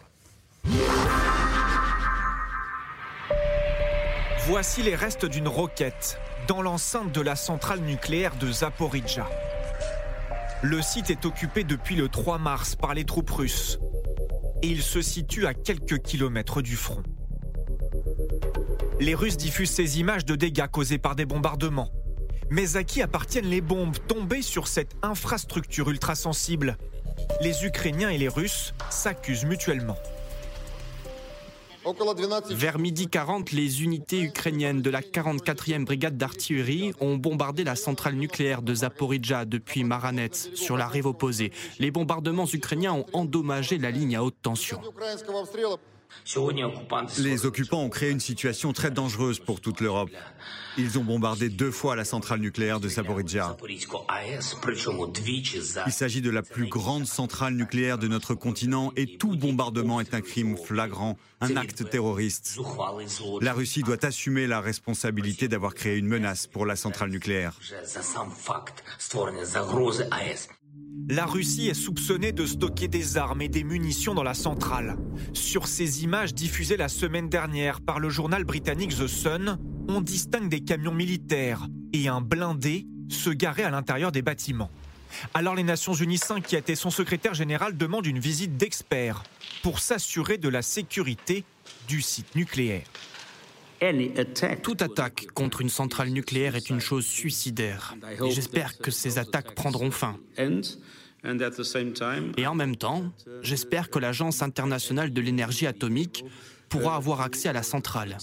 Voici 4.48 4.82
les 4.82 4.96
restes 4.96 5.26
d'une 5.26 5.48
roquette 5.48 6.20
dans 6.48 6.62
l'enceinte 6.62 7.12
de 7.12 7.22
la 7.22 7.36
centrale 7.36 7.82
nucléaire 7.82 8.36
de 8.38 8.52
Zaporizhia. 8.52 9.28
Le 10.62 10.82
site 10.82 11.10
est 11.10 11.26
occupé 11.26 11.64
depuis 11.64 11.96
le 11.96 12.08
3 12.08 12.38
mars 12.38 12.76
par 12.76 12.94
les 12.94 13.04
troupes 13.04 13.30
russes 13.30 13.80
et 14.62 14.68
il 14.68 14.82
se 14.82 15.02
situe 15.02 15.46
à 15.46 15.54
quelques 15.54 16.00
kilomètres 16.00 16.62
du 16.62 16.76
front. 16.76 17.04
Les 19.00 19.14
Russes 19.14 19.38
diffusent 19.38 19.72
ces 19.72 20.00
images 20.00 20.26
de 20.26 20.36
dégâts 20.36 20.68
causés 20.68 20.98
par 20.98 21.16
des 21.16 21.26
bombardements. 21.26 21.92
Mais 22.50 22.78
à 22.78 22.84
qui 22.84 23.02
appartiennent 23.02 23.50
les 23.50 23.62
bombes 23.62 23.98
tombées 24.08 24.42
sur 24.42 24.68
cette 24.68 24.96
infrastructure 25.04 25.90
ultra 25.90 26.16
sensible 26.16 26.78
Les 27.42 27.66
Ukrainiens 27.66 28.10
et 28.10 28.18
les 28.18 28.30
Russes 28.30 28.74
s'accusent 28.90 29.46
mutuellement. 29.46 29.98
Vers 32.50 32.80
midi 32.80 33.08
40, 33.08 33.52
les 33.52 33.84
unités 33.84 34.22
ukrainiennes 34.22 34.82
de 34.82 34.90
la 34.90 35.02
44e 35.02 35.86
brigade 35.86 36.18
d'artillerie 36.18 36.92
ont 37.00 37.16
bombardé 37.16 37.64
la 37.64 37.76
centrale 37.76 38.16
nucléaire 38.16 38.62
de 38.62 38.74
Zaporizhia 38.74 39.46
depuis 39.46 39.84
Maranets, 39.84 40.50
sur 40.54 40.78
la 40.78 40.88
rive 40.88 41.06
opposée. 41.06 41.52
Les 41.80 41.92
bombardements 41.92 42.48
ukrainiens 42.52 42.94
ont 42.94 43.06
endommagé 43.14 43.78
la 43.78 43.92
ligne 43.92 44.16
à 44.16 44.24
haute 44.24 44.36
tension. 44.42 44.82
Les 47.20 47.46
occupants 47.46 47.84
ont 47.84 47.90
créé 47.90 48.12
une 48.12 48.20
situation 48.20 48.74
très 48.74 48.92
dangereuse 48.92 49.40
pour 49.40 49.62
toute 49.62 49.82
l'Europe. 49.82 50.10
Ils 50.78 51.00
ont 51.00 51.04
bombardé 51.04 51.50
deux 51.50 51.72
fois 51.72 51.96
la 51.96 52.06
centrale 52.06 52.40
nucléaire 52.40 52.80
de 52.80 52.88
Zaporizhia. 52.88 53.58
Il 55.86 55.92
s'agit 55.92 56.22
de 56.22 56.30
la 56.30 56.44
plus 56.44 56.68
grande 56.68 57.06
centrale 57.06 57.56
nucléaire 57.56 57.98
de 57.98 58.08
notre 58.08 58.36
continent 58.36 58.92
et 58.96 59.18
tout 59.18 59.36
bombardement 59.36 60.00
est 60.02 60.14
un 60.14 60.22
crime 60.22 60.56
flagrant, 60.56 61.18
un 61.42 61.56
acte 61.56 61.90
terroriste. 61.90 62.60
La 63.42 63.54
Russie 63.54 63.82
doit 63.82 64.06
assumer 64.06 64.46
la 64.48 64.62
responsabilité 64.62 65.48
d'avoir 65.48 65.74
créé 65.74 65.98
une 65.98 66.08
menace 66.08 66.46
pour 66.46 66.66
la 66.66 66.76
centrale 66.76 67.10
nucléaire. 67.10 67.60
La 71.10 71.26
Russie 71.26 71.68
est 71.68 71.74
soupçonnée 71.74 72.32
de 72.32 72.46
stocker 72.46 72.88
des 72.88 73.18
armes 73.18 73.42
et 73.42 73.48
des 73.48 73.64
munitions 73.64 74.14
dans 74.14 74.24
la 74.24 74.34
centrale. 74.34 74.98
Sur 75.34 75.68
ces 75.68 76.04
images 76.04 76.34
diffusées 76.34 76.76
la 76.76 76.90
semaine 76.90 77.30
dernière 77.30 77.80
par 77.80 78.00
le 78.00 78.10
journal 78.10 78.44
britannique 78.44 78.98
The 78.98 79.08
Sun, 79.08 79.58
on 79.88 80.02
distingue 80.02 80.50
des 80.50 80.62
camions 80.62 80.94
militaires 80.94 81.68
et 81.94 82.08
un 82.08 82.20
blindé 82.20 82.88
se 83.10 83.30
garer 83.30 83.64
à 83.64 83.70
l'intérieur 83.70 84.12
des 84.12 84.22
bâtiments. 84.22 84.70
Alors 85.34 85.56
les 85.56 85.64
Nations 85.64 85.94
Unies 85.94 86.18
s'inquiètent 86.18 86.70
et 86.70 86.76
son 86.76 86.90
secrétaire 86.90 87.34
général 87.34 87.78
demande 87.78 88.06
une 88.06 88.20
visite 88.20 88.58
d'experts 88.58 89.24
pour 89.64 89.80
s'assurer 89.80 90.38
de 90.38 90.50
la 90.50 90.62
sécurité 90.62 91.46
du 91.88 92.02
site 92.02 92.36
nucléaire. 92.36 92.86
Toute 94.64 94.82
attaque 94.82 95.28
contre 95.34 95.62
une 95.62 95.70
centrale 95.70 96.10
nucléaire 96.10 96.56
est 96.56 96.70
une 96.70 96.80
chose 96.80 97.06
suicidaire. 97.06 97.96
Et 98.24 98.32
j'espère 98.32 98.78
que 98.78 98.92
ces 98.92 99.18
attaques 99.18 99.56
prendront 99.56 99.92
fin. 99.92 100.18
Et 102.38 102.48
en 102.48 102.56
même 102.56 102.76
temps, 102.76 103.12
j'espère 103.42 103.90
que 103.90 104.00
l'Agence 104.00 104.42
internationale 104.42 105.12
de 105.12 105.22
l'énergie 105.22 105.68
atomique 105.68 106.24
pourra 106.70 106.96
avoir 106.96 107.22
accès 107.22 107.50
à 107.50 107.54
la 107.54 107.64
centrale 107.64 108.18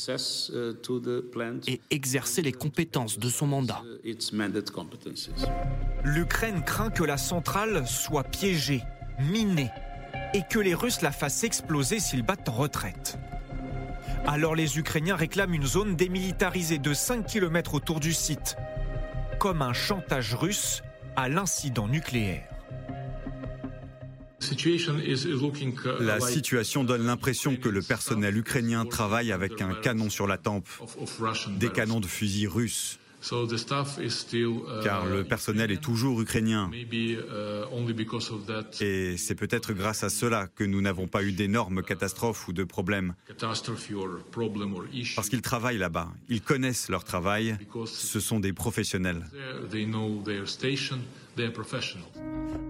et 1.67 1.81
exercer 1.91 2.43
les 2.43 2.53
compétences 2.53 3.19
de 3.19 3.29
son 3.29 3.47
mandat. 3.47 3.83
L'Ukraine 6.05 6.63
craint 6.63 6.91
que 6.91 7.05
la 7.05 7.17
centrale 7.17 7.87
soit 7.87 8.25
piégée, 8.25 8.83
minée, 9.31 9.71
et 10.35 10.43
que 10.51 10.59
les 10.59 10.75
Russes 10.75 11.01
la 11.01 11.13
fassent 11.13 11.45
exploser 11.45 12.01
s'ils 12.01 12.23
battent 12.23 12.49
en 12.49 12.53
retraite. 12.53 13.19
Alors 14.27 14.55
les 14.55 14.79
Ukrainiens 14.79 15.17
réclament 15.17 15.55
une 15.55 15.67
zone 15.67 15.97
démilitarisée 15.97 16.79
de 16.79 16.95
5 16.95 17.27
km 17.27 17.75
autour 17.75 18.01
du 18.01 18.13
site, 18.13 18.57
comme 19.39 19.61
un 19.61 19.75
chantage 19.75 20.35
russe 20.35 20.83
à 21.15 21.29
l'incident 21.29 21.89
nucléaire. 21.89 22.49
La 26.01 26.21
situation 26.21 26.85
donne 26.85 27.07
l'impression 27.07 27.57
que 27.57 27.69
le 27.69 27.83
personnel 27.83 28.37
ukrainien 28.37 28.85
travaille 28.85 29.33
avec 29.33 29.61
un 29.61 29.75
canon 29.75 30.11
sur 30.11 30.27
la 30.27 30.39
tempe, 30.39 30.69
des 31.59 31.71
canons 31.71 32.01
de 32.01 32.07
fusil 32.07 32.47
russes. 32.47 32.99
Car 34.83 35.07
le 35.07 35.25
personnel 35.25 35.71
est 35.71 35.83
toujours 35.83 36.21
ukrainien. 36.21 36.71
Et 38.81 39.17
c'est 39.17 39.35
peut-être 39.35 39.73
grâce 39.73 40.05
à 40.05 40.11
cela 40.11 40.47
que 40.47 40.65
nous 40.65 40.83
n'avons 40.83 41.07
pas 41.07 41.23
eu 41.23 41.33
d'énormes 41.33 41.83
catastrophes 41.83 42.49
ou 42.49 42.53
de 42.53 42.65
problèmes. 42.65 43.15
Parce 45.17 45.29
qu'ils 45.29 45.43
travaillent 45.43 45.79
là-bas, 45.79 46.09
ils 46.29 46.43
connaissent 46.43 46.89
leur 46.89 47.05
travail, 47.05 47.57
ce 47.87 48.21
sont 48.21 48.41
des 48.41 48.53
professionnels. 48.53 49.25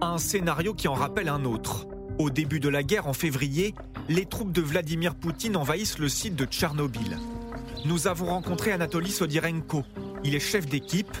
Un 0.01 0.17
scénario 0.17 0.73
qui 0.73 0.87
en 0.87 0.93
rappelle 0.93 1.29
un 1.29 1.43
autre. 1.45 1.87
Au 2.17 2.29
début 2.29 2.61
de 2.61 2.69
la 2.69 2.81
guerre 2.83 3.07
en 3.07 3.13
février, 3.13 3.75
les 4.07 4.25
troupes 4.25 4.53
de 4.53 4.61
Vladimir 4.61 5.15
Poutine 5.15 5.57
envahissent 5.57 5.99
le 5.99 6.07
site 6.07 6.35
de 6.35 6.45
Tchernobyl. 6.45 7.17
Nous 7.83 8.07
avons 8.07 8.27
rencontré 8.27 8.71
Anatoly 8.71 9.11
Sodirenko, 9.11 9.83
il 10.25 10.35
est 10.35 10.39
chef 10.39 10.65
d'équipe. 10.65 11.15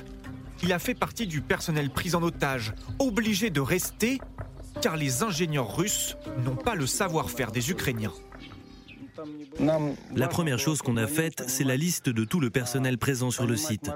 Il 0.63 0.73
a 0.73 0.79
fait 0.79 0.95
partie 0.95 1.27
du 1.27 1.41
personnel 1.41 1.89
pris 1.89 2.15
en 2.15 2.23
otage, 2.23 2.73
obligé 2.99 3.49
de 3.49 3.61
rester 3.61 4.19
car 4.81 4.97
les 4.97 5.23
ingénieurs 5.23 5.77
russes 5.77 6.17
n'ont 6.43 6.55
pas 6.55 6.75
le 6.75 6.85
savoir-faire 6.87 7.51
des 7.51 7.71
Ukrainiens. 7.71 8.13
La 10.15 10.27
première 10.27 10.59
chose 10.59 10.81
qu'on 10.81 10.97
a 10.97 11.07
faite, 11.07 11.43
c'est 11.47 11.63
la 11.63 11.77
liste 11.77 12.09
de 12.09 12.25
tout 12.25 12.39
le 12.39 12.49
personnel 12.49 12.97
présent 12.97 13.31
sur 13.31 13.47
le 13.47 13.55
site. 13.55 13.89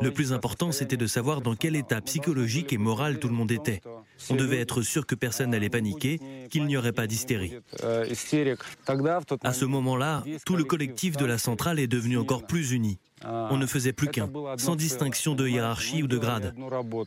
Le 0.00 0.12
plus 0.12 0.32
important, 0.32 0.72
c'était 0.72 0.96
de 0.96 1.06
savoir 1.06 1.40
dans 1.40 1.56
quel 1.56 1.74
état 1.74 2.00
psychologique 2.00 2.72
et 2.72 2.78
moral 2.78 3.18
tout 3.18 3.28
le 3.28 3.34
monde 3.34 3.50
était. 3.50 3.80
On 4.28 4.36
devait 4.36 4.60
être 4.60 4.82
sûr 4.82 5.06
que 5.06 5.14
personne 5.14 5.50
n'allait 5.50 5.70
paniquer, 5.70 6.20
qu'il 6.50 6.66
n'y 6.66 6.76
aurait 6.76 6.92
pas 6.92 7.06
d'hystérie. 7.06 7.54
À 7.82 9.52
ce 9.52 9.64
moment-là, 9.64 10.24
tout 10.46 10.56
le 10.56 10.64
collectif 10.64 11.16
de 11.16 11.24
la 11.24 11.38
centrale 11.38 11.78
est 11.80 11.88
devenu 11.88 12.18
encore 12.18 12.46
plus 12.46 12.72
uni. 12.72 12.98
On 13.24 13.56
ne 13.56 13.66
faisait 13.66 13.92
plus 13.92 14.08
qu'un, 14.08 14.30
sans 14.56 14.76
distinction 14.76 15.34
de 15.34 15.46
hiérarchie 15.46 16.02
ou 16.02 16.06
de 16.06 16.16
grade. 16.16 16.54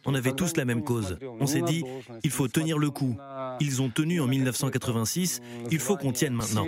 On 0.06 0.14
avait 0.14 0.34
tous 0.34 0.56
la 0.58 0.66
même 0.66 0.84
cause. 0.84 1.18
On 1.40 1.48
s'est 1.48 1.62
dit, 1.62 1.84
il 2.24 2.30
faut 2.30 2.48
tenir 2.48 2.78
le 2.78 2.90
coup. 2.90 3.18
Ils 3.60 3.82
ont 3.82 3.90
tenu 3.90 4.22
en 4.22 4.28
1986, 4.28 5.42
il 5.72 5.80
faut 5.80 5.98
qu'on 5.98 6.12
tienne 6.12 6.34
maintenant. 6.34 6.66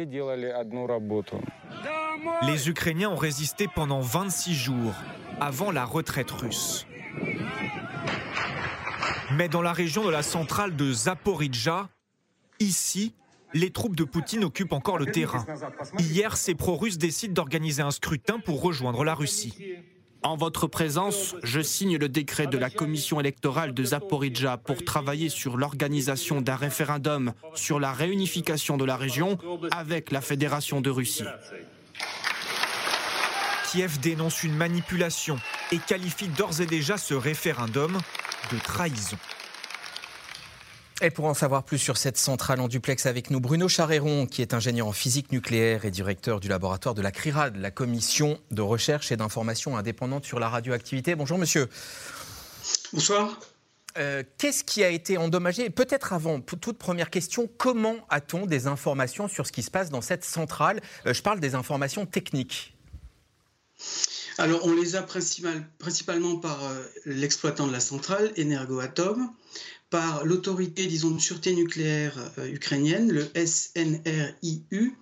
Les 2.41 2.69
Ukrainiens 2.69 3.09
ont 3.09 3.15
résisté 3.15 3.67
pendant 3.73 4.01
26 4.01 4.53
jours, 4.55 4.93
avant 5.39 5.71
la 5.71 5.85
retraite 5.85 6.31
russe. 6.31 6.87
Mais 9.33 9.49
dans 9.49 9.61
la 9.61 9.73
région 9.73 10.05
de 10.05 10.09
la 10.09 10.23
centrale 10.23 10.75
de 10.75 10.91
Zaporizhia, 10.91 11.89
ici, 12.59 13.13
les 13.55 13.71
troupes 13.71 13.95
de 13.95 14.03
Poutine 14.03 14.43
occupent 14.43 14.73
encore 14.73 14.97
le 14.97 15.05
terrain. 15.05 15.45
Hier, 15.97 16.35
ces 16.35 16.55
pro-russes 16.55 16.97
décident 16.97 17.33
d'organiser 17.33 17.81
un 17.81 17.89
scrutin 17.89 18.39
pour 18.39 18.61
rejoindre 18.61 19.05
la 19.05 19.15
Russie. 19.15 19.55
En 20.23 20.35
votre 20.35 20.67
présence, 20.67 21.35
je 21.41 21.61
signe 21.61 21.97
le 21.97 22.09
décret 22.09 22.47
de 22.47 22.57
la 22.57 22.69
commission 22.69 23.19
électorale 23.19 23.73
de 23.73 23.83
Zaporizhia 23.83 24.57
pour 24.57 24.83
travailler 24.83 25.29
sur 25.29 25.55
l'organisation 25.55 26.41
d'un 26.41 26.55
référendum 26.55 27.31
sur 27.53 27.79
la 27.79 27.93
réunification 27.93 28.75
de 28.75 28.83
la 28.83 28.97
région 28.97 29.37
avec 29.71 30.11
la 30.11 30.19
Fédération 30.19 30.81
de 30.81 30.89
Russie. 30.89 31.23
Kiev 33.71 33.99
dénonce 34.01 34.43
une 34.43 34.55
manipulation 34.55 35.37
et 35.71 35.77
qualifie 35.77 36.27
d'ores 36.27 36.59
et 36.59 36.65
déjà 36.65 36.97
ce 36.97 37.13
référendum 37.13 37.97
de 38.51 38.57
trahison. 38.57 39.17
Et 41.01 41.09
pour 41.09 41.25
en 41.25 41.33
savoir 41.33 41.63
plus 41.63 41.77
sur 41.77 41.97
cette 41.97 42.17
centrale 42.17 42.61
en 42.61 42.69
duplex 42.69 43.05
avec 43.05 43.29
nous, 43.29 43.41
Bruno 43.41 43.67
Charéron, 43.67 44.27
qui 44.27 44.41
est 44.41 44.53
ingénieur 44.53 44.87
en 44.87 44.93
physique 44.93 45.29
nucléaire 45.33 45.83
et 45.83 45.91
directeur 45.91 46.39
du 46.39 46.47
laboratoire 46.47 46.95
de 46.95 47.01
la 47.01 47.11
CRIRAD, 47.11 47.57
la 47.57 47.69
commission 47.69 48.39
de 48.51 48.61
recherche 48.61 49.11
et 49.11 49.17
d'information 49.17 49.75
indépendante 49.75 50.23
sur 50.23 50.39
la 50.39 50.47
radioactivité. 50.47 51.15
Bonjour 51.15 51.37
monsieur. 51.37 51.67
Bonsoir. 52.93 53.37
Euh, 53.97 54.23
qu'est-ce 54.37 54.63
qui 54.63 54.85
a 54.85 54.89
été 54.89 55.17
endommagé? 55.17 55.69
Peut-être 55.69 56.13
avant, 56.13 56.39
toute 56.39 56.77
première 56.77 57.09
question, 57.09 57.49
comment 57.57 57.97
a-t-on 58.09 58.45
des 58.45 58.67
informations 58.67 59.27
sur 59.27 59.45
ce 59.45 59.51
qui 59.51 59.63
se 59.63 59.71
passe 59.71 59.89
dans 59.89 60.01
cette 60.01 60.23
centrale? 60.23 60.79
Euh, 61.05 61.13
Je 61.13 61.21
parle 61.21 61.41
des 61.41 61.55
informations 61.55 62.05
techniques. 62.05 62.73
Alors, 64.37 64.65
on 64.65 64.73
les 64.73 64.95
a 64.95 65.01
principalement 65.01 66.37
par 66.37 66.63
euh, 66.63 66.83
l'exploitant 67.05 67.67
de 67.67 67.71
la 67.71 67.79
centrale, 67.79 68.31
Energoatom, 68.37 69.29
par 69.89 70.25
l'autorité, 70.25 70.87
disons, 70.87 71.11
de 71.11 71.21
sûreté 71.21 71.53
nucléaire 71.53 72.31
euh, 72.37 72.51
ukrainienne, 72.51 73.11
le 73.11 73.25
SNRIU, 73.33 74.97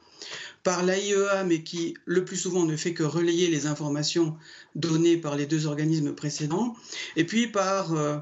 par 0.62 0.84
l'AIEA, 0.84 1.44
mais 1.46 1.64
qui 1.64 1.96
le 2.06 2.24
plus 2.24 2.38
souvent 2.38 2.64
ne 2.66 2.76
fait 2.76 2.94
que 2.94 3.04
relayer 3.04 3.50
les 3.50 3.66
informations 3.66 4.38
données 4.76 5.18
par 5.18 5.36
les 5.36 5.46
deux 5.46 5.66
organismes 5.66 6.14
précédents, 6.14 6.76
et 7.16 7.26
puis 7.26 7.48
par 7.48 7.94
euh, 7.94 8.18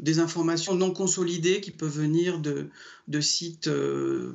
des 0.00 0.18
informations 0.18 0.74
non 0.74 0.92
consolidées 0.92 1.60
qui 1.60 1.70
peuvent 1.70 1.96
venir 1.96 2.40
de, 2.40 2.68
euh, 3.68 4.32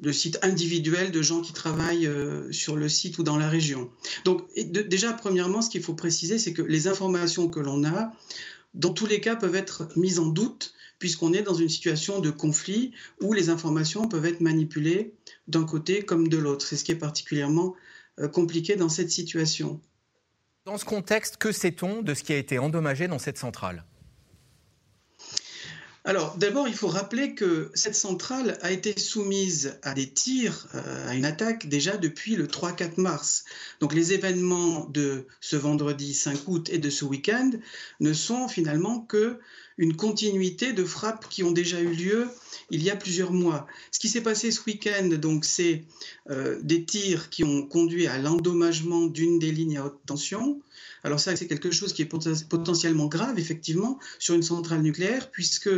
de 0.00 0.12
sites 0.12 0.38
individuels 0.42 1.10
de 1.10 1.22
gens 1.22 1.40
qui 1.40 1.52
travaillent 1.52 2.10
sur 2.50 2.76
le 2.76 2.88
site 2.88 3.18
ou 3.18 3.22
dans 3.22 3.38
la 3.38 3.48
région. 3.48 3.90
Donc 4.24 4.42
déjà, 4.54 5.12
premièrement, 5.12 5.62
ce 5.62 5.70
qu'il 5.70 5.82
faut 5.82 5.94
préciser, 5.94 6.38
c'est 6.38 6.52
que 6.52 6.62
les 6.62 6.86
informations 6.86 7.48
que 7.48 7.60
l'on 7.60 7.84
a, 7.84 8.12
dans 8.74 8.92
tous 8.92 9.06
les 9.06 9.20
cas, 9.20 9.36
peuvent 9.36 9.54
être 9.54 9.88
mises 9.96 10.18
en 10.18 10.26
doute 10.26 10.74
puisqu'on 10.98 11.32
est 11.32 11.42
dans 11.42 11.54
une 11.54 11.68
situation 11.68 12.20
de 12.20 12.30
conflit 12.30 12.92
où 13.20 13.32
les 13.32 13.50
informations 13.50 14.08
peuvent 14.08 14.24
être 14.26 14.40
manipulées 14.40 15.14
d'un 15.48 15.64
côté 15.64 16.02
comme 16.02 16.28
de 16.28 16.38
l'autre. 16.38 16.66
C'est 16.66 16.76
ce 16.76 16.84
qui 16.84 16.92
est 16.92 16.96
particulièrement 16.96 17.74
euh, 18.20 18.28
compliqué 18.28 18.76
dans 18.76 18.88
cette 18.88 19.10
situation. 19.10 19.80
Dans 20.64 20.78
ce 20.78 20.84
contexte, 20.84 21.36
que 21.36 21.52
sait-on 21.52 22.00
de 22.00 22.14
ce 22.14 22.22
qui 22.22 22.32
a 22.32 22.38
été 22.38 22.58
endommagé 22.58 23.06
dans 23.06 23.18
cette 23.18 23.38
centrale? 23.38 23.84
Alors, 26.06 26.36
d'abord, 26.36 26.68
il 26.68 26.74
faut 26.74 26.88
rappeler 26.88 27.34
que 27.34 27.70
cette 27.72 27.94
centrale 27.94 28.58
a 28.60 28.70
été 28.70 28.98
soumise 28.98 29.78
à 29.82 29.94
des 29.94 30.10
tirs, 30.10 30.68
euh, 30.74 31.08
à 31.08 31.14
une 31.14 31.24
attaque 31.24 31.66
déjà 31.66 31.96
depuis 31.96 32.36
le 32.36 32.46
3-4 32.46 33.00
mars. 33.00 33.44
Donc, 33.80 33.94
les 33.94 34.12
événements 34.12 34.84
de 34.90 35.26
ce 35.40 35.56
vendredi 35.56 36.12
5 36.12 36.46
août 36.46 36.68
et 36.70 36.76
de 36.76 36.90
ce 36.90 37.06
week-end 37.06 37.52
ne 38.00 38.12
sont 38.12 38.48
finalement 38.48 39.00
que 39.00 39.40
une 39.78 39.96
continuité 39.96 40.72
de 40.72 40.84
frappes 40.84 41.28
qui 41.28 41.42
ont 41.42 41.50
déjà 41.50 41.80
eu 41.80 41.92
lieu 41.94 42.28
il 42.70 42.82
y 42.82 42.90
a 42.90 42.96
plusieurs 42.96 43.32
mois. 43.32 43.66
Ce 43.90 43.98
qui 43.98 44.08
s'est 44.08 44.22
passé 44.22 44.50
ce 44.50 44.60
week-end, 44.66 45.08
donc, 45.18 45.44
c'est 45.44 45.84
euh, 46.30 46.58
des 46.62 46.84
tirs 46.84 47.30
qui 47.30 47.44
ont 47.44 47.66
conduit 47.66 48.06
à 48.06 48.18
l'endommagement 48.18 49.06
d'une 49.06 49.38
des 49.38 49.52
lignes 49.52 49.78
à 49.78 49.86
haute 49.86 49.98
tension. 50.06 50.60
Alors 51.02 51.20
ça, 51.20 51.36
c'est 51.36 51.46
quelque 51.46 51.70
chose 51.70 51.92
qui 51.92 52.02
est 52.02 52.06
potentiellement 52.48 53.06
grave, 53.06 53.38
effectivement, 53.38 53.98
sur 54.18 54.34
une 54.34 54.42
centrale 54.42 54.82
nucléaire, 54.82 55.30
puisque 55.30 55.70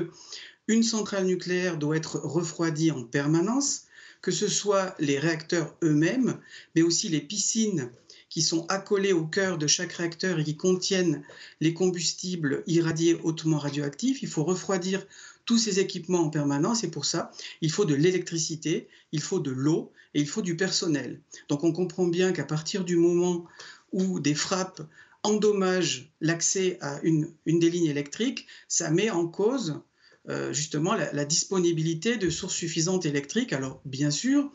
une 0.68 0.82
centrale 0.82 1.26
nucléaire 1.26 1.78
doit 1.78 1.96
être 1.96 2.20
refroidie 2.20 2.90
en 2.90 3.02
permanence, 3.04 3.82
que 4.22 4.30
ce 4.30 4.48
soit 4.48 4.94
les 4.98 5.18
réacteurs 5.18 5.74
eux-mêmes, 5.82 6.38
mais 6.74 6.82
aussi 6.82 7.08
les 7.08 7.20
piscines 7.20 7.90
qui 8.28 8.42
sont 8.42 8.66
accolées 8.66 9.12
au 9.12 9.24
cœur 9.26 9.58
de 9.58 9.66
chaque 9.66 9.92
réacteur 9.92 10.38
et 10.38 10.44
qui 10.44 10.56
contiennent 10.56 11.22
les 11.60 11.74
combustibles 11.74 12.62
irradiés 12.66 13.18
hautement 13.22 13.58
radioactifs. 13.58 14.22
Il 14.22 14.28
faut 14.28 14.44
refroidir 14.44 15.06
tous 15.44 15.58
ces 15.58 15.78
équipements 15.78 16.24
en 16.24 16.30
permanence 16.30 16.84
et 16.84 16.90
pour 16.90 17.04
ça, 17.04 17.30
il 17.60 17.70
faut 17.70 17.84
de 17.84 17.94
l'électricité, 17.94 18.88
il 19.12 19.20
faut 19.20 19.38
de 19.38 19.52
l'eau 19.52 19.92
et 20.14 20.20
il 20.20 20.28
faut 20.28 20.42
du 20.42 20.56
personnel. 20.56 21.20
Donc 21.48 21.62
on 21.64 21.72
comprend 21.72 22.06
bien 22.06 22.32
qu'à 22.32 22.44
partir 22.44 22.84
du 22.84 22.96
moment 22.96 23.46
où 23.92 24.18
des 24.18 24.34
frappes 24.34 24.82
endommage 25.22 26.12
l'accès 26.20 26.78
à 26.80 27.00
une, 27.02 27.32
des 27.46 27.70
lignes 27.70 27.86
électriques, 27.86 28.46
ça 28.68 28.90
met 28.90 29.10
en 29.10 29.26
cause 29.26 29.80
euh, 30.28 30.52
justement 30.52 30.94
la, 30.94 31.24
disponibilité 31.24 32.16
de 32.16 32.30
sources 32.30 32.54
suffisantes 32.54 33.06
électriques. 33.06 33.52
Alors 33.52 33.80
bien 33.84 34.10
sûr, 34.10 34.50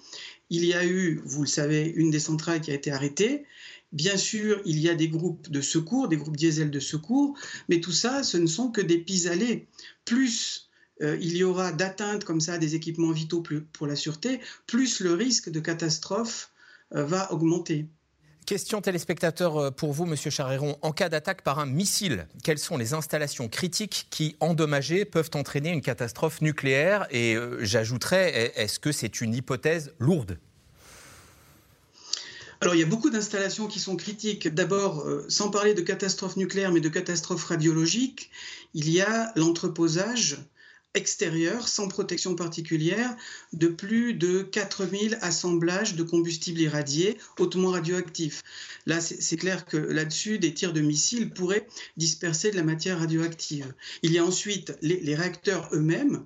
il 0.49 0.65
y 0.65 0.73
a 0.73 0.85
eu, 0.85 1.21
vous 1.23 1.43
le 1.43 1.47
savez, 1.47 1.85
une 1.95 2.11
des 2.11 2.19
centrales 2.19 2.61
qui 2.61 2.71
a 2.71 2.73
été 2.73 2.91
arrêtée. 2.91 3.45
Bien 3.91 4.17
sûr, 4.17 4.61
il 4.65 4.79
y 4.79 4.89
a 4.89 4.95
des 4.95 5.07
groupes 5.07 5.49
de 5.49 5.61
secours, 5.61 6.07
des 6.07 6.17
groupes 6.17 6.37
diesel 6.37 6.71
de 6.71 6.79
secours, 6.79 7.37
mais 7.69 7.81
tout 7.81 7.91
ça, 7.91 8.23
ce 8.23 8.37
ne 8.37 8.47
sont 8.47 8.69
que 8.69 8.81
des 8.81 8.97
pis-aller. 8.97 9.67
Plus 10.05 10.69
euh, 11.01 11.17
il 11.19 11.35
y 11.35 11.43
aura 11.43 11.71
d'atteinte 11.71 12.23
comme 12.23 12.41
ça 12.41 12.57
des 12.57 12.75
équipements 12.75 13.11
vitaux 13.11 13.43
pour 13.73 13.87
la 13.87 13.95
sûreté, 13.95 14.39
plus 14.67 14.99
le 14.99 15.13
risque 15.13 15.49
de 15.49 15.59
catastrophe 15.59 16.51
euh, 16.95 17.05
va 17.05 17.31
augmenter. 17.31 17.87
Question 18.45 18.81
téléspectateur 18.81 19.57
euh, 19.57 19.71
pour 19.71 19.93
vous, 19.93 20.05
Monsieur 20.05 20.31
Charéron. 20.31 20.77
En 20.81 20.91
cas 20.91 21.09
d'attaque 21.09 21.41
par 21.41 21.59
un 21.59 21.65
missile, 21.65 22.27
quelles 22.43 22.59
sont 22.59 22.77
les 22.77 22.93
installations 22.93 23.47
critiques 23.47 24.07
qui, 24.09 24.35
endommagées, 24.39 25.05
peuvent 25.05 25.29
entraîner 25.35 25.69
une 25.69 25.81
catastrophe 25.81 26.41
nucléaire? 26.41 27.07
Et 27.11 27.35
euh, 27.35 27.63
j'ajouterais, 27.63 28.51
est-ce 28.55 28.79
que 28.79 28.91
c'est 28.91 29.21
une 29.21 29.35
hypothèse 29.35 29.93
lourde? 29.99 30.37
Alors, 32.61 32.75
il 32.75 32.79
y 32.79 32.83
a 32.83 32.87
beaucoup 32.87 33.09
d'installations 33.09 33.67
qui 33.67 33.79
sont 33.79 33.95
critiques. 33.95 34.47
D'abord, 34.47 35.01
euh, 35.01 35.25
sans 35.29 35.49
parler 35.49 35.73
de 35.73 35.81
catastrophes 35.81 36.35
nucléaires, 36.35 36.71
mais 36.71 36.81
de 36.81 36.89
catastrophes 36.89 37.45
radiologiques, 37.45 38.31
il 38.73 38.89
y 38.89 39.01
a 39.01 39.31
l'entreposage 39.35 40.37
extérieur, 40.93 41.67
sans 41.67 41.87
protection 41.87 42.35
particulière, 42.35 43.15
de 43.53 43.67
plus 43.67 44.13
de 44.13 44.41
4000 44.41 45.17
assemblages 45.21 45.95
de 45.95 46.03
combustibles 46.03 46.59
irradiés 46.59 47.17
hautement 47.39 47.71
radioactifs. 47.71 48.41
Là, 48.85 48.99
c'est 48.99 49.37
clair 49.37 49.65
que 49.65 49.77
là-dessus, 49.77 50.39
des 50.39 50.53
tirs 50.53 50.73
de 50.73 50.81
missiles 50.81 51.31
pourraient 51.31 51.67
disperser 51.97 52.51
de 52.51 52.55
la 52.55 52.63
matière 52.63 52.99
radioactive. 52.99 53.73
Il 54.03 54.11
y 54.11 54.17
a 54.17 54.25
ensuite 54.25 54.73
les, 54.81 55.15
réacteurs 55.15 55.69
eux-mêmes, 55.73 56.25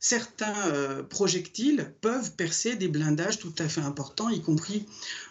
certains 0.00 0.68
euh, 0.68 1.02
projectiles 1.02 1.92
peuvent 2.00 2.32
percer 2.32 2.76
des 2.76 2.88
blindages 2.88 3.38
tout 3.38 3.54
à 3.58 3.68
fait 3.68 3.80
importants, 3.80 4.28
y 4.28 4.40
compris 4.40 4.86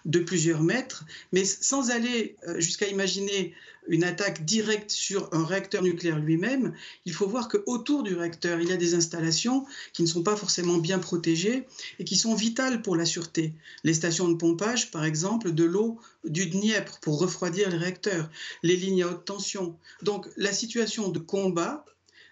de 0.06 0.20
plusieurs 0.20 0.62
mètres, 0.62 1.06
mais 1.32 1.46
sans 1.46 1.92
aller 1.92 2.36
euh, 2.48 2.60
jusqu'à 2.60 2.88
imaginer 2.88 3.54
une 3.88 4.04
attaque 4.04 4.44
directe 4.44 4.92
sur 4.92 5.34
un 5.34 5.46
réacteur 5.46 5.82
nucléaire 5.82 6.20
lui-même, 6.20 6.74
il 7.06 7.14
faut 7.14 7.28
voir 7.28 7.48
qu'autour 7.48 8.04
du 8.04 8.14
réacteur, 8.16 8.60
il 8.60 8.68
y 8.68 8.74
a 8.74 8.78
des 8.78 8.96
installations 8.96 9.66
qui 9.94 10.02
ne 10.02 10.08
sont 10.08 10.24
pas 10.24 10.36
forcément 10.36 10.78
bien 10.78 11.00
protégées 11.00 11.66
et 12.00 12.04
qui 12.04 12.18
sont 12.18 12.36
vitales 12.36 12.82
pour 12.82 12.98
la 12.98 13.06
sûreté. 13.06 13.54
Les 13.86 13.94
stations 13.94 14.28
de 14.28 14.36
pompage, 14.36 14.92
par 14.92 15.06
exemple, 15.06 15.54
de 15.54 15.64
l'eau 15.64 16.00
du 16.26 16.48
Dniepr 16.48 17.00
pour 17.00 17.20
refroidir 17.20 17.70
les 17.70 17.78
réacteurs, 17.78 18.30
les 18.62 18.76
lignes 18.76 19.04
à 19.04 19.08
haute 19.08 19.24
tension. 19.24 19.78
Donc 20.02 20.28
la 20.36 20.52
situation 20.52 21.08
de 21.08 21.20
combat, 21.20 21.86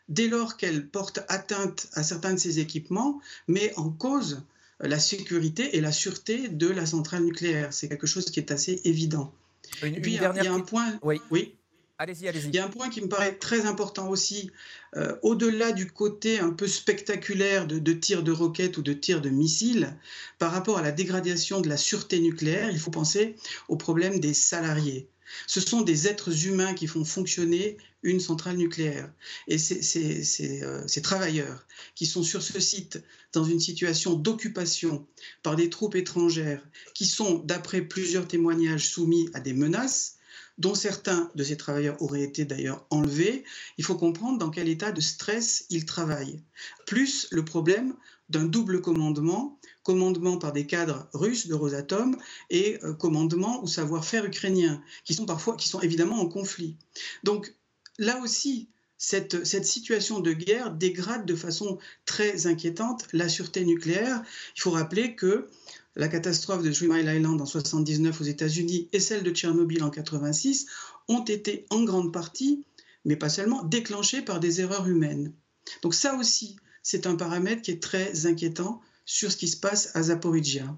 dès 0.10 0.28
lors 0.28 0.58
qu'elle 0.58 0.88
porte 0.88 1.20
atteinte 1.28 1.88
à 1.94 2.04
certains 2.04 2.34
de 2.34 2.40
ces 2.40 2.60
équipements, 2.60 3.22
met 3.48 3.74
en 3.78 3.90
cause 3.90 4.44
la 4.80 5.00
sécurité 5.00 5.78
et 5.78 5.82
la 5.82 5.92
sûreté 5.92 6.50
de 6.50 6.68
la 6.68 6.86
centrale 6.86 7.24
nucléaire. 7.24 7.74
C'est 7.74 7.88
quelque 7.88 8.08
chose 8.08 8.26
qui 8.26 8.40
est 8.40 8.52
assez 8.52 8.82
évident. 8.84 9.34
Une, 9.82 10.00
puis, 10.02 10.14
il 10.14 10.22
y 10.22 10.26
a 10.26 10.54
un 10.54 10.60
point. 10.60 11.00
Oui. 11.02 11.22
oui. 11.32 11.56
Allez-y, 11.98 12.28
allez-y. 12.28 12.48
Il 12.48 12.56
y 12.56 12.60
a 12.60 12.66
un 12.66 12.70
point 12.70 12.90
qui 12.90 13.02
me 13.02 13.08
paraît 13.08 13.36
très 13.36 13.66
important 13.66 14.10
aussi. 14.10 14.52
Euh, 14.98 15.16
au-delà 15.22 15.72
du 15.72 15.90
côté 15.90 16.40
un 16.40 16.50
peu 16.50 16.68
spectaculaire 16.68 17.68
de, 17.68 17.80
de 17.80 17.94
tirs 17.94 18.22
de 18.22 18.34
roquettes 18.34 18.78
ou 18.78 18.82
de 18.82 18.92
tirs 18.92 19.22
de 19.22 19.30
missiles, 19.30 19.96
par 20.38 20.52
rapport 20.52 20.78
à 20.78 20.82
la 20.82 20.92
dégradation 20.92 21.62
de 21.62 21.70
la 21.70 21.78
sûreté 21.78 22.20
nucléaire, 22.20 22.70
il 22.70 22.80
faut 22.80 22.92
penser 22.92 23.38
au 23.70 23.78
problème 23.78 24.20
des 24.20 24.34
salariés. 24.34 25.08
Ce 25.48 25.62
sont 25.62 25.82
des 25.82 26.08
êtres 26.08 26.48
humains 26.48 26.74
qui 26.74 26.88
font 26.88 27.06
fonctionner 27.06 27.78
une 28.06 28.20
centrale 28.20 28.56
nucléaire. 28.56 29.12
Et 29.48 29.56
euh, 29.56 30.84
ces, 30.88 31.02
travailleurs 31.02 31.66
qui 31.96 32.06
sont 32.06 32.24
sur 32.24 32.42
ce 32.42 32.60
site 32.60 33.04
dans 33.34 33.44
une 33.44 33.60
situation 33.60 34.14
d'occupation 34.14 35.06
par 35.44 35.56
des 35.56 35.70
troupes 35.70 35.96
étrangères, 35.96 36.66
qui 36.94 37.06
sont, 37.06 37.40
d'après 37.40 37.82
plusieurs 37.82 38.28
témoignages, 38.28 38.88
soumis 38.88 39.30
à 39.34 39.40
des 39.42 39.54
menaces, 39.54 40.18
dont 40.58 40.76
certains 40.76 41.32
de 41.36 41.44
ces 41.44 41.58
travailleurs 41.58 42.02
auraient 42.02 42.24
été 42.24 42.46
d'ailleurs 42.46 42.86
enlevés, 42.90 43.44
il 43.78 43.84
faut 43.84 43.96
comprendre 43.96 44.38
dans 44.38 44.50
quel 44.50 44.70
état 44.70 44.92
de 44.92 45.02
stress 45.02 45.66
ils 45.70 45.86
travaillent. 45.86 46.42
Plus 46.86 47.28
le 47.32 47.44
problème 47.44 47.96
d'un 48.30 48.46
double 48.46 48.82
commandement, 48.82 49.60
commandement 49.84 50.38
par 50.38 50.54
des 50.54 50.66
cadres 50.66 51.08
russes 51.14 51.48
de 51.48 51.54
Rosatom 51.54 52.18
et 52.50 52.80
euh, 52.84 52.94
commandement 52.94 53.64
ou 53.64 53.68
savoir-faire 53.68 54.26
ukrainien, 54.26 54.82
qui 55.04 55.14
sont 55.14 55.26
parfois, 55.26 55.58
qui 55.58 55.68
sont 55.68 55.82
évidemment 55.82 56.20
en 56.20 56.28
conflit. 56.28 56.78
Donc 57.24 57.54
là 57.98 58.20
aussi, 58.22 58.70
cette, 58.98 59.66
situation 59.66 60.20
de 60.20 60.32
guerre 60.32 60.72
dégrade 60.72 61.26
de 61.26 61.36
façon 61.36 61.78
très 62.06 62.48
inquiétante 62.48 63.08
la 63.14 63.30
sûreté 63.30 63.66
nucléaire. 63.66 64.24
Il 64.56 64.62
faut 64.62 64.72
rappeler 64.72 65.16
que 65.16 65.48
la 65.96 66.08
catastrophe 66.08 66.64
de 66.64 66.72
Three 66.72 66.88
Mile 66.88 67.14
Island 67.14 67.40
en 67.40 67.46
79 67.46 68.20
aux 68.20 68.26
États-Unis 68.26 68.90
et 68.94 69.00
celle 69.00 69.24
de 69.24 69.32
Tchernobyl 69.32 69.84
en 69.84 69.90
86 69.90 70.68
ont 71.08 71.24
été 71.24 71.66
en 71.70 71.84
grande 71.84 72.12
partie, 72.12 72.66
mais 73.06 73.16
pas 73.16 73.30
seulement, 73.30 73.64
déclenchées 73.64 74.22
par 74.22 74.40
des 74.40 74.62
erreurs 74.62 74.88
humaines. 74.88 75.34
Donc 75.82 75.94
ça 75.94 76.16
aussi, 76.16 76.58
c'est 76.84 77.08
un 77.08 77.16
paramètre 77.16 77.62
qui 77.62 77.72
est 77.72 77.82
très 77.82 78.26
inquiétant 78.26 78.82
sur 79.06 79.32
ce 79.32 79.38
qui 79.38 79.48
se 79.48 79.58
passe 79.58 79.92
à 79.94 80.04
Zaporizhia. 80.04 80.78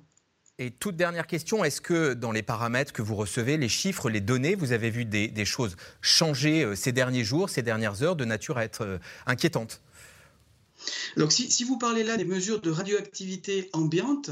Et 0.59 0.71
toute 0.71 0.95
dernière 0.95 1.27
question, 1.27 1.63
est-ce 1.63 1.81
que 1.81 2.15
dans 2.15 2.31
les 2.31 2.41
paramètres 2.41 2.91
que 2.91 3.03
vous 3.03 3.15
recevez, 3.15 3.57
les 3.57 3.69
chiffres, 3.69 4.09
les 4.09 4.21
données, 4.21 4.55
vous 4.55 4.71
avez 4.71 4.89
vu 4.89 5.05
des, 5.05 5.45
choses 5.45 5.75
changer 6.01 6.63
euh, 6.63 6.75
ces 6.75 6.91
derniers 6.91 7.23
jours, 7.23 7.51
ces 7.51 7.61
dernières 7.61 8.01
heures, 8.01 8.15
de 8.15 8.25
nature 8.25 8.57
à 8.57 8.63
être 8.63 8.81
euh, 8.81 8.97
inquiétantes 9.25 9.81
donc, 11.17 11.31
si, 11.31 11.63
vous 11.63 11.79
parlez 11.79 12.03
là 12.03 12.17
des 12.17 12.23
mesures 12.23 12.61
de 12.61 12.69
radioactivité 12.69 13.67
ambiante, 13.73 14.29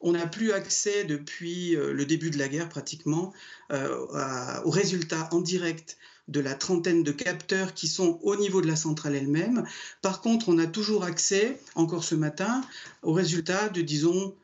on 0.00 0.12
n'a 0.12 0.26
plus 0.26 0.50
accès 0.52 1.04
depuis 1.04 1.76
euh, 1.76 1.92
le 1.92 2.06
début 2.06 2.30
de 2.30 2.38
la 2.38 2.48
guerre 2.48 2.70
pratiquement 2.70 3.32
aux 3.70 4.70
résultats 4.70 5.28
en 5.32 5.40
direct 5.40 5.98
de 6.28 6.40
la 6.40 6.54
trentaine 6.54 7.02
de 7.02 7.12
capteurs 7.12 7.74
qui 7.74 7.88
sont 7.88 8.18
au 8.22 8.36
niveau 8.36 8.62
de 8.62 8.66
la 8.66 8.76
centrale 8.76 9.14
elle-même. 9.14 9.64
Par 10.00 10.22
contre, 10.22 10.48
on 10.48 10.58
a 10.58 10.66
toujours 10.66 11.04
accès, 11.04 11.58
encore 11.74 12.04
ce 12.04 12.14
matin, 12.14 12.62
aux 13.02 13.12
résultats 13.12 13.68
de, 13.68 13.82
disons, 13.82 14.34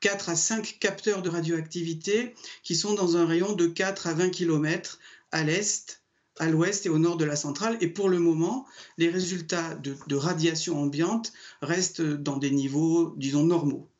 4 0.00 0.28
à 0.30 0.36
5 0.36 0.78
capteurs 0.80 1.22
de 1.22 1.28
radioactivité 1.28 2.34
qui 2.62 2.74
sont 2.74 2.94
dans 2.94 3.16
un 3.16 3.26
rayon 3.26 3.52
de 3.52 3.66
4 3.66 4.06
à 4.06 4.14
20 4.14 4.30
km 4.30 4.98
à 5.32 5.44
l'est, 5.44 6.02
à 6.38 6.48
l'ouest 6.48 6.86
et 6.86 6.88
au 6.88 6.98
nord 6.98 7.16
de 7.16 7.24
la 7.24 7.36
centrale. 7.36 7.76
Et 7.80 7.88
pour 7.88 8.08
le 8.08 8.18
moment, 8.18 8.66
les 8.98 9.08
résultats 9.08 9.74
de, 9.76 9.96
de 10.06 10.16
radiation 10.16 10.80
ambiante 10.80 11.32
restent 11.62 12.02
dans 12.02 12.38
des 12.38 12.50
niveaux, 12.50 13.14
disons, 13.16 13.44
normaux. 13.44 13.90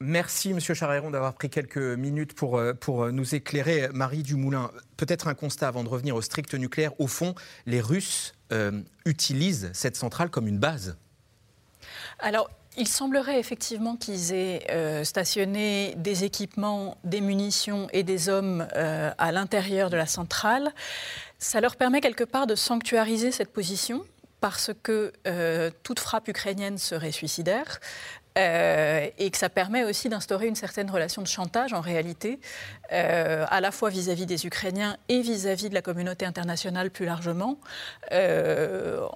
Merci, 0.00 0.52
Monsieur 0.52 0.74
Charéron, 0.74 1.10
d'avoir 1.10 1.34
pris 1.34 1.48
quelques 1.48 1.78
minutes 1.78 2.34
pour, 2.34 2.58
euh, 2.58 2.74
pour 2.74 3.10
nous 3.12 3.34
éclairer. 3.34 3.88
Marie 3.92 4.22
Dumoulin, 4.22 4.70
peut-être 4.96 5.28
un 5.28 5.34
constat 5.34 5.68
avant 5.68 5.84
de 5.84 5.88
revenir 5.88 6.16
au 6.16 6.20
strict 6.20 6.52
nucléaire. 6.54 6.98
Au 7.00 7.06
fond, 7.06 7.34
les 7.64 7.80
Russes 7.80 8.34
euh, 8.52 8.82
utilisent 9.06 9.70
cette 9.72 9.96
centrale 9.96 10.30
comme 10.30 10.48
une 10.48 10.58
base 10.58 10.98
Alors, 12.18 12.50
il 12.76 12.88
semblerait 12.88 13.38
effectivement 13.38 13.96
qu'ils 13.96 14.32
aient 14.32 14.66
euh, 14.70 15.04
stationné 15.04 15.94
des 15.96 16.24
équipements, 16.24 16.96
des 17.04 17.20
munitions 17.20 17.88
et 17.92 18.02
des 18.02 18.28
hommes 18.28 18.66
à 18.74 19.32
l'intérieur 19.32 19.90
de 19.90 19.96
la 19.96 20.06
centrale. 20.06 20.72
Ça 21.38 21.60
leur 21.60 21.76
permet 21.76 22.00
quelque 22.00 22.24
part 22.24 22.46
de 22.46 22.54
sanctuariser 22.54 23.32
cette 23.32 23.52
position 23.52 24.04
parce 24.40 24.72
que 24.82 25.12
toute 25.82 26.00
frappe 26.00 26.28
ukrainienne 26.28 26.78
serait 26.78 27.12
suicidaire. 27.12 27.80
Euh, 28.36 29.08
et 29.16 29.30
que 29.30 29.38
ça 29.38 29.48
permet 29.48 29.84
aussi 29.84 30.08
d'instaurer 30.08 30.48
une 30.48 30.56
certaine 30.56 30.90
relation 30.90 31.22
de 31.22 31.28
chantage 31.28 31.72
en 31.72 31.80
réalité, 31.80 32.40
euh, 32.92 33.46
à 33.48 33.60
la 33.60 33.70
fois 33.70 33.90
vis-à-vis 33.90 34.26
des 34.26 34.44
Ukrainiens 34.44 34.96
et 35.08 35.20
vis-à-vis 35.20 35.68
de 35.68 35.74
la 35.74 35.82
communauté 35.82 36.26
internationale 36.26 36.90
plus 36.90 37.06
largement, 37.06 37.60
euh, 38.10 39.06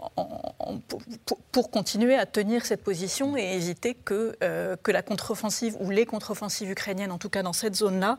pour, 1.53 1.71
continuer 1.71 2.15
à 2.15 2.27
tenir 2.27 2.65
cette 2.65 2.83
position 2.83 3.37
et 3.37 3.55
éviter 3.55 3.95
que, 3.95 4.37
que 4.83 4.91
la 4.91 5.03
contre-offensive 5.03 5.77
ou 5.81 5.91
les 5.91 6.07
contre-offensives 6.07 6.71
ukrainiennes, 6.71 7.11
en 7.11 7.19
tout 7.19 7.29
cas 7.29 7.43
dans 7.43 7.53
cette 7.53 7.75
zone-là, 7.75 8.19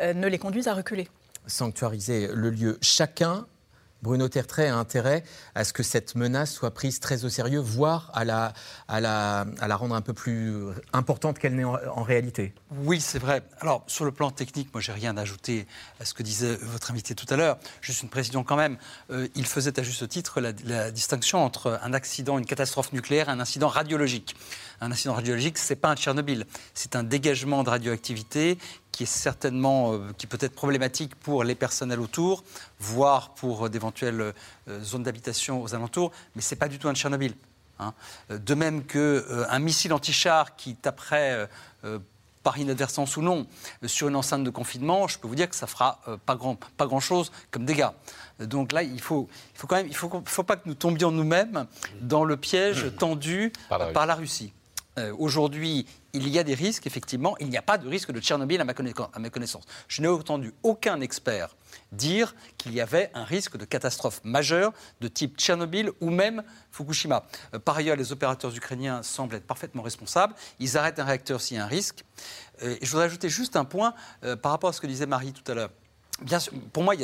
ne 0.00 0.26
les 0.26 0.38
conduisent 0.38 0.68
à 0.68 0.74
reculer. 0.74 1.08
Sanctuariser 1.46 2.28
le 2.32 2.50
lieu. 2.50 2.78
Chacun 2.80 3.46
Bruno 4.06 4.28
Tertrais 4.28 4.68
a 4.68 4.76
intérêt 4.76 5.24
à 5.56 5.64
ce 5.64 5.72
que 5.72 5.82
cette 5.82 6.14
menace 6.14 6.52
soit 6.52 6.70
prise 6.70 7.00
très 7.00 7.24
au 7.24 7.28
sérieux, 7.28 7.58
voire 7.58 8.12
à 8.14 8.24
la, 8.24 9.76
rendre 9.76 9.96
un 9.96 10.00
peu 10.00 10.12
plus 10.12 10.68
importante 10.92 11.40
qu'elle 11.40 11.56
n'est 11.56 11.64
en, 11.64 12.04
réalité. 12.04 12.54
Oui, 12.84 13.00
c'est 13.00 13.18
vrai. 13.18 13.42
Alors, 13.58 13.82
sur 13.88 14.04
le 14.04 14.12
plan 14.12 14.30
technique, 14.30 14.72
moi, 14.72 14.80
j'ai 14.80 14.92
rien 14.92 15.16
à 15.16 15.22
ajouter 15.22 15.66
à 15.98 16.04
ce 16.04 16.14
que 16.14 16.22
disait 16.22 16.56
votre 16.62 16.92
invité 16.92 17.16
tout 17.16 17.26
à 17.30 17.36
l'heure. 17.36 17.58
Juste 17.80 18.04
une 18.04 18.08
précision 18.08 18.44
quand 18.44 18.54
même. 18.54 18.78
Euh, 19.10 19.26
il 19.34 19.44
faisait 19.44 19.78
à 19.78 19.82
juste 19.82 20.08
titre 20.08 20.40
la, 20.40 20.52
distinction 20.92 21.44
entre 21.44 21.80
un 21.82 21.92
accident, 21.92 22.38
une 22.38 22.46
catastrophe 22.46 22.92
nucléaire 22.92 23.28
et 23.28 23.32
un 23.32 23.40
incident 23.40 23.68
radiologique. 23.68 24.36
Un 24.80 24.92
incident 24.92 25.14
radiologique, 25.14 25.58
ce 25.58 25.72
n'est 25.72 25.80
pas 25.80 25.90
un 25.90 25.96
Tchernobyl. 25.96 26.46
C'est 26.74 26.94
un 26.94 27.02
dégagement 27.02 27.64
de 27.64 27.70
radioactivité 27.70 28.56
qui 28.96 29.02
est 29.02 29.06
certainement, 29.06 29.92
euh, 29.92 29.98
qui 30.16 30.26
peut 30.26 30.38
être 30.40 30.54
problématique 30.54 31.14
pour 31.16 31.44
les 31.44 31.54
personnels 31.54 32.00
autour, 32.00 32.44
voire 32.80 33.34
pour 33.34 33.68
d'éventuelles 33.68 34.32
euh, 34.68 34.82
zones 34.82 35.02
d'habitation 35.02 35.62
aux 35.62 35.74
alentours, 35.74 36.12
mais 36.34 36.40
ce 36.40 36.54
n'est 36.54 36.58
pas 36.58 36.66
du 36.66 36.78
tout 36.78 36.88
un 36.88 36.94
Tchernobyl. 36.94 37.34
Hein. 37.78 37.92
Euh, 38.30 38.38
de 38.38 38.54
même 38.54 38.84
qu'un 38.84 39.58
missile 39.58 39.92
anti-char 39.92 40.56
qui 40.56 40.76
taperait 40.76 41.46
par 42.42 42.56
inadvertance 42.56 43.18
ou 43.18 43.22
non, 43.22 43.46
sur 43.84 44.08
une 44.08 44.16
enceinte 44.16 44.44
de 44.44 44.50
confinement, 44.50 45.08
je 45.08 45.18
peux 45.18 45.28
vous 45.28 45.34
dire 45.34 45.50
que 45.50 45.56
ça 45.56 45.66
fera 45.66 46.00
pas 46.24 46.36
grand, 46.36 46.56
pas 46.78 46.86
grand 46.86 47.00
chose 47.00 47.30
comme 47.50 47.66
dégâts. 47.66 47.90
Donc 48.40 48.72
là, 48.72 48.82
il 48.82 49.00
faut, 49.00 49.28
il 49.54 49.58
faut 49.58 49.66
quand 49.66 49.76
même, 49.76 49.88
il 49.88 49.94
faut, 49.94 50.10
faut 50.24 50.42
pas 50.42 50.56
que 50.56 50.66
nous 50.66 50.74
tombions 50.74 51.10
nous-mêmes 51.10 51.66
dans 52.00 52.24
le 52.24 52.36
piège 52.38 52.96
tendu 52.96 53.52
par 53.68 54.06
la 54.06 54.14
Russie. 54.14 54.52
Euh, 54.98 55.14
aujourd'hui, 55.18 55.86
il 56.12 56.28
y 56.28 56.38
a 56.38 56.42
des 56.42 56.54
risques, 56.54 56.86
effectivement. 56.86 57.36
Il 57.38 57.48
n'y 57.48 57.56
a 57.56 57.62
pas 57.62 57.78
de 57.78 57.88
risque 57.88 58.12
de 58.12 58.20
Tchernobyl 58.20 58.60
à 58.60 58.64
ma, 58.64 58.74
connaissance. 58.74 59.64
Je 59.88 60.00
n'ai 60.00 60.08
entendu 60.08 60.54
aucun 60.62 61.00
expert 61.00 61.56
dire 61.92 62.34
qu'il 62.56 62.72
y 62.72 62.80
avait 62.80 63.10
un 63.14 63.24
risque 63.24 63.56
de 63.56 63.64
catastrophe 63.64 64.20
majeure 64.24 64.72
de 65.00 65.08
type 65.08 65.36
Tchernobyl 65.36 65.90
ou 66.00 66.10
même 66.10 66.42
Fukushima. 66.70 67.26
Euh, 67.54 67.58
par 67.58 67.76
ailleurs, 67.76 67.96
les 67.96 68.12
opérateurs 68.12 68.54
ukrainiens 68.56 69.02
semblent 69.02 69.34
être 69.34 69.46
parfaitement 69.46 69.82
responsables. 69.82 70.34
Ils 70.58 70.78
arrêtent 70.78 70.98
un 70.98 71.04
réacteur 71.04 71.40
s'il 71.40 71.58
y 71.58 71.60
a 71.60 71.64
un 71.64 71.68
risque. 71.68 72.04
Euh, 72.62 72.76
je 72.80 72.90
voudrais 72.90 73.06
ajouter 73.06 73.28
juste 73.28 73.56
un 73.56 73.64
point 73.64 73.94
par 74.42 74.52
rapport 74.52 74.70
à 74.70 74.72
ce 74.72 74.80
que 74.80 74.86
disait 74.86 75.06
Marie 75.06 75.32
tout 75.32 75.50
à 75.50 75.54
l'heure. 75.54 75.70
Pour 76.72 76.82
moi, 76.82 76.94
il 76.94 77.02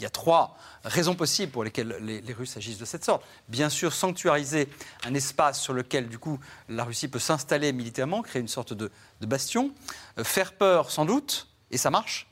y, 0.00 0.04
a, 0.04 0.10
trois 0.10 0.56
raisons 0.82 1.14
possibles 1.14 1.52
pour 1.52 1.62
lesquelles 1.62 1.96
les, 2.00 2.32
Russes 2.32 2.56
agissent 2.56 2.78
de 2.78 2.84
cette 2.84 3.04
sorte. 3.04 3.24
Bien 3.48 3.68
sûr, 3.68 3.92
sanctuariser 3.92 4.68
un 5.04 5.14
espace 5.14 5.60
sur 5.60 5.72
lequel, 5.72 6.08
du 6.08 6.18
coup, 6.18 6.40
la 6.68 6.84
Russie 6.84 7.08
peut 7.08 7.20
s'installer 7.20 7.72
militairement, 7.72 8.22
créer 8.22 8.42
une 8.42 8.48
sorte 8.48 8.72
de 8.72 8.90
bastion. 9.20 9.72
Euh, 10.18 10.24
faire 10.24 10.52
peur, 10.52 10.90
sans 10.90 11.04
doute, 11.04 11.48
et 11.70 11.78
ça 11.78 11.90
marche. 11.90 12.27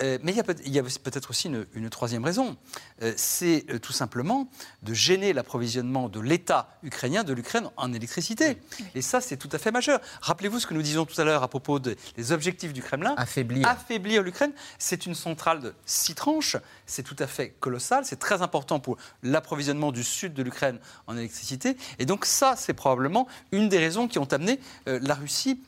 Euh, 0.00 0.18
mais 0.22 0.32
il 0.32 0.72
y 0.72 0.78
a, 0.78 0.82
peut-être 0.82 1.30
aussi 1.30 1.48
une, 1.48 1.90
troisième 1.90 2.24
raison. 2.24 2.56
Euh, 3.02 3.12
c'est 3.16 3.66
euh, 3.70 3.78
tout 3.78 3.92
simplement 3.92 4.48
de 4.82 4.94
gêner 4.94 5.32
l'approvisionnement 5.32 6.08
de 6.08 6.20
l'État 6.20 6.68
ukrainien, 6.82 7.24
de 7.24 7.32
l'Ukraine, 7.32 7.68
en 7.76 7.92
électricité. 7.92 8.58
Et 8.94 9.02
ça, 9.02 9.20
c'est 9.20 9.36
tout 9.36 9.48
à 9.52 9.58
fait 9.58 9.70
majeur. 9.70 10.00
Rappelez-vous 10.20 10.60
ce 10.60 10.66
que 10.66 10.74
nous 10.74 10.82
disions 10.82 11.04
tout 11.04 11.20
à 11.20 11.24
l'heure 11.24 11.42
à 11.42 11.48
propos 11.48 11.78
des 11.78 12.32
objectifs 12.32 12.72
du 12.72 12.82
Kremlin. 12.82 13.14
Affaiblir. 13.16 13.66
Affaiblir 13.68 14.22
l'Ukraine. 14.22 14.52
C'est 14.78 15.06
une 15.06 15.14
centrale 15.14 15.60
de 15.60 15.74
six 15.84 16.14
tranches. 16.14 16.56
C'est 16.86 17.02
tout 17.02 17.16
à 17.18 17.26
fait 17.26 17.50
colossal. 17.60 18.04
C'est 18.04 18.18
très 18.18 18.42
important 18.42 18.80
pour 18.80 18.96
l'approvisionnement 19.22 19.92
du 19.92 20.04
sud 20.04 20.34
de 20.34 20.42
l'Ukraine 20.42 20.78
en 21.06 21.16
électricité. 21.16 21.76
Et 21.98 22.06
donc 22.06 22.24
ça, 22.24 22.54
c'est 22.56 22.74
probablement 22.74 23.26
une 23.52 23.68
des 23.68 23.78
raisons 23.78 24.08
qui 24.08 24.18
ont 24.18 24.32
amené 24.32 24.58
la 24.86 25.14
Russie 25.14 25.62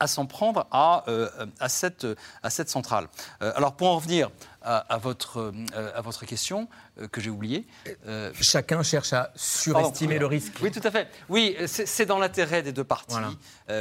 à 0.00 0.06
s'en 0.06 0.26
prendre 0.26 0.66
à, 0.70 1.04
euh, 1.08 1.28
à 1.60 1.68
cette 1.68 2.68
centrale. 2.68 3.08
Euh, 3.42 3.52
alors 3.56 3.74
pour 3.74 3.88
en 3.88 3.96
revenir 3.96 4.30
à, 4.68 4.98
votre, 4.98 5.38
euh, 5.74 5.92
à 5.94 6.02
votre 6.02 6.26
question 6.26 6.68
euh, 7.00 7.08
que 7.08 7.20
j'ai 7.20 7.30
oubliée. 7.30 7.66
Euh, 8.06 8.30
Chacun 8.40 8.82
cherche 8.82 9.12
à 9.14 9.32
surestimer 9.34 10.18
le 10.18 10.26
risque. 10.26 10.54
Oui, 10.60 10.70
tout 10.70 10.80
à 10.84 10.90
fait. 10.90 11.08
Oui, 11.28 11.56
c'est 11.66 12.04
dans 12.04 12.18
l'intérêt 12.18 12.62
des 12.62 12.72
deux 12.72 12.84
parties 12.84 13.16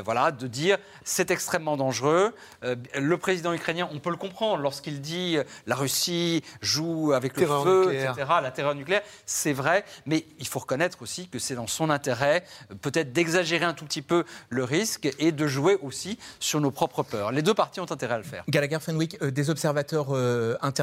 voilà. 0.06 0.32
de 0.32 0.48
dire 0.48 0.78
c'est 1.04 1.32
extrêmement 1.32 1.78
dangereux. 1.78 2.34
le 2.62 3.18
président 3.18 3.54
ukrainien, 3.54 3.90
on 3.92 4.00
peut 4.00 4.10
le 4.10 4.18
comprendre 4.18 4.62
lorsqu'il 4.62 5.02
dit 5.02 5.38
la 5.66 5.76
Russie 5.76 6.44
joue 6.62 7.12
avec 7.14 7.38
le 7.38 7.48
feu, 7.48 7.94
etc., 7.94 8.28
la 8.42 8.52
terreur 8.52 8.76
nucléaire. 8.76 9.02
C'est 9.26 9.54
vrai, 9.54 9.84
mais 10.06 10.26
il 10.40 10.48
faut 10.48 10.60
reconnaître 10.60 11.02
aussi 11.02 11.28
que 11.28 11.40
c'est 11.40 11.56
dans 11.56 11.68
son 11.68 11.90
intérêt 11.90 12.44
peut-être 12.82 13.12
d'exagérer 13.12 13.66
un 13.66 13.74
tout 13.74 13.86
petit 13.86 14.02
peu 14.02 14.24
le 14.50 14.64
risque 14.64 15.10
et 15.20 15.32
de 15.32 15.48
jouer 15.48 15.78
aussi 15.82 16.18
sur 16.40 16.62
nos 16.62 16.72
propres 16.72 17.04
peurs. 17.04 17.32
Les 17.32 17.42
deux 17.42 17.54
parties 17.54 17.80
ont 17.80 17.92
intérêt 17.92 18.16
à 18.16 18.18
le 18.18 18.24
faire. 18.24 18.44
Gallagher 18.50 18.80
Fenwick, 18.80 19.22
des 19.24 19.50
observateurs 19.50 20.14
internationaux, 20.62 20.77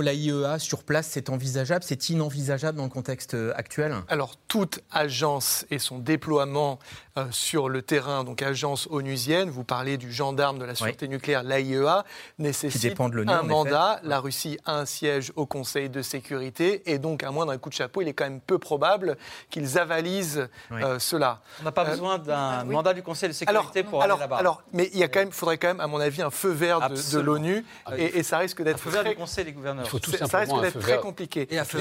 l'AIEA 0.00 0.58
sur 0.58 0.84
place, 0.84 1.08
c'est 1.10 1.30
envisageable, 1.30 1.84
c'est 1.86 2.08
inenvisageable 2.08 2.78
dans 2.78 2.84
le 2.84 2.90
contexte 2.90 3.34
euh, 3.34 3.52
actuel? 3.56 3.94
Alors, 4.08 4.36
toute 4.48 4.80
agence 4.90 5.66
et 5.70 5.78
son 5.78 5.98
déploiement 5.98 6.78
euh, 7.16 7.26
sur 7.30 7.68
le 7.68 7.82
terrain, 7.82 8.24
donc 8.24 8.42
agence 8.42 8.86
onusienne, 8.90 9.50
vous 9.50 9.64
parlez 9.64 9.96
du 9.96 10.12
gendarme 10.12 10.58
de 10.58 10.64
la 10.64 10.74
sûreté 10.74 11.08
nucléaire, 11.08 11.42
l'AIEA, 11.42 12.04
nécessite 12.38 12.98
un 13.00 13.42
mandat. 13.42 14.00
La 14.04 14.20
Russie 14.20 14.58
a 14.64 14.78
un 14.78 14.86
siège 14.86 15.32
au 15.36 15.46
Conseil 15.46 15.90
de 15.90 16.02
sécurité 16.02 16.82
et 16.90 16.98
donc, 16.98 17.22
à 17.22 17.30
moins 17.30 17.46
d'un 17.46 17.58
coup 17.58 17.68
de 17.68 17.74
chapeau, 17.74 18.02
il 18.02 18.08
est 18.08 18.12
quand 18.12 18.24
même 18.24 18.40
peu 18.40 18.58
probable 18.58 19.16
qu'ils 19.50 19.78
avalisent 19.78 20.48
euh, 20.72 20.98
cela. 20.98 21.40
On 21.60 21.64
n'a 21.64 21.72
pas 21.72 21.84
besoin 21.84 22.18
d'un 22.18 22.64
mandat 22.64 22.94
du 22.94 23.02
Conseil 23.02 23.28
de 23.28 23.34
sécurité 23.34 23.82
pour 23.82 24.02
aller 24.02 24.14
là-bas. 24.18 24.36
Alors, 24.36 24.62
mais 24.72 24.90
il 24.92 24.98
y 24.98 25.02
a 25.02 25.08
quand 25.08 25.20
même, 25.20 25.32
faudrait 25.32 25.58
quand 25.58 25.68
même, 25.68 25.80
à 25.80 25.86
mon 25.86 26.00
avis, 26.00 26.22
un 26.22 26.30
feu 26.30 26.50
vert 26.50 26.90
de, 26.90 27.20
l'ONU 27.20 27.64
et, 27.96 28.18
et, 28.18 28.22
ça 28.22 28.38
risque 28.38 28.62
d'être 28.62 28.88
très 28.88 29.14
des 29.36 29.52
gouverneurs. 29.52 29.84
Il 29.86 29.88
faut 29.88 29.98
tout 29.98 30.10
ça 30.10 30.38
risque 30.38 30.60
d'être 30.60 30.78
très 30.78 30.98
compliqué. 30.98 31.46
Et 31.50 31.58
un 31.58 31.64
feu 31.64 31.78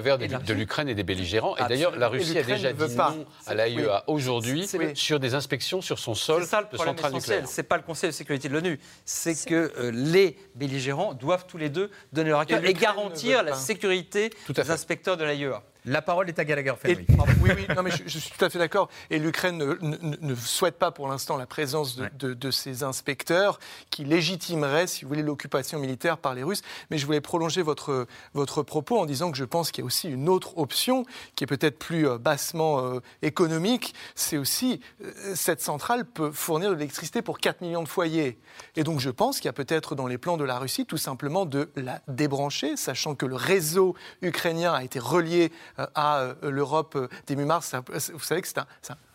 vert 0.00 0.18
de 0.18 0.52
l'Ukraine 0.54 0.88
et 0.88 0.94
des 0.94 1.02
belligérants. 1.02 1.56
Et 1.56 1.64
d'ailleurs, 1.68 1.96
la 1.96 2.08
Russie 2.08 2.38
a 2.38 2.42
déjà 2.42 2.72
dit 2.72 2.96
non 2.96 3.26
à 3.46 3.54
l'AIEA 3.54 4.04
aujourd'hui 4.06 4.68
sur 4.94 5.20
des 5.20 5.34
inspections 5.34 5.80
sur 5.80 5.98
son 5.98 6.14
sol 6.14 6.42
de 6.42 6.76
centrale 6.76 7.12
nucléaire. 7.12 7.46
C'est 7.46 7.62
pas 7.62 7.76
le 7.76 7.82
Conseil 7.82 8.10
de 8.10 8.14
sécurité 8.14 8.48
de 8.48 8.54
l'ONU, 8.54 8.78
c'est 9.04 9.46
que 9.46 9.72
euh, 9.78 9.90
les 9.92 10.36
belligérants 10.54 11.14
doivent 11.14 11.46
tous 11.46 11.58
les 11.58 11.68
deux 11.68 11.90
donner 12.12 12.30
leur 12.30 12.40
accord 12.40 12.58
et 12.62 12.74
garantir 12.74 13.42
la 13.42 13.54
sécurité 13.54 14.30
des 14.48 14.70
inspecteurs 14.70 15.16
de 15.16 15.24
l'AIEA. 15.24 15.62
La 15.84 16.00
parole 16.00 16.28
est 16.28 16.38
à 16.38 16.44
Gallagher 16.44 16.74
oui, 16.84 17.06
oui, 17.42 17.66
non, 17.74 17.82
mais 17.82 17.90
je, 17.90 18.18
suis 18.18 18.30
tout 18.30 18.44
à 18.44 18.50
fait 18.50 18.58
d'accord. 18.58 18.88
Et 19.10 19.18
l'Ukraine 19.18 19.58
ne, 19.80 20.34
souhaite 20.34 20.78
pas 20.78 20.92
pour 20.92 21.08
l'instant 21.08 21.36
la 21.36 21.46
présence 21.46 21.96
de, 21.96 22.50
ces 22.50 22.84
inspecteurs 22.84 23.58
qui 23.90 24.04
légitimeraient, 24.04 24.86
si 24.86 25.04
vous 25.04 25.08
voulez, 25.08 25.22
l'occupation 25.22 25.78
militaire 25.78 26.18
par 26.18 26.34
les 26.34 26.44
Russes. 26.44 26.62
Mais 26.90 26.98
je 26.98 27.06
voulais 27.06 27.20
prolonger 27.20 27.62
votre, 27.62 28.06
votre 28.34 28.62
propos 28.62 28.98
en 28.98 29.06
disant 29.06 29.32
que 29.32 29.36
je 29.36 29.44
pense 29.44 29.72
qu'il 29.72 29.82
y 29.82 29.84
a 29.84 29.86
aussi 29.86 30.08
une 30.08 30.28
autre 30.28 30.56
option 30.58 31.04
qui 31.34 31.44
est 31.44 31.46
peut-être 31.48 31.78
plus 31.78 32.06
euh, 32.06 32.18
bassement 32.18 32.80
euh, 32.80 33.00
économique. 33.22 33.94
C'est 34.14 34.36
aussi, 34.36 34.80
euh, 35.02 35.34
cette 35.34 35.60
centrale 35.60 36.04
peut 36.04 36.30
fournir 36.30 36.70
de 36.70 36.74
l'électricité 36.74 37.22
pour 37.22 37.38
4 37.38 37.60
millions 37.60 37.82
de 37.82 37.88
foyers. 37.88 38.38
Et 38.76 38.84
donc 38.84 39.00
je 39.00 39.10
pense 39.10 39.36
qu'il 39.36 39.46
y 39.46 39.48
a 39.48 39.54
peut-être 39.54 39.94
dans 39.94 40.06
les 40.06 40.18
plans 40.18 40.36
de 40.36 40.44
la 40.44 40.58
Russie 40.58 40.86
tout 40.86 40.98
simplement 40.98 41.44
de 41.44 41.70
la 41.76 42.00
débrancher, 42.06 42.76
sachant 42.76 43.14
que 43.14 43.26
le 43.26 43.36
réseau 43.36 43.96
ukrainien 44.20 44.72
a 44.72 44.84
été 44.84 44.98
relié 44.98 45.50
à 45.76 46.20
euh, 46.20 46.34
l'Europe 46.42 46.96
euh, 46.96 47.08
début 47.26 47.44
mars. 47.44 47.74
Vous 48.12 48.20
savez 48.20 48.42
que 48.42 48.48
c'est 48.48 48.58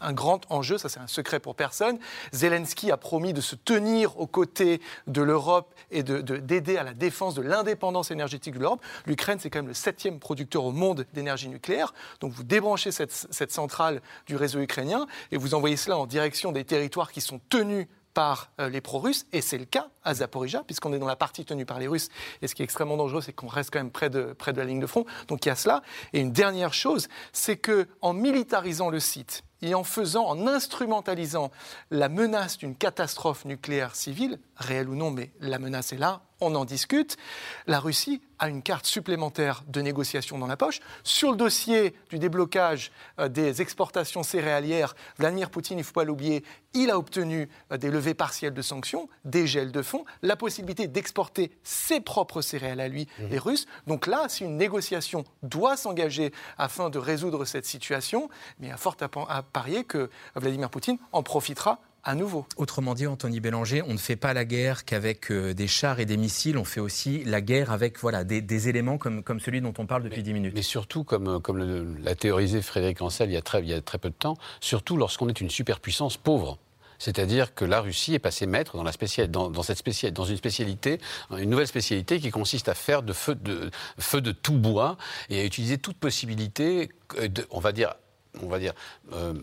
un, 0.02 0.14
grand 0.14 0.42
enjeu, 0.50 0.78
ça 0.78 0.90
c'est 0.90 1.00
un 1.00 1.08
secret 1.08 1.40
pour 1.40 1.56
personne. 1.56 2.00
Zelensky 2.34 2.92
a 2.92 2.98
promis 2.98 3.34
de 3.34 3.42
se 3.42 3.56
tenir 3.56 4.20
aux 4.20 4.28
côtés 4.28 4.82
de 5.08 5.22
l'Europe 5.22 5.74
et 5.92 6.04
d'aider 6.04 6.62
de, 6.62 6.78
à 6.78 6.84
la 6.84 6.94
défense 6.94 7.36
de 7.36 7.42
l'indépendance 7.42 8.12
énergétique 8.12 8.56
de 8.56 8.60
l'Europe. 8.60 8.82
L'Ukraine, 9.06 9.40
c'est 9.40 9.50
quand 9.50 9.60
même 9.60 9.68
le 9.68 9.74
septième 9.74 10.20
producteur 10.20 10.66
au 10.66 10.72
monde 10.72 11.06
d'énergie 11.14 11.50
nucléaire. 11.50 11.94
Donc 12.20 12.32
vous 12.34 12.44
débranchez 12.44 12.92
cette 12.92 13.52
centrale 13.52 14.02
du 14.26 14.36
réseau 14.36 14.60
ukrainien 14.60 15.08
et 15.32 15.38
vous 15.38 15.54
envoyez 15.54 15.78
cela 15.78 15.98
en 15.98 16.06
direction 16.06 16.52
des 16.52 16.64
territoires 16.64 17.12
qui 17.12 17.22
sont 17.22 17.40
tenus 17.50 17.88
par 18.18 18.50
euh, 18.60 18.68
les 18.68 18.82
pro-russes, 18.82 19.28
et 19.32 19.42
c'est 19.42 19.60
le 19.60 19.66
cas 19.66 19.90
à 20.04 20.16
Zaporizhia, 20.16 20.64
puisqu'on 20.64 20.92
est 20.92 20.98
dans 20.98 21.06
la 21.06 21.16
partie 21.16 21.46
tenue 21.46 21.68
par 21.68 21.78
les 21.78 21.88
Russes. 21.88 22.10
Et 22.42 22.48
ce 22.48 22.56
qui 22.56 22.64
est 22.64 22.66
extrêmement 22.66 22.98
dangereux, 22.98 23.22
c'est 23.22 23.32
qu'on 23.32 23.46
reste 23.46 23.70
quand 23.72 23.78
même 23.78 23.92
près 23.92 24.10
de, 24.10 24.34
près 24.34 24.54
de 24.54 24.58
la 24.58 24.66
ligne 24.66 24.80
de 24.80 24.88
front. 24.88 25.06
Donc 25.28 25.46
il 25.46 25.50
y 25.50 25.52
a 25.52 25.56
cela. 25.56 25.84
Et 26.14 26.20
une 26.20 26.32
dernière 26.32 26.74
chose, 26.74 27.10
c'est 27.32 27.58
que 27.58 27.88
en 28.02 28.14
militarisant 28.14 28.90
le 28.90 29.00
site, 29.00 29.44
et 29.62 29.74
en 29.74 29.84
faisant, 29.84 30.26
en 30.26 30.48
instrumentalisant 30.48 31.52
la 31.92 32.10
menace 32.10 32.58
d'une 32.58 32.76
catastrophe 32.76 33.46
nucléaire 33.46 33.96
civile, 33.96 34.40
réelle 34.56 34.90
ou 34.90 34.96
non, 34.96 35.12
mais 35.12 35.32
la 35.40 35.60
menace 35.60 35.94
est 35.94 35.98
là, 35.98 36.22
on 36.40 36.54
en 36.56 36.66
discute, 36.66 37.18
la 37.66 37.80
Russie 37.80 38.22
a 38.40 38.50
une 38.50 38.62
carte 38.62 38.86
supplémentaire 38.86 39.64
de 39.68 39.82
négociation 39.82 40.38
dans 40.38 40.46
la 40.46 40.58
poche. 40.58 40.80
Sur 41.04 41.32
le 41.32 41.38
dossier 41.38 41.96
du 42.10 42.20
déblocage 42.20 42.92
euh, 43.20 43.28
des 43.28 43.62
exportations 43.64 44.22
céréalières, 44.22 44.96
Vladimir 45.18 45.50
Poutine, 45.50 45.78
il 45.78 45.82
ne 45.82 45.86
faut 45.86 45.94
pas 45.94 46.04
l'oublier, 46.04 46.44
il 46.76 46.92
a 46.92 47.00
obtenu 47.00 47.50
euh, 47.72 47.78
des 47.78 47.90
levées 47.90 48.14
partielles 48.14 48.54
de 48.54 48.62
sanctions, 48.62 49.10
des 49.26 49.48
gels 49.48 49.72
de 49.72 49.82
fonds, 49.82 50.06
la 50.22 50.36
possibilité 50.36 50.88
d'exporter 50.88 51.52
ses 51.64 52.00
propres 52.00 52.42
céréales 52.42 52.80
à 52.80 52.88
lui, 52.88 53.08
les 53.32 53.40
Russes. 53.40 53.66
Donc 53.88 54.06
là, 54.06 54.26
si 54.28 54.44
une 54.44 54.58
négociation 54.58 55.24
doit 55.42 55.76
s'engager 55.76 56.32
afin 56.60 56.92
de 56.92 57.00
résoudre 57.00 57.46
cette 57.46 57.66
situation, 57.66 58.30
mais 58.60 58.70
a 58.70 58.78
fort 58.78 58.96
à 59.30 59.44
parier 59.48 59.84
que 59.84 60.10
Vladimir 60.36 60.70
Poutine 60.70 60.98
en 61.12 61.24
profitera 61.24 61.80
à 62.08 62.16
nouveau. 62.16 62.46
Autrement 62.56 62.96
dit, 62.96 63.06
Anthony 63.06 63.42
Bélanger, 63.42 63.82
on 63.86 63.92
ne 63.92 63.98
fait 63.98 64.16
pas 64.16 64.34
la 64.34 64.46
guerre 64.46 64.86
qu'avec 64.86 65.30
euh, 65.30 65.54
des 65.54 65.68
chars 65.68 66.00
et 66.00 66.06
des 66.06 66.16
missiles, 66.16 66.58
on 66.58 66.64
fait 66.64 66.80
aussi 66.80 67.24
la 67.26 67.42
guerre 67.42 67.72
avec 67.72 68.00
voilà, 68.00 68.24
des, 68.24 68.70
éléments 68.70 68.98
comme, 68.98 69.24
comme 69.24 69.42
celui 69.42 69.60
dont 69.60 69.74
on 69.78 69.86
parle 69.86 70.04
depuis 70.04 70.24
10 70.24 70.34
minutes. 70.34 70.54
Mais 70.56 70.62
surtout, 70.62 71.04
comme, 71.04 71.42
comme 71.42 71.98
l'a 72.02 72.16
théorisé 72.16 72.62
Frédéric 72.62 73.02
Ancel 73.02 73.30
il 73.30 73.34
y, 73.34 73.38
a 73.38 73.42
très, 73.42 73.60
il 73.60 73.68
y 73.68 73.74
a 73.74 73.82
très 73.82 73.98
peu 73.98 74.10
de 74.10 74.16
temps, 74.16 74.38
surtout 74.62 74.96
lorsqu'on 74.96 75.28
est 75.28 75.42
une 75.42 75.50
superpuissance 75.50 76.16
pauvre. 76.16 76.58
C'est-à-dire 76.98 77.54
que 77.54 77.66
la 77.66 77.82
Russie 77.82 78.14
est 78.14 78.20
passée 78.20 78.48
maître 78.48 78.78
dans, 78.78 78.84
la 78.84 78.92
dans, 79.28 79.50
dans, 79.50 79.64
cette 79.64 80.14
dans 80.14 80.24
une 80.24 80.38
spécialité, 80.38 81.00
une 81.38 81.50
nouvelle 81.50 81.68
spécialité 81.68 82.20
qui 82.20 82.32
consiste 82.32 82.70
à 82.70 82.74
faire 82.74 83.04
de 83.04 83.14
feu 83.14 83.36
de, 83.36 83.70
feu 84.00 84.22
de 84.22 84.32
tout 84.32 84.58
bois 84.58 84.98
et 85.30 85.42
à 85.42 85.44
utiliser 85.44 85.78
toute 85.78 85.98
possibilité, 85.98 86.90
de, 87.22 87.46
on 87.52 87.60
va 87.60 87.72
dire, 87.72 87.94
on 88.42 88.48
va 88.48 88.60
dire, 88.60 88.74
euh, 89.14 89.34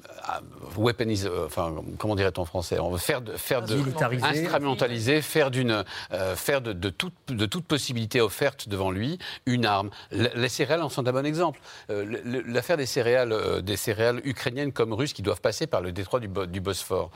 weaponiser, 0.77 1.29
euh, 1.29 1.47
enfin, 1.47 1.75
comment 1.99 2.15
dirait-on 2.15 2.43
en 2.43 2.45
français 2.45 2.79
On 2.79 2.91
veut 2.91 2.99
faire 2.99 3.21
de, 3.21 3.33
faire 3.33 3.63
de 3.63 3.77
instrumentaliser, 4.23 5.23
faire 5.23 5.51
d'une, 5.51 5.85
euh, 6.13 6.37
faire 6.37 6.61
de, 6.61 6.73
de, 6.73 6.91
toute, 6.91 7.15
de 7.29 7.47
toute 7.47 7.65
possibilité 7.65 8.21
offerte 8.21 8.69
devant 8.69 8.91
lui 8.91 9.19
une 9.47 9.67
arme. 9.67 9.91
les 10.11 10.49
céréales 10.49 10.83
en 10.83 10.89
sont 10.89 11.07
un 11.07 11.13
bon 11.13 11.27
exemple. 11.27 11.61
L'affaire 11.89 12.77
des 12.77 12.87
céréales, 12.87 13.63
des 13.63 13.77
céréales 13.77 14.21
ukrainiennes 14.25 14.73
comme 14.73 14.93
russes 14.93 15.13
qui 15.13 15.23
doivent 15.23 15.41
passer 15.41 15.67
par 15.67 15.81
le 15.81 15.93
détroit 15.93 16.21
du, 16.21 16.29
du 16.49 16.61
Bosphore, 16.61 17.11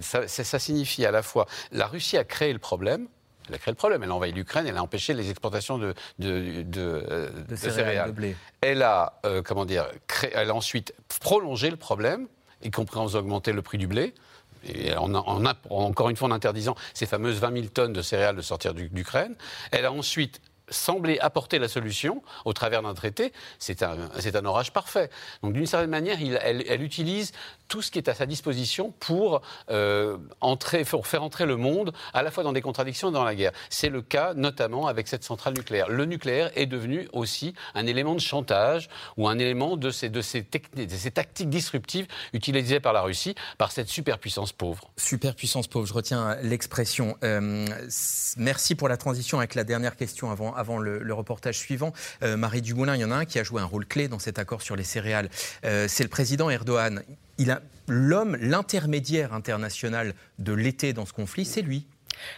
ça, 0.00 0.28
ça 0.28 0.58
signifie 0.58 1.04
à 1.04 1.10
la 1.10 1.22
fois 1.22 1.46
la 1.72 1.86
Russie 1.86 2.16
a 2.16 2.24
créé 2.24 2.52
le 2.52 2.58
problème, 2.58 3.08
elle 3.50 3.56
a 3.56 3.58
créé 3.58 3.72
le 3.72 3.76
problème. 3.76 4.02
Elle 4.02 4.10
a 4.10 4.14
envahi 4.14 4.32
l'Ukraine, 4.32 4.66
elle 4.66 4.76
a 4.76 4.82
empêché 4.82 5.12
les 5.12 5.28
exportations 5.30 5.76
de, 5.78 5.94
de, 6.18 6.62
de, 6.62 7.56
céréales. 7.56 8.12
blé. 8.12 8.36
Elle 8.60 8.82
a, 8.82 9.20
euh, 9.26 9.42
comment 9.42 9.64
dire, 9.64 9.86
elle 10.32 10.50
a 10.50 10.54
ensuite 10.54 10.94
prolongé 11.20 11.70
le 11.70 11.76
problème, 11.76 12.28
y 12.62 12.70
compris 12.70 12.98
en 12.98 13.06
augmentant 13.06 13.52
le 13.52 13.62
prix 13.62 13.78
du 13.78 13.86
blé. 13.86 14.14
Et 14.62 14.94
en, 14.94 15.14
encore 15.14 16.10
une 16.10 16.16
fois 16.16 16.28
en 16.28 16.32
interdisant 16.32 16.74
ces 16.92 17.06
fameuses 17.06 17.38
20 17.38 17.52
000 17.54 17.66
tonnes 17.68 17.94
de 17.94 18.02
céréales 18.02 18.36
de 18.36 18.42
sortir 18.42 18.74
d'Ukraine. 18.74 19.34
Elle 19.70 19.86
a 19.86 19.92
ensuite 19.92 20.40
semblait 20.70 21.18
apporter 21.20 21.58
la 21.58 21.68
solution 21.68 22.22
au 22.44 22.52
travers 22.52 22.82
d'un 22.82 22.94
traité, 22.94 23.32
c'est 23.58 23.82
un, 23.82 24.44
orage 24.44 24.72
parfait. 24.72 25.10
Donc 25.42 25.52
d'une 25.52 25.66
certaine 25.66 25.90
manière, 25.90 26.18
elle, 26.42 26.82
utilise 26.82 27.32
tout 27.68 27.82
ce 27.82 27.90
qui 27.90 27.98
est 27.98 28.08
à 28.08 28.14
sa 28.14 28.26
disposition 28.26 28.92
pour, 29.00 29.42
euh, 29.70 30.16
entrer, 30.40 30.84
faire 30.84 31.22
entrer 31.22 31.46
le 31.46 31.56
monde 31.56 31.92
à 32.14 32.22
la 32.22 32.30
fois 32.30 32.42
dans 32.42 32.52
des 32.52 32.62
contradictions 32.62 33.10
et 33.10 33.12
dans 33.12 33.24
la 33.24 33.34
guerre. 33.34 33.52
C'est 33.68 33.90
le 33.90 34.02
cas 34.02 34.34
notamment 34.34 34.86
avec 34.86 35.08
cette 35.08 35.24
centrale 35.24 35.54
nucléaire. 35.54 35.88
Le 35.88 36.04
nucléaire 36.04 36.50
est 36.54 36.66
devenu 36.66 37.08
aussi 37.12 37.54
un 37.74 37.86
élément 37.86 38.14
de 38.14 38.20
chantage 38.20 38.88
ou 39.16 39.28
un 39.28 39.38
élément 39.38 39.76
de 39.76 39.90
ces 39.90 40.10
tactiques 41.12 41.50
disruptives 41.50 42.06
utilisées 42.32 42.80
par 42.80 42.92
la 42.92 43.02
Russie, 43.02 43.34
par 43.58 43.72
cette 43.72 43.88
superpuissance 43.88 44.52
pauvre. 44.52 44.90
Superpuissance 44.96 45.66
pauvre, 45.66 45.86
je 45.86 45.92
retiens 45.92 46.36
l'expression. 46.42 47.16
Euh, 47.24 47.66
merci 48.36 48.74
pour 48.74 48.88
la 48.88 48.96
transition 48.96 49.38
avec 49.38 49.54
la 49.54 49.64
dernière 49.64 49.96
question 49.96 50.30
avant 50.30 50.54
avant 50.60 50.78
le, 50.78 51.12
reportage 51.12 51.58
suivant. 51.58 51.92
Euh, 52.22 52.36
Marie 52.36 52.62
Dumoulin, 52.62 52.94
il 52.94 53.00
y 53.00 53.04
en 53.04 53.10
a 53.10 53.16
un 53.16 53.24
qui 53.24 53.38
a 53.38 53.42
joué 53.42 53.60
un 53.60 53.64
rôle 53.64 53.86
clé 53.86 54.06
dans 54.06 54.20
cet 54.20 54.38
accord 54.38 54.62
sur 54.62 54.76
les 54.76 54.84
céréales. 54.84 55.28
Euh, 55.64 55.86
c'est 55.88 56.04
le 56.04 56.08
président 56.08 56.48
Erdogan. 56.48 57.02
L'homme, 57.88 58.36
l'intermédiaire 58.36 59.34
international 59.34 60.14
de 60.38 60.52
l'été 60.52 60.92
dans 60.92 61.06
ce 61.06 61.12
conflit, 61.12 61.44
c'est 61.44 61.62
lui. 61.62 61.86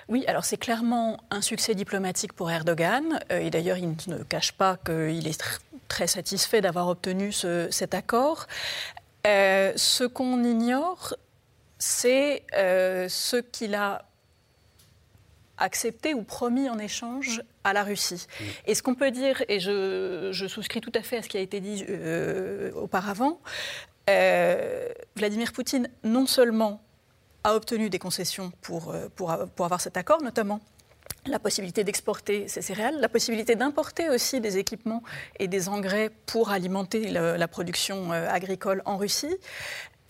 Oui, 0.08 0.24
alors 0.26 0.44
c'est 0.44 0.56
clairement 0.56 1.22
un 1.30 1.42
succès 1.42 1.74
diplomatique 1.74 2.32
pour 2.32 2.50
Erdogan. 2.50 3.20
Euh, 3.30 3.40
et 3.40 3.50
d'ailleurs, 3.50 3.76
il 3.76 3.94
ne 4.06 4.22
cache 4.22 4.52
pas 4.52 4.78
qu'il 4.78 5.26
est 5.26 5.42
très 5.88 6.06
satisfait 6.06 6.62
d'avoir 6.62 6.88
obtenu 6.88 7.32
cet 7.32 7.92
accord. 7.92 8.46
ce 9.24 10.06
qu'on 10.06 10.42
ignore, 10.42 11.14
c'est 11.78 12.44
ce 12.52 13.36
qu'il 13.36 13.74
a 13.74 14.06
accepté 15.62 16.12
ou 16.12 16.22
promis 16.22 16.68
en 16.68 16.78
échange 16.78 17.42
à 17.64 17.72
la 17.72 17.84
Russie. 17.84 18.26
Et 18.66 18.74
ce 18.74 18.82
qu'on 18.82 18.94
peut 18.94 19.10
dire, 19.10 19.42
et 19.48 19.60
je, 19.60 20.46
souscris 20.48 20.80
tout 20.80 20.92
à 20.94 21.02
fait 21.02 21.18
à 21.18 21.22
ce 21.22 21.28
qui 21.28 21.38
a 21.38 21.40
été 21.40 21.60
dit 21.60 21.84
euh, 21.88 22.72
auparavant, 22.74 23.40
euh, 24.10 24.88
Vladimir 25.16 25.52
Poutine 25.52 25.88
non 26.02 26.26
seulement 26.26 26.82
a 27.44 27.54
obtenu 27.54 27.88
des 27.90 27.98
concessions 27.98 28.52
pour, 28.60 28.90
euh, 28.90 29.08
pour, 29.14 29.36
pour 29.54 29.64
avoir 29.64 29.80
cet 29.80 29.96
accord, 29.96 30.22
notamment 30.22 30.60
la 31.26 31.38
possibilité 31.38 31.84
d'exporter 31.84 32.48
ces 32.48 32.62
céréales, 32.62 32.98
la 33.00 33.08
possibilité 33.08 33.54
d'importer 33.54 34.08
aussi 34.08 34.40
des 34.40 34.58
équipements 34.58 35.04
et 35.38 35.46
des 35.46 35.68
engrais 35.68 36.10
pour 36.26 36.50
alimenter 36.50 37.10
la 37.10 37.48
production 37.48 38.10
agricole 38.10 38.82
en 38.86 38.96
Russie, 38.96 39.36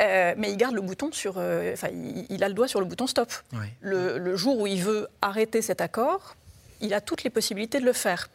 euh, 0.03 0.35
mais 0.37 0.51
il 0.51 0.57
garde 0.57 0.75
le 0.75 0.81
bouton 0.81 1.11
sur. 1.13 1.35
Euh, 1.37 1.73
enfin, 1.73 1.89
il, 2.29 2.43
a 2.43 2.49
le 2.49 2.55
doigt 2.55 2.69
sur 2.69 2.81
le 2.81 2.87
bouton 2.87 3.07
stop. 3.07 3.33
le, 3.81 4.37
jour 4.37 4.59
où 4.59 4.67
il 4.67 4.83
veut 4.83 5.09
arrêter 5.21 5.63
cet 5.63 5.81
accord, 5.81 6.37
il 6.81 6.95
a 6.95 7.01
toutes 7.01 7.23
les 7.23 7.31
possibilités 7.31 7.79
de 7.81 7.85
le 7.85 7.93
faire. 7.93 8.29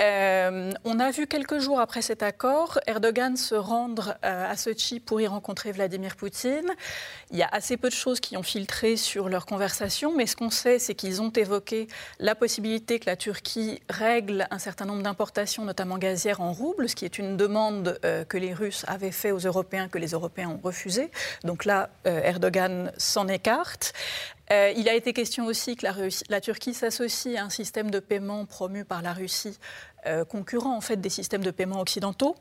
Euh, 0.00 0.72
on 0.84 0.98
a 0.98 1.10
vu 1.10 1.26
quelques 1.26 1.58
jours 1.58 1.78
après 1.78 2.02
cet 2.02 2.22
accord 2.22 2.78
Erdogan 2.86 3.36
se 3.36 3.54
rendre 3.54 4.16
euh, 4.24 4.50
à 4.50 4.56
Sochi 4.56 5.00
pour 5.00 5.20
y 5.20 5.26
rencontrer 5.26 5.70
Vladimir 5.70 6.16
Poutine. 6.16 6.70
Il 7.30 7.36
y 7.36 7.42
a 7.42 7.48
assez 7.52 7.76
peu 7.76 7.88
de 7.88 7.94
choses 7.94 8.18
qui 8.18 8.36
ont 8.36 8.42
filtré 8.42 8.96
sur 8.96 9.28
leur 9.28 9.44
conversation, 9.44 10.14
mais 10.16 10.26
ce 10.26 10.34
qu'on 10.34 10.50
sait, 10.50 10.78
c'est 10.78 10.94
qu'ils 10.94 11.20
ont 11.20 11.30
évoqué 11.30 11.88
la 12.18 12.34
possibilité 12.34 12.98
que 12.98 13.06
la 13.06 13.16
Turquie 13.16 13.80
règle 13.90 14.46
un 14.50 14.58
certain 14.58 14.86
nombre 14.86 15.02
d'importations, 15.02 15.64
notamment 15.64 15.98
gazières, 15.98 16.40
en 16.40 16.52
roubles, 16.52 16.88
ce 16.88 16.96
qui 16.96 17.04
est 17.04 17.18
une 17.18 17.36
demande 17.36 17.98
euh, 18.04 18.24
que 18.24 18.38
les 18.38 18.54
Russes 18.54 18.84
avaient 18.88 19.12
fait 19.12 19.30
aux 19.30 19.38
Européens, 19.38 19.88
que 19.88 19.98
les 19.98 20.12
Européens 20.12 20.48
ont 20.48 20.60
refusé. 20.62 21.10
Donc 21.44 21.64
là, 21.64 21.90
Erdogan 22.04 22.92
s'en 22.96 23.28
écarte. 23.28 23.92
Euh, 24.50 24.72
il 24.76 24.88
a 24.88 24.94
été 24.94 25.12
question 25.12 25.46
aussi 25.46 25.76
que 25.76 25.86
la, 26.28 26.40
Turquie 26.40 26.74
s'associe 26.74 27.38
à 27.38 27.44
un 27.44 27.50
système 27.50 27.90
de 27.90 28.00
paiement 28.00 28.44
promu 28.44 28.84
par 28.84 29.02
la 29.02 29.12
Russie, 29.12 29.58
euh, 30.06 30.24
concurrent 30.24 30.76
en 30.76 30.80
fait 30.80 30.96
des 30.96 31.10
systèmes 31.10 31.44
de 31.44 31.50
paiement 31.50 31.80
occidentaux. 31.80 32.34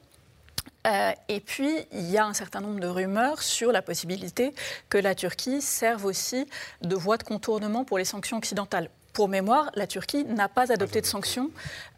Euh, 0.87 1.11
et 1.27 1.39
puis, 1.39 1.71
il 1.91 2.09
y 2.09 2.17
a 2.17 2.25
un 2.25 2.33
certain 2.33 2.59
nombre 2.59 2.79
de 2.79 2.87
rumeurs 2.87 3.43
sur 3.43 3.71
la 3.71 3.81
possibilité 3.81 4.53
que 4.89 4.97
la 4.97 5.13
Turquie 5.13 5.61
serve 5.61 6.05
aussi 6.05 6.47
de 6.81 6.95
voie 6.95 7.17
de 7.17 7.23
contournement 7.23 7.85
pour 7.85 7.99
les 7.99 8.05
sanctions 8.05 8.37
occidentales. 8.37 8.89
Pour 9.13 9.27
mémoire, 9.27 9.69
la 9.75 9.87
Turquie 9.87 10.23
n'a 10.25 10.47
pas 10.47 10.71
adopté 10.71 11.01
de 11.01 11.05
sanctions 11.05 11.51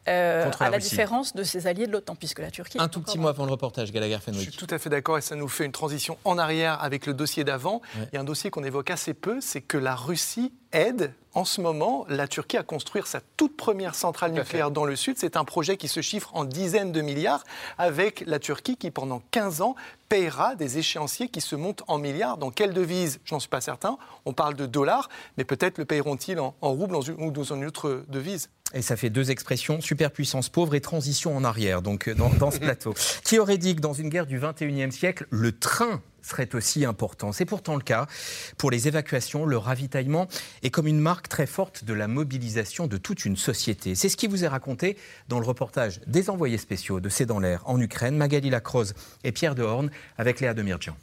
euh, 0.07 0.51
à 0.59 0.69
la, 0.69 0.79
différence 0.79 1.33
de 1.33 1.43
ses 1.43 1.67
alliés 1.67 1.87
de 1.87 1.91
l'OTAN, 1.91 2.15
puisque 2.15 2.39
la 2.39 2.51
Turquie. 2.51 2.77
Un 2.79 2.87
tout 2.87 3.01
petit 3.01 3.17
mot 3.17 3.27
avant 3.27 3.45
le 3.45 3.51
reportage, 3.51 3.91
Gallagher 3.91 4.17
Fenwick. 4.19 4.45
Je 4.45 4.49
suis 4.49 4.57
tout 4.57 4.73
à 4.73 4.79
fait 4.79 4.89
d'accord 4.89 5.17
et 5.17 5.21
ça 5.21 5.35
nous 5.35 5.47
fait 5.47 5.65
une 5.65 5.71
transition 5.71 6.17
en 6.25 6.37
arrière 6.37 6.81
avec 6.83 7.05
le 7.05 7.13
dossier 7.13 7.43
d'avant. 7.43 7.81
Il 7.95 8.15
y 8.15 8.17
a 8.17 8.21
un 8.21 8.25
dossier 8.25 8.49
qu'on 8.49 8.63
évoque 8.63 8.89
assez 8.89 9.13
peu, 9.13 9.39
c'est 9.39 9.61
que 9.61 9.77
la 9.77 9.95
Russie 9.95 10.51
aide 10.71 11.13
en 11.33 11.45
ce 11.45 11.61
moment 11.61 12.05
la 12.09 12.27
Turquie 12.27 12.57
à 12.57 12.63
construire 12.63 13.07
sa 13.07 13.21
toute 13.37 13.57
première 13.57 13.95
centrale 13.95 14.31
nucléaire 14.31 14.71
dans 14.71 14.85
le 14.85 14.95
sud. 14.95 15.15
C'est 15.17 15.37
un 15.37 15.45
projet 15.45 15.77
qui 15.77 15.87
se 15.87 16.01
chiffre 16.01 16.29
en 16.33 16.45
dizaines 16.45 16.91
de 16.91 17.01
milliards, 17.01 17.43
avec 17.77 18.23
la 18.25 18.39
Turquie 18.39 18.77
qui, 18.77 18.91
pendant 18.91 19.21
15 19.31 19.61
ans, 19.61 19.75
payera 20.09 20.55
des 20.55 20.77
échéanciers 20.77 21.29
qui 21.29 21.41
se 21.41 21.55
montent 21.55 21.83
en 21.87 21.97
milliards. 21.97 22.37
Dans 22.37 22.51
quelle 22.51 22.73
devise? 22.73 23.19
Je 23.25 23.33
n'en 23.33 23.39
suis 23.39 23.49
pas 23.49 23.61
certain. 23.61 23.97
On 24.25 24.33
parle 24.33 24.55
de 24.55 24.65
dollars, 24.65 25.09
mais 25.37 25.43
peut-être 25.43 25.77
le 25.77 25.85
paieront-ils 25.85 26.39
en, 26.39 26.55
en 26.61 26.71
roubles 26.71 26.95
ou 26.95 27.31
dans 27.31 27.43
une 27.43 27.65
autre 27.65 28.03
devise. 28.07 28.49
Et 28.73 28.81
ça 28.81 28.95
fait 28.95 29.09
deux 29.09 29.29
expressions, 29.29 29.81
superpuissance 29.81 30.49
pauvre 30.49 30.73
et 30.75 30.81
transition 30.81 31.35
en 31.37 31.43
arrière, 31.43 31.81
donc 31.81 32.07
euh, 32.07 32.15
dans, 32.15 32.51
ce 32.51 32.59
plateau. 32.59 32.93
Qui 33.23 33.37
aurait 33.37 33.57
dit 33.57 33.75
que 33.75 33.81
dans 33.81 33.93
une 33.93 34.09
guerre 34.09 34.25
du 34.25 34.39
21e 34.39 34.91
siècle, 34.91 35.27
le 35.29 35.51
train 35.51 36.01
serait 36.23 36.55
aussi 36.55 36.85
important. 36.85 37.31
C'est 37.31 37.45
pourtant 37.45 37.75
le 37.75 37.81
cas. 37.81 38.07
Pour 38.57 38.71
les 38.71 38.87
évacuations, 38.87 39.45
le 39.45 39.57
ravitaillement 39.57 40.27
est 40.63 40.69
comme 40.69 40.87
une 40.87 40.99
marque 40.99 41.27
très 41.27 41.45
forte 41.45 41.83
de 41.83 41.93
la 41.93 42.07
mobilisation 42.07 42.87
de 42.87 42.97
toute 42.97 43.25
une 43.25 43.37
société. 43.37 43.95
C'est 43.95 44.09
ce 44.09 44.17
qui 44.17 44.27
vous 44.27 44.43
est 44.43 44.47
raconté 44.47 44.97
dans 45.27 45.39
le 45.39 45.45
reportage 45.45 46.01
des 46.07 46.29
envoyés 46.29 46.57
spéciaux 46.57 46.99
de 46.99 47.09
C'est 47.09 47.25
dans 47.25 47.39
l'air 47.39 47.61
en 47.65 47.79
Ukraine, 47.79 48.15
Magali 48.15 48.49
Lacroze 48.49 48.93
et 49.23 49.31
Pierre 49.31 49.55
Dehorne 49.55 49.91
avec 50.17 50.39
Léa 50.39 50.53
Demirjian. 50.53 50.95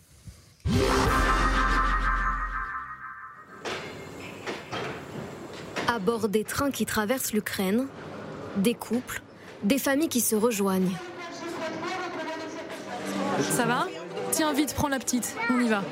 À 5.88 5.98
bord 5.98 6.28
des 6.28 6.44
trains 6.44 6.70
qui 6.70 6.86
traversent 6.86 7.32
l'Ukraine, 7.32 7.86
des 8.56 8.74
couples, 8.74 9.22
des 9.64 9.78
familles 9.78 10.08
qui 10.08 10.20
se 10.20 10.36
rejoignent. 10.36 10.92
Ça 13.40 13.66
va? 13.66 13.86
Tiens, 14.32 14.52
vite, 14.52 14.74
prends 14.74 14.88
la 14.88 14.98
petite. 14.98 15.36
On 15.50 15.60
y 15.60 15.68
va. 15.68 15.82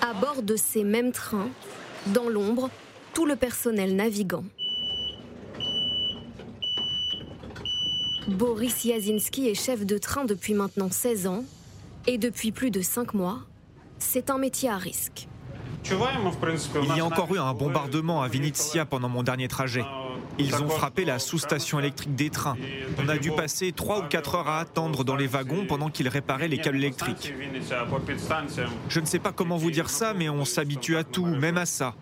À 0.00 0.14
bord 0.14 0.42
de 0.42 0.56
ces 0.56 0.82
mêmes 0.82 1.12
trains, 1.12 1.48
dans 2.06 2.28
l'ombre, 2.28 2.70
tout 3.14 3.26
le 3.26 3.36
personnel 3.36 3.96
navigant. 3.96 4.44
Boris 8.28 8.84
Yazinski 8.84 9.48
est 9.48 9.54
chef 9.54 9.84
de 9.84 9.98
train 9.98 10.24
depuis 10.24 10.54
maintenant 10.54 10.90
16 10.90 11.26
ans 11.26 11.44
et 12.06 12.16
depuis 12.16 12.52
plus 12.52 12.70
de 12.70 12.80
5 12.80 13.14
mois, 13.14 13.40
c'est 13.98 14.30
un 14.30 14.38
métier 14.38 14.70
à 14.70 14.78
risque. 14.78 15.26
Il 15.84 16.96
y 16.96 17.00
a 17.00 17.04
encore 17.04 17.34
eu 17.34 17.38
un 17.38 17.52
bombardement 17.54 18.22
à 18.22 18.28
Vinitsia 18.28 18.84
pendant 18.84 19.08
mon 19.08 19.22
dernier 19.22 19.48
trajet. 19.48 19.84
Ils 20.38 20.54
ont 20.56 20.68
frappé 20.68 21.04
la 21.04 21.18
sous-station 21.18 21.78
électrique 21.78 22.14
des 22.14 22.30
trains. 22.30 22.56
On 22.98 23.08
a 23.08 23.18
dû 23.18 23.30
passer 23.30 23.72
3 23.72 24.00
ou 24.00 24.08
4 24.08 24.34
heures 24.36 24.48
à 24.48 24.60
attendre 24.60 25.04
dans 25.04 25.16
les 25.16 25.26
wagons 25.26 25.66
pendant 25.66 25.90
qu'ils 25.90 26.08
réparaient 26.08 26.48
les 26.48 26.58
câbles 26.58 26.78
électriques. 26.78 27.34
Je 28.88 29.00
ne 29.00 29.06
sais 29.06 29.18
pas 29.18 29.32
comment 29.32 29.56
vous 29.56 29.70
dire 29.70 29.90
ça, 29.90 30.14
mais 30.14 30.28
on 30.28 30.44
s'habitue 30.44 30.96
à 30.96 31.04
tout, 31.04 31.26
même 31.26 31.58
à 31.58 31.66
ça. 31.66 31.94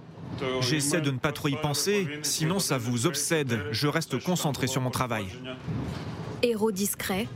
J'essaie 0.60 1.00
de 1.00 1.10
ne 1.10 1.18
pas 1.18 1.32
trop 1.32 1.48
y 1.48 1.56
penser, 1.56 2.06
sinon 2.22 2.58
ça 2.58 2.78
vous 2.78 3.06
obsède. 3.06 3.64
Je 3.72 3.88
reste 3.88 4.22
concentré 4.22 4.66
sur 4.66 4.80
mon 4.80 4.90
travail. 4.90 5.26
Héros 6.42 6.70
discret, 6.70 7.26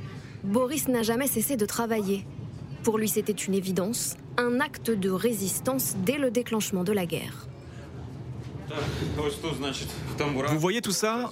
Boris 0.45 0.89
n'a 0.89 1.03
jamais 1.03 1.27
cessé 1.27 1.57
de 1.57 1.67
travailler. 1.67 2.25
Pour 2.85 2.99
lui, 2.99 3.09
c'était 3.09 3.33
une 3.33 3.55
évidence, 3.55 4.17
un 4.39 4.61
acte 4.61 4.91
de 4.91 5.11
résistance 5.11 5.95
dès 6.05 6.19
le 6.19 6.31
déclenchement 6.31 6.85
de 6.85 6.93
la 6.93 7.07
guerre. 7.07 7.47
Vous 10.49 10.59
voyez 10.59 10.81
tout 10.81 10.93
ça? 10.93 11.31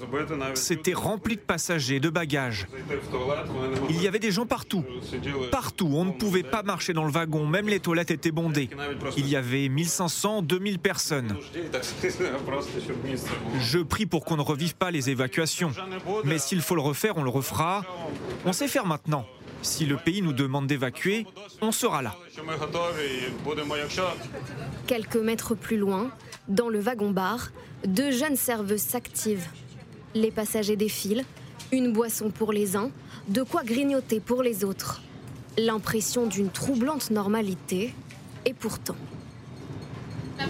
C'était 0.55 0.95
rempli 0.95 1.37
de 1.37 1.41
passagers, 1.41 2.01
de 2.01 2.11
bagages. 2.11 2.67
Il 3.89 4.03
y 4.03 4.09
avait 4.09 4.19
des 4.19 4.31
gens 4.31 4.47
partout. 4.47 4.85
Partout. 5.51 5.91
On 5.93 6.05
ne 6.05 6.13
pouvait 6.13 6.43
pas 6.43 6.63
marcher 6.63 6.93
dans 6.93 7.05
le 7.05 7.11
wagon. 7.11 7.47
Même 7.47 7.69
les 7.69 7.81
toilettes 7.81 8.11
étaient 8.11 8.31
bondées. 8.31 8.71
Il 9.17 9.29
y 9.29 9.37
avait 9.37 9.69
1500, 9.69 10.43
2000 10.43 10.79
personnes. 10.79 11.31
Je 13.61 13.79
prie 13.79 14.07
pour 14.07 14.25
qu'on 14.25 14.37
ne 14.37 14.43
revive 14.43 14.77
pas 14.77 14.91
les 14.91 15.11
évacuations. 15.11 15.73
Mais 16.25 16.39
s'il 16.39 16.61
faut 16.61 16.75
le 16.75 16.83
refaire, 16.83 17.17
on 17.17 17.23
le 17.23 17.31
refera. 17.31 17.85
On 18.45 18.53
sait 18.53 18.69
faire 18.69 18.87
maintenant. 18.87 19.27
Si 19.63 19.85
le 19.85 19.97
pays 19.97 20.23
nous 20.23 20.33
demande 20.33 20.67
d'évacuer, 20.67 21.27
on 21.61 21.73
sera 21.73 22.03
là. 22.03 22.17
Quelques 24.87 25.17
mètres 25.17 25.55
plus 25.55 25.77
loin, 25.77 26.11
dans 26.51 26.69
le 26.69 26.81
wagon-bar, 26.81 27.51
deux 27.87 28.11
jeunes 28.11 28.37
serveuses 28.37 28.83
s'activent. 28.83 29.49
Les 30.15 30.31
passagers 30.31 30.77
défilent, 30.77 31.25
une 31.73 31.93
boisson 31.93 32.31
pour 32.31 32.53
les 32.53 32.77
uns, 32.77 32.91
de 33.29 33.43
quoi 33.43 33.63
grignoter 33.63 34.21
pour 34.21 34.43
les 34.43 34.65
autres. 34.65 35.01
L'impression 35.57 36.27
d'une 36.27 36.51
troublante 36.51 37.11
normalité, 37.11 37.95
et 38.45 38.53
pourtant. 38.53 38.97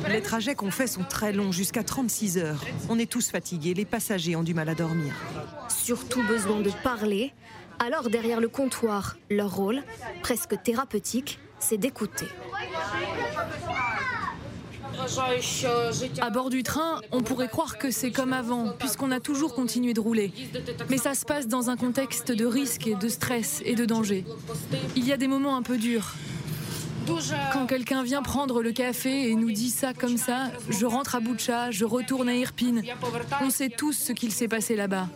Les 0.09 0.23
trajets 0.23 0.55
qu'on 0.55 0.71
fait 0.71 0.87
sont 0.87 1.03
très 1.03 1.33
longs, 1.33 1.53
jusqu'à 1.53 1.83
36 1.83 2.39
heures. 2.39 2.65
On 2.89 2.99
est 2.99 3.11
tous 3.11 3.31
fatigués, 3.31 3.75
les 3.75 3.85
passagers 3.85 4.37
ont 4.37 4.43
du 4.43 4.55
mal 4.55 4.69
à 4.69 4.75
dormir. 4.75 5.13
Surtout 5.69 6.23
besoin 6.23 6.61
de 6.61 6.71
parler. 6.83 7.33
Alors 7.79 8.09
derrière 8.09 8.41
le 8.41 8.49
comptoir, 8.49 9.17
leur 9.31 9.55
rôle, 9.55 9.83
presque 10.23 10.63
thérapeutique, 10.63 11.41
c'est 11.59 11.79
d'écouter. 11.79 12.27
À 16.21 16.31
bord 16.31 16.51
du 16.51 16.63
train, 16.63 17.01
on 17.13 17.23
pourrait 17.23 17.49
croire 17.49 17.79
que 17.79 17.91
c'est 17.91 18.11
comme 18.11 18.33
avant, 18.33 18.69
puisqu'on 18.79 19.11
a 19.11 19.21
toujours 19.21 19.55
continué 19.55 19.95
de 19.95 20.01
rouler. 20.01 20.33
Mais 20.89 20.99
ça 20.99 21.15
se 21.15 21.25
passe 21.25 21.49
dans 21.49 21.71
un 21.71 21.77
contexte 21.77 22.33
de 22.33 22.47
risque, 22.47 22.87
et 22.87 22.95
de 22.95 23.09
stress 23.09 23.63
et 23.65 23.75
de 23.75 23.85
danger. 23.85 24.25
Il 24.97 25.07
y 25.07 25.13
a 25.13 25.17
des 25.17 25.29
moments 25.29 25.57
un 25.57 25.63
peu 25.63 25.77
durs. 25.77 26.15
Quand 27.53 27.67
quelqu'un 27.67 28.03
vient 28.03 28.23
prendre 28.23 28.63
le 28.63 28.73
café 28.73 29.31
et 29.31 29.35
nous 29.35 29.51
dit 29.51 29.71
ça 29.71 29.93
comme 29.95 30.17
ça, 30.17 30.51
je 30.69 30.87
rentre 30.87 31.15
à 31.15 31.21
Boucha, 31.21 31.71
je 31.71 31.85
retourne 31.85 32.29
à 32.29 32.35
Irpine. 32.35 32.83
On 33.41 33.51
sait 33.51 33.69
tous 33.69 33.93
ce 33.93 34.13
qu'il 34.13 34.33
s'est 34.33 34.49
passé 34.49 34.77
là-bas. 34.77 35.09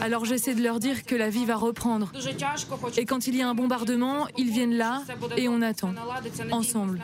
Alors 0.00 0.24
j'essaie 0.24 0.54
de 0.54 0.62
leur 0.62 0.80
dire 0.80 1.04
que 1.04 1.14
la 1.14 1.30
vie 1.30 1.44
va 1.44 1.56
reprendre. 1.56 2.10
Et 2.96 3.04
quand 3.04 3.26
il 3.26 3.36
y 3.36 3.42
a 3.42 3.48
un 3.48 3.54
bombardement, 3.54 4.26
ils 4.36 4.50
viennent 4.50 4.76
là 4.76 5.02
et 5.36 5.48
on 5.48 5.62
attend, 5.62 5.94
ensemble. 6.50 7.00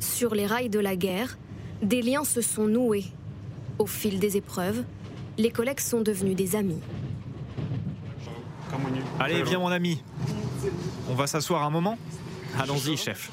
Sur 0.00 0.34
les 0.34 0.46
rails 0.46 0.68
de 0.70 0.78
la 0.78 0.96
guerre, 0.96 1.38
des 1.82 2.02
liens 2.02 2.24
se 2.24 2.40
sont 2.40 2.66
noués. 2.66 3.06
Au 3.78 3.86
fil 3.86 4.18
des 4.18 4.36
épreuves, 4.36 4.84
les 5.36 5.50
collègues 5.50 5.80
sont 5.80 6.00
devenus 6.00 6.36
des 6.36 6.56
amis. 6.56 6.80
Allez, 9.18 9.42
viens 9.42 9.58
mon 9.58 9.68
ami. 9.68 10.02
On 11.08 11.14
va 11.14 11.26
s'asseoir 11.26 11.62
un 11.62 11.70
moment 11.70 11.96
Allons-y, 12.56 12.96
chef. 12.96 13.30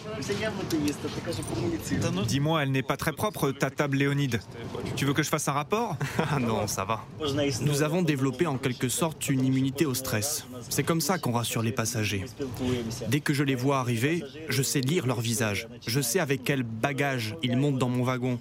Dis-moi, 2.27 2.63
elle 2.63 2.71
n'est 2.71 2.83
pas 2.83 2.97
très 2.97 3.13
propre, 3.13 3.51
ta 3.51 3.69
table 3.69 3.97
Léonide. 3.97 4.39
Tu 4.95 5.05
veux 5.05 5.13
que 5.13 5.23
je 5.23 5.29
fasse 5.29 5.47
un 5.47 5.53
rapport? 5.53 5.95
Ah 6.31 6.39
non, 6.39 6.67
ça 6.67 6.85
va. 6.85 7.05
Nous 7.61 7.83
avons 7.83 8.01
développé 8.01 8.47
en 8.47 8.57
quelque 8.57 8.89
sorte 8.89 9.29
une 9.29 9.45
immunité 9.45 9.85
au 9.85 9.93
stress. 9.93 10.45
C'est 10.69 10.83
comme 10.83 10.99
ça 10.99 11.17
qu'on 11.17 11.31
rassure 11.31 11.61
les 11.61 11.71
passagers. 11.71 12.25
Dès 13.07 13.19
que 13.19 13.33
je 13.33 13.43
les 13.43 13.55
vois 13.55 13.77
arriver, 13.77 14.23
je 14.49 14.63
sais 14.63 14.81
lire 14.81 15.05
leur 15.05 15.21
visage. 15.21 15.67
Je 15.85 16.01
sais 16.01 16.19
avec 16.19 16.43
quel 16.43 16.63
bagage 16.63 17.35
ils 17.43 17.57
montent 17.57 17.77
dans 17.77 17.89
mon 17.89 18.03
wagon. 18.03 18.39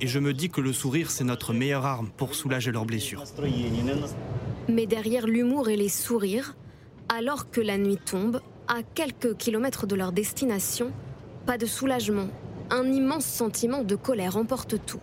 Et 0.00 0.06
je 0.06 0.18
me 0.20 0.32
dis 0.32 0.48
que 0.48 0.60
le 0.60 0.72
sourire, 0.72 1.10
c'est 1.10 1.24
notre 1.24 1.52
meilleure 1.52 1.84
arme 1.84 2.08
pour 2.16 2.34
soulager 2.34 2.72
leurs 2.72 2.86
blessures. 2.86 3.24
Mais 4.68 4.86
derrière 4.86 5.26
l'humour 5.26 5.68
et 5.68 5.76
les 5.76 5.88
sourires, 5.88 6.54
alors 7.08 7.50
que 7.50 7.60
la 7.60 7.76
nuit 7.78 7.98
tombe, 8.04 8.40
à 8.68 8.82
quelques 8.94 9.36
kilomètres 9.36 9.86
de 9.86 9.94
leur 9.94 10.12
destination, 10.12 10.92
pas 11.46 11.58
de 11.58 11.66
soulagement, 11.66 12.28
un 12.70 12.84
immense 12.92 13.26
sentiment 13.26 13.82
de 13.82 13.96
colère 13.96 14.36
emporte 14.36 14.84
tout. 14.86 15.00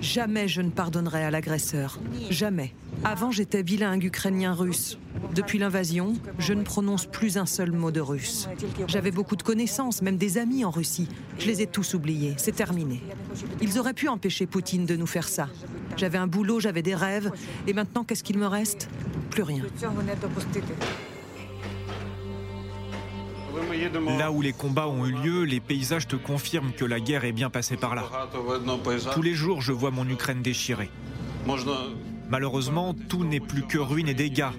Jamais 0.00 0.48
je 0.48 0.62
ne 0.62 0.70
pardonnerai 0.70 1.24
à 1.24 1.30
l'agresseur. 1.30 1.98
Jamais. 2.30 2.74
Avant, 3.04 3.30
j'étais 3.30 3.62
bilingue 3.62 4.04
ukrainien-russe. 4.04 4.98
Depuis 5.34 5.58
l'invasion, 5.58 6.14
je 6.38 6.52
ne 6.52 6.62
prononce 6.62 7.06
plus 7.06 7.36
un 7.36 7.46
seul 7.46 7.72
mot 7.72 7.90
de 7.90 8.00
russe. 8.00 8.48
J'avais 8.86 9.10
beaucoup 9.10 9.36
de 9.36 9.42
connaissances, 9.42 10.02
même 10.02 10.16
des 10.16 10.38
amis 10.38 10.64
en 10.64 10.70
Russie. 10.70 11.08
Je 11.38 11.46
les 11.46 11.62
ai 11.62 11.66
tous 11.66 11.94
oubliés. 11.94 12.34
C'est 12.36 12.54
terminé. 12.54 13.02
Ils 13.60 13.78
auraient 13.78 13.94
pu 13.94 14.08
empêcher 14.08 14.46
Poutine 14.46 14.86
de 14.86 14.96
nous 14.96 15.06
faire 15.06 15.28
ça. 15.28 15.48
J'avais 15.96 16.18
un 16.18 16.26
boulot, 16.26 16.60
j'avais 16.60 16.82
des 16.82 16.94
rêves. 16.94 17.30
Et 17.66 17.72
maintenant, 17.72 18.04
qu'est-ce 18.04 18.24
qu'il 18.24 18.38
me 18.38 18.46
reste? 18.46 18.88
Plus 19.30 19.42
rien. 19.42 19.62
Là 24.18 24.30
où 24.30 24.42
les 24.42 24.52
combats 24.52 24.88
ont 24.88 25.06
eu 25.06 25.12
lieu, 25.12 25.42
les 25.44 25.60
paysages 25.60 26.06
te 26.06 26.16
confirment 26.16 26.72
que 26.72 26.84
la 26.84 27.00
guerre 27.00 27.24
est 27.24 27.32
bien 27.32 27.50
passée 27.50 27.76
par 27.76 27.94
là. 27.94 28.04
Tous 29.12 29.22
les 29.22 29.34
jours, 29.34 29.60
je 29.60 29.72
vois 29.72 29.90
mon 29.90 30.08
Ukraine 30.08 30.42
déchirée. 30.42 30.90
Malheureusement, 32.28 32.94
tout 33.08 33.24
n'est 33.24 33.40
plus 33.40 33.62
que 33.62 33.78
ruines 33.78 34.08
et 34.08 34.14
dégâts. 34.14 34.50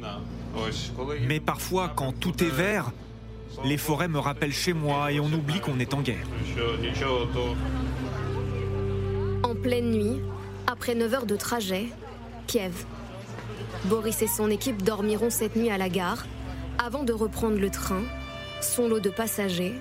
Mais 1.27 1.39
parfois, 1.39 1.89
quand 1.95 2.11
tout 2.11 2.43
est 2.43 2.49
vert, 2.49 2.91
les 3.63 3.77
forêts 3.77 4.07
me 4.07 4.19
rappellent 4.19 4.53
chez 4.53 4.73
moi 4.73 5.11
et 5.11 5.19
on 5.19 5.31
oublie 5.31 5.59
qu'on 5.59 5.79
est 5.79 5.93
en 5.93 6.01
guerre. 6.01 6.25
En 9.43 9.55
pleine 9.55 9.91
nuit, 9.91 10.21
après 10.67 10.95
9 10.95 11.13
heures 11.13 11.25
de 11.25 11.35
trajet, 11.35 11.87
Kiev. 12.47 12.85
Boris 13.85 14.21
et 14.21 14.27
son 14.27 14.49
équipe 14.49 14.81
dormiront 14.83 15.29
cette 15.29 15.55
nuit 15.55 15.69
à 15.69 15.77
la 15.77 15.89
gare 15.89 16.25
avant 16.83 17.03
de 17.03 17.13
reprendre 17.13 17.57
le 17.57 17.69
train, 17.69 18.01
son 18.61 18.87
lot 18.87 18.99
de 18.99 19.09
passagers 19.09 19.75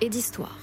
et 0.00 0.08
d'histoires. 0.08 0.58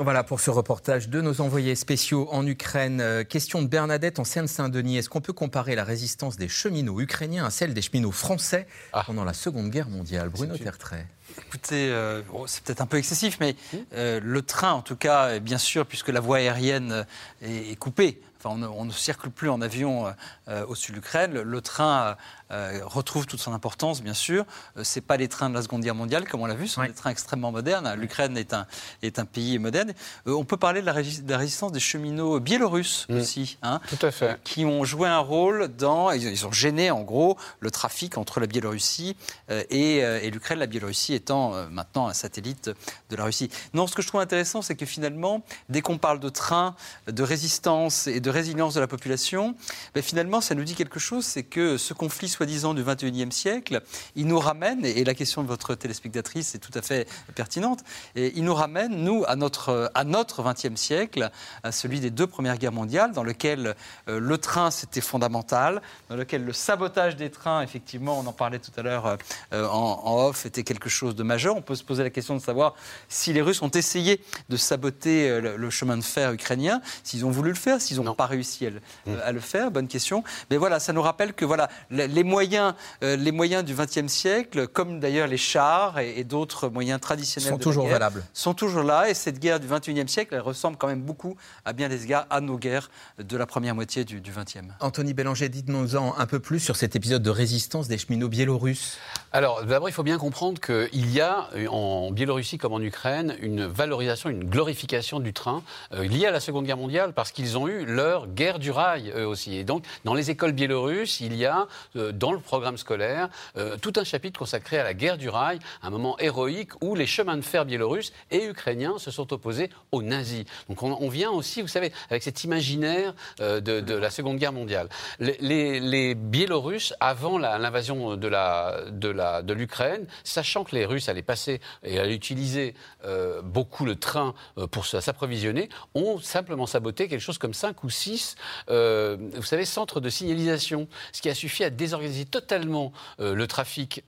Voilà 0.00 0.24
pour 0.24 0.40
ce 0.40 0.50
reportage 0.50 1.08
de 1.08 1.20
nos 1.20 1.40
envoyés 1.40 1.76
spéciaux 1.76 2.28
en 2.32 2.44
Ukraine. 2.44 3.00
Euh, 3.00 3.22
question 3.22 3.62
de 3.62 3.68
Bernadette 3.68 4.18
en 4.18 4.24
Seine-Saint-Denis. 4.24 4.98
Est-ce 4.98 5.08
qu'on 5.08 5.20
peut 5.20 5.32
comparer 5.32 5.76
la 5.76 5.84
résistance 5.84 6.36
des 6.36 6.48
cheminots 6.48 7.00
ukrainiens 7.00 7.44
à 7.44 7.50
celle 7.50 7.74
des 7.74 7.82
cheminots 7.82 8.10
français 8.10 8.66
pendant 9.06 9.22
la 9.22 9.34
Seconde 9.34 9.70
Guerre 9.70 9.88
mondiale? 9.88 10.30
Bruno 10.30 10.58
Tertrais. 10.58 11.06
Écoutez, 11.46 11.90
euh, 11.90 12.22
bon, 12.28 12.48
c'est 12.48 12.64
peut-être 12.64 12.80
un 12.80 12.86
peu 12.86 12.96
excessif, 12.96 13.38
mais 13.38 13.54
euh, 13.94 14.18
le 14.22 14.42
train, 14.42 14.72
en 14.72 14.82
tout 14.82 14.96
cas, 14.96 15.38
bien 15.38 15.58
sûr, 15.58 15.86
puisque 15.86 16.08
la 16.08 16.20
voie 16.20 16.38
aérienne 16.38 17.06
est, 17.40 17.70
est 17.70 17.76
coupée, 17.76 18.20
enfin, 18.38 18.50
on, 18.54 18.58
ne, 18.58 18.66
on 18.66 18.84
ne 18.84 18.92
circule 18.92 19.30
plus 19.30 19.48
en 19.48 19.60
avion 19.60 20.12
euh, 20.48 20.66
au 20.66 20.74
sud 20.74 20.90
de 20.90 20.96
l'Ukraine, 20.96 21.32
le, 21.32 21.44
le 21.44 21.60
train 21.60 22.16
euh, 22.50 22.80
retrouve 22.84 23.26
toute 23.26 23.40
son 23.40 23.52
importance, 23.54 24.02
bien 24.02 24.14
sûr. 24.14 24.44
Euh, 24.76 24.84
c'est 24.84 25.00
pas 25.00 25.16
les 25.16 25.28
trains 25.28 25.48
de 25.50 25.54
la 25.54 25.62
Seconde 25.62 25.82
Guerre 25.82 25.94
mondiale, 25.94 26.28
comme 26.28 26.40
on 26.42 26.46
l'a 26.46 26.54
vu, 26.54 26.68
ce 26.68 26.74
sont 26.74 26.82
des 26.84 26.92
trains 26.92 27.10
extrêmement 27.10 27.52
modernes. 27.52 27.92
L'Ukraine 27.98 28.36
est 28.36 28.52
un, 28.52 28.66
est 29.02 29.18
un 29.18 29.24
pays 29.24 29.58
moderne. 29.58 29.92
Euh, 30.26 30.32
on 30.34 30.44
peut 30.44 30.56
parler 30.56 30.80
de 30.80 30.86
la, 30.86 30.92
régi- 30.92 31.22
de 31.24 31.30
la 31.30 31.38
résistance 31.38 31.72
des 31.72 31.80
cheminots 31.80 32.40
biélorusses 32.40 33.06
aussi, 33.10 33.58
hein, 33.62 33.80
Tout 33.88 34.04
à 34.06 34.10
fait. 34.10 34.38
qui 34.44 34.64
ont 34.64 34.84
joué 34.84 35.08
un 35.08 35.18
rôle 35.18 35.68
dans. 35.68 36.10
Ils, 36.10 36.22
ils 36.24 36.46
ont 36.46 36.52
gêné, 36.52 36.90
en 36.90 37.02
gros, 37.02 37.36
le 37.60 37.70
trafic 37.70 38.18
entre 38.18 38.40
la 38.40 38.46
Biélorussie 38.46 39.16
euh, 39.50 39.62
et, 39.70 40.04
euh, 40.04 40.20
et 40.22 40.30
l'Ukraine, 40.30 40.58
la 40.58 40.66
Biélorussie 40.66 41.14
étant 41.14 41.54
euh, 41.54 41.66
maintenant 41.68 42.08
un 42.08 42.12
satellite 42.14 42.70
de 43.10 43.16
la 43.16 43.24
Russie. 43.24 43.50
Non, 43.72 43.86
ce 43.86 43.94
que 43.94 44.02
je 44.02 44.08
trouve 44.08 44.20
intéressant, 44.20 44.62
c'est 44.62 44.74
que 44.76 44.86
finalement, 44.86 45.42
dès 45.68 45.80
qu'on 45.80 45.98
parle 45.98 46.20
de 46.20 46.28
train, 46.28 46.74
de 47.06 47.22
résistance 47.22 48.06
et 48.06 48.20
de 48.20 48.30
résilience 48.30 48.74
de 48.74 48.80
la 48.80 48.86
population, 48.86 49.54
ben, 49.94 50.02
finalement, 50.02 50.40
ça 50.40 50.54
nous 50.54 50.64
dit 50.64 50.74
quelque 50.74 50.98
chose, 51.00 51.24
c'est 51.24 51.42
que 51.42 51.76
ce 51.78 51.94
conflit 51.94 52.28
soi-disant 52.34 52.74
du 52.74 52.82
21e 52.82 53.30
siècle, 53.30 53.82
il 54.16 54.26
nous 54.26 54.38
ramène, 54.38 54.84
et 54.84 55.04
la 55.04 55.14
question 55.14 55.42
de 55.42 55.48
votre 55.48 55.74
téléspectatrice 55.74 56.54
est 56.54 56.58
tout 56.58 56.76
à 56.76 56.82
fait 56.82 57.08
pertinente, 57.34 57.80
et 58.16 58.32
il 58.36 58.44
nous 58.44 58.54
ramène, 58.54 58.96
nous, 59.02 59.24
à 59.26 59.36
notre, 59.36 59.90
à 59.94 60.04
notre 60.04 60.42
20e 60.42 60.76
siècle, 60.76 61.30
à 61.62 61.72
celui 61.72 62.00
des 62.00 62.10
deux 62.10 62.26
premières 62.26 62.58
guerres 62.58 62.72
mondiales, 62.72 63.12
dans 63.12 63.22
lequel 63.22 63.74
euh, 64.08 64.18
le 64.18 64.38
train, 64.38 64.70
c'était 64.70 65.00
fondamental, 65.00 65.80
dans 66.08 66.16
lequel 66.16 66.44
le 66.44 66.52
sabotage 66.52 67.16
des 67.16 67.30
trains, 67.30 67.62
effectivement, 67.62 68.18
on 68.18 68.26
en 68.26 68.32
parlait 68.32 68.58
tout 68.58 68.72
à 68.76 68.82
l'heure 68.82 69.16
euh, 69.52 69.66
en, 69.68 70.00
en 70.04 70.26
off, 70.26 70.46
était 70.46 70.64
quelque 70.64 70.88
chose 70.88 71.14
de 71.14 71.22
majeur. 71.22 71.56
On 71.56 71.62
peut 71.62 71.74
se 71.74 71.84
poser 71.84 72.02
la 72.02 72.10
question 72.10 72.34
de 72.34 72.40
savoir 72.40 72.74
si 73.08 73.32
les 73.32 73.42
Russes 73.42 73.62
ont 73.62 73.70
essayé 73.70 74.20
de 74.48 74.56
saboter 74.56 75.30
euh, 75.30 75.56
le, 75.56 75.70
chemin 75.70 75.96
de 75.96 76.02
fer 76.02 76.32
ukrainien, 76.32 76.80
s'ils 77.02 77.24
ont 77.24 77.30
voulu 77.30 77.50
le 77.50 77.56
faire, 77.56 77.80
s'ils 77.80 78.00
n'ont 78.00 78.14
pas 78.14 78.26
réussi 78.26 78.66
mm. 79.06 79.12
à 79.24 79.32
le, 79.32 79.40
faire. 79.40 79.70
Bonne 79.70 79.88
question. 79.88 80.24
Mais 80.50 80.56
voilà, 80.56 80.80
ça 80.80 80.92
nous 80.92 81.02
rappelle 81.02 81.32
que 81.32 81.44
voilà, 81.44 81.68
les 81.90 82.23
moyens, 82.24 82.74
euh, 83.02 83.16
les 83.16 83.32
moyens 83.32 83.64
du 83.64 83.74
XXe 83.74 84.08
siècle, 84.08 84.66
comme 84.66 85.00
d'ailleurs 85.00 85.26
les 85.26 85.36
chars 85.36 85.98
et, 85.98 86.24
d'autres 86.24 86.68
moyens 86.68 87.00
traditionnels, 87.00 87.50
sont 87.50 87.58
toujours 87.58 87.86
valables. 87.86 88.24
Sont 88.32 88.54
toujours 88.54 88.82
là. 88.82 89.08
Et 89.08 89.14
cette 89.14 89.38
guerre 89.38 89.60
du 89.60 89.66
XXIe 89.68 90.08
siècle, 90.08 90.34
elle 90.34 90.40
ressemble 90.40 90.76
quand 90.76 90.86
même 90.86 91.02
beaucoup 91.02 91.36
à 91.64 91.72
bien 91.72 91.88
des 91.88 92.04
égards 92.04 92.26
à 92.30 92.40
nos 92.40 92.58
guerres 92.58 92.90
de 93.18 93.36
la 93.36 93.46
première 93.46 93.74
moitié 93.74 94.04
du 94.04 94.20
XXe. 94.20 94.58
Anthony 94.80 95.14
Bélanger, 95.14 95.48
dites-nous-en 95.48 96.14
un 96.16 96.26
peu 96.26 96.40
plus 96.40 96.60
sur 96.60 96.76
cet 96.76 96.96
épisode 96.96 97.22
de 97.22 97.30
résistance 97.30 97.88
des 97.88 97.98
cheminots 97.98 98.28
biélorusses. 98.28 98.98
Alors, 99.32 99.64
d'abord, 99.64 99.88
il 99.88 99.92
faut 99.92 100.02
bien 100.02 100.18
comprendre 100.18 100.60
qu'il 100.60 101.10
y 101.10 101.20
a 101.20 101.48
en 101.68 102.10
Biélorussie 102.10 102.58
comme 102.58 102.72
en 102.72 102.80
Ukraine 102.80 103.36
une 103.40 103.66
valorisation, 103.66 104.30
une 104.30 104.44
glorification 104.44 105.20
du 105.20 105.32
train 105.32 105.62
euh, 105.92 106.04
liée 106.04 106.26
à 106.26 106.30
la 106.30 106.40
Seconde 106.40 106.64
Guerre 106.64 106.76
mondiale 106.76 107.12
parce 107.12 107.32
qu'ils 107.32 107.58
ont 107.58 107.68
eu 107.68 107.84
leur 107.84 108.28
guerre 108.28 108.58
du 108.58 108.70
rail 108.70 109.12
eux 109.16 109.26
aussi. 109.26 109.56
Et 109.56 109.64
donc, 109.64 109.84
dans 110.04 110.14
les 110.14 110.30
écoles 110.30 110.52
biélorusses, 110.52 111.20
il 111.20 111.34
y 111.36 111.46
a 111.46 111.66
euh, 111.96 112.12
dans 112.18 112.32
le 112.32 112.38
programme 112.38 112.76
scolaire 112.76 113.28
euh, 113.56 113.76
tout 113.80 113.92
un 113.96 114.04
chapitre 114.04 114.38
consacré 114.38 114.78
à 114.78 114.84
la 114.84 114.94
guerre 114.94 115.18
du 115.18 115.28
rail, 115.28 115.58
un 115.82 115.90
moment 115.90 116.18
héroïque 116.18 116.70
où 116.82 116.94
les 116.94 117.06
chemins 117.06 117.36
de 117.36 117.42
fer 117.42 117.64
biélorusses 117.64 118.12
et 118.30 118.44
ukrainiens 118.46 118.98
se 118.98 119.10
sont 119.10 119.32
opposés 119.32 119.70
aux 119.92 120.02
nazis. 120.02 120.44
Donc, 120.68 120.82
on, 120.82 121.08
vient 121.08 121.30
aussi, 121.30 121.62
vous 121.62 121.68
savez, 121.68 121.92
avec 122.10 122.22
cet 122.22 122.44
imaginaire 122.44 123.14
de, 123.38 123.94
la 123.94 124.10
Seconde 124.10 124.38
Guerre 124.38 124.52
mondiale. 124.52 124.88
Les, 125.20 126.14
Biélorusses, 126.14 126.94
avant 127.00 127.38
l'invasion 127.38 128.16
de 128.16 128.28
la, 128.28 128.84
de 128.90 129.12
de 129.42 129.52
l'Ukraine, 129.52 130.06
sachant 130.24 130.64
que 130.64 130.74
les 130.74 130.84
Russes 130.84 131.08
allaient 131.08 131.22
passer 131.22 131.60
et 131.82 131.98
allaient 131.98 132.14
utiliser 132.14 132.74
euh, 133.04 133.42
beaucoup 133.42 133.84
le 133.84 133.96
train 133.96 134.34
euh, 134.58 134.66
pour 134.66 134.86
s'approvisionner, 134.86 135.68
ont 135.94 136.18
simplement 136.18 136.66
saboté 136.66 137.08
quelque 137.08 137.20
chose 137.20 137.38
comme 137.38 137.54
5 137.54 137.84
ou 137.84 137.90
6, 137.90 138.36
euh, 138.70 139.16
vous 139.34 139.42
savez, 139.42 139.64
centres 139.64 140.00
de 140.00 140.08
signalisation, 140.08 140.88
ce 141.12 141.22
qui 141.22 141.28
a 141.28 141.34
suffi 141.34 141.64
à 141.64 141.70
désorganiser 141.70 142.03
totalement 142.30 142.92
le 143.18 143.46
trafic 143.46 144.02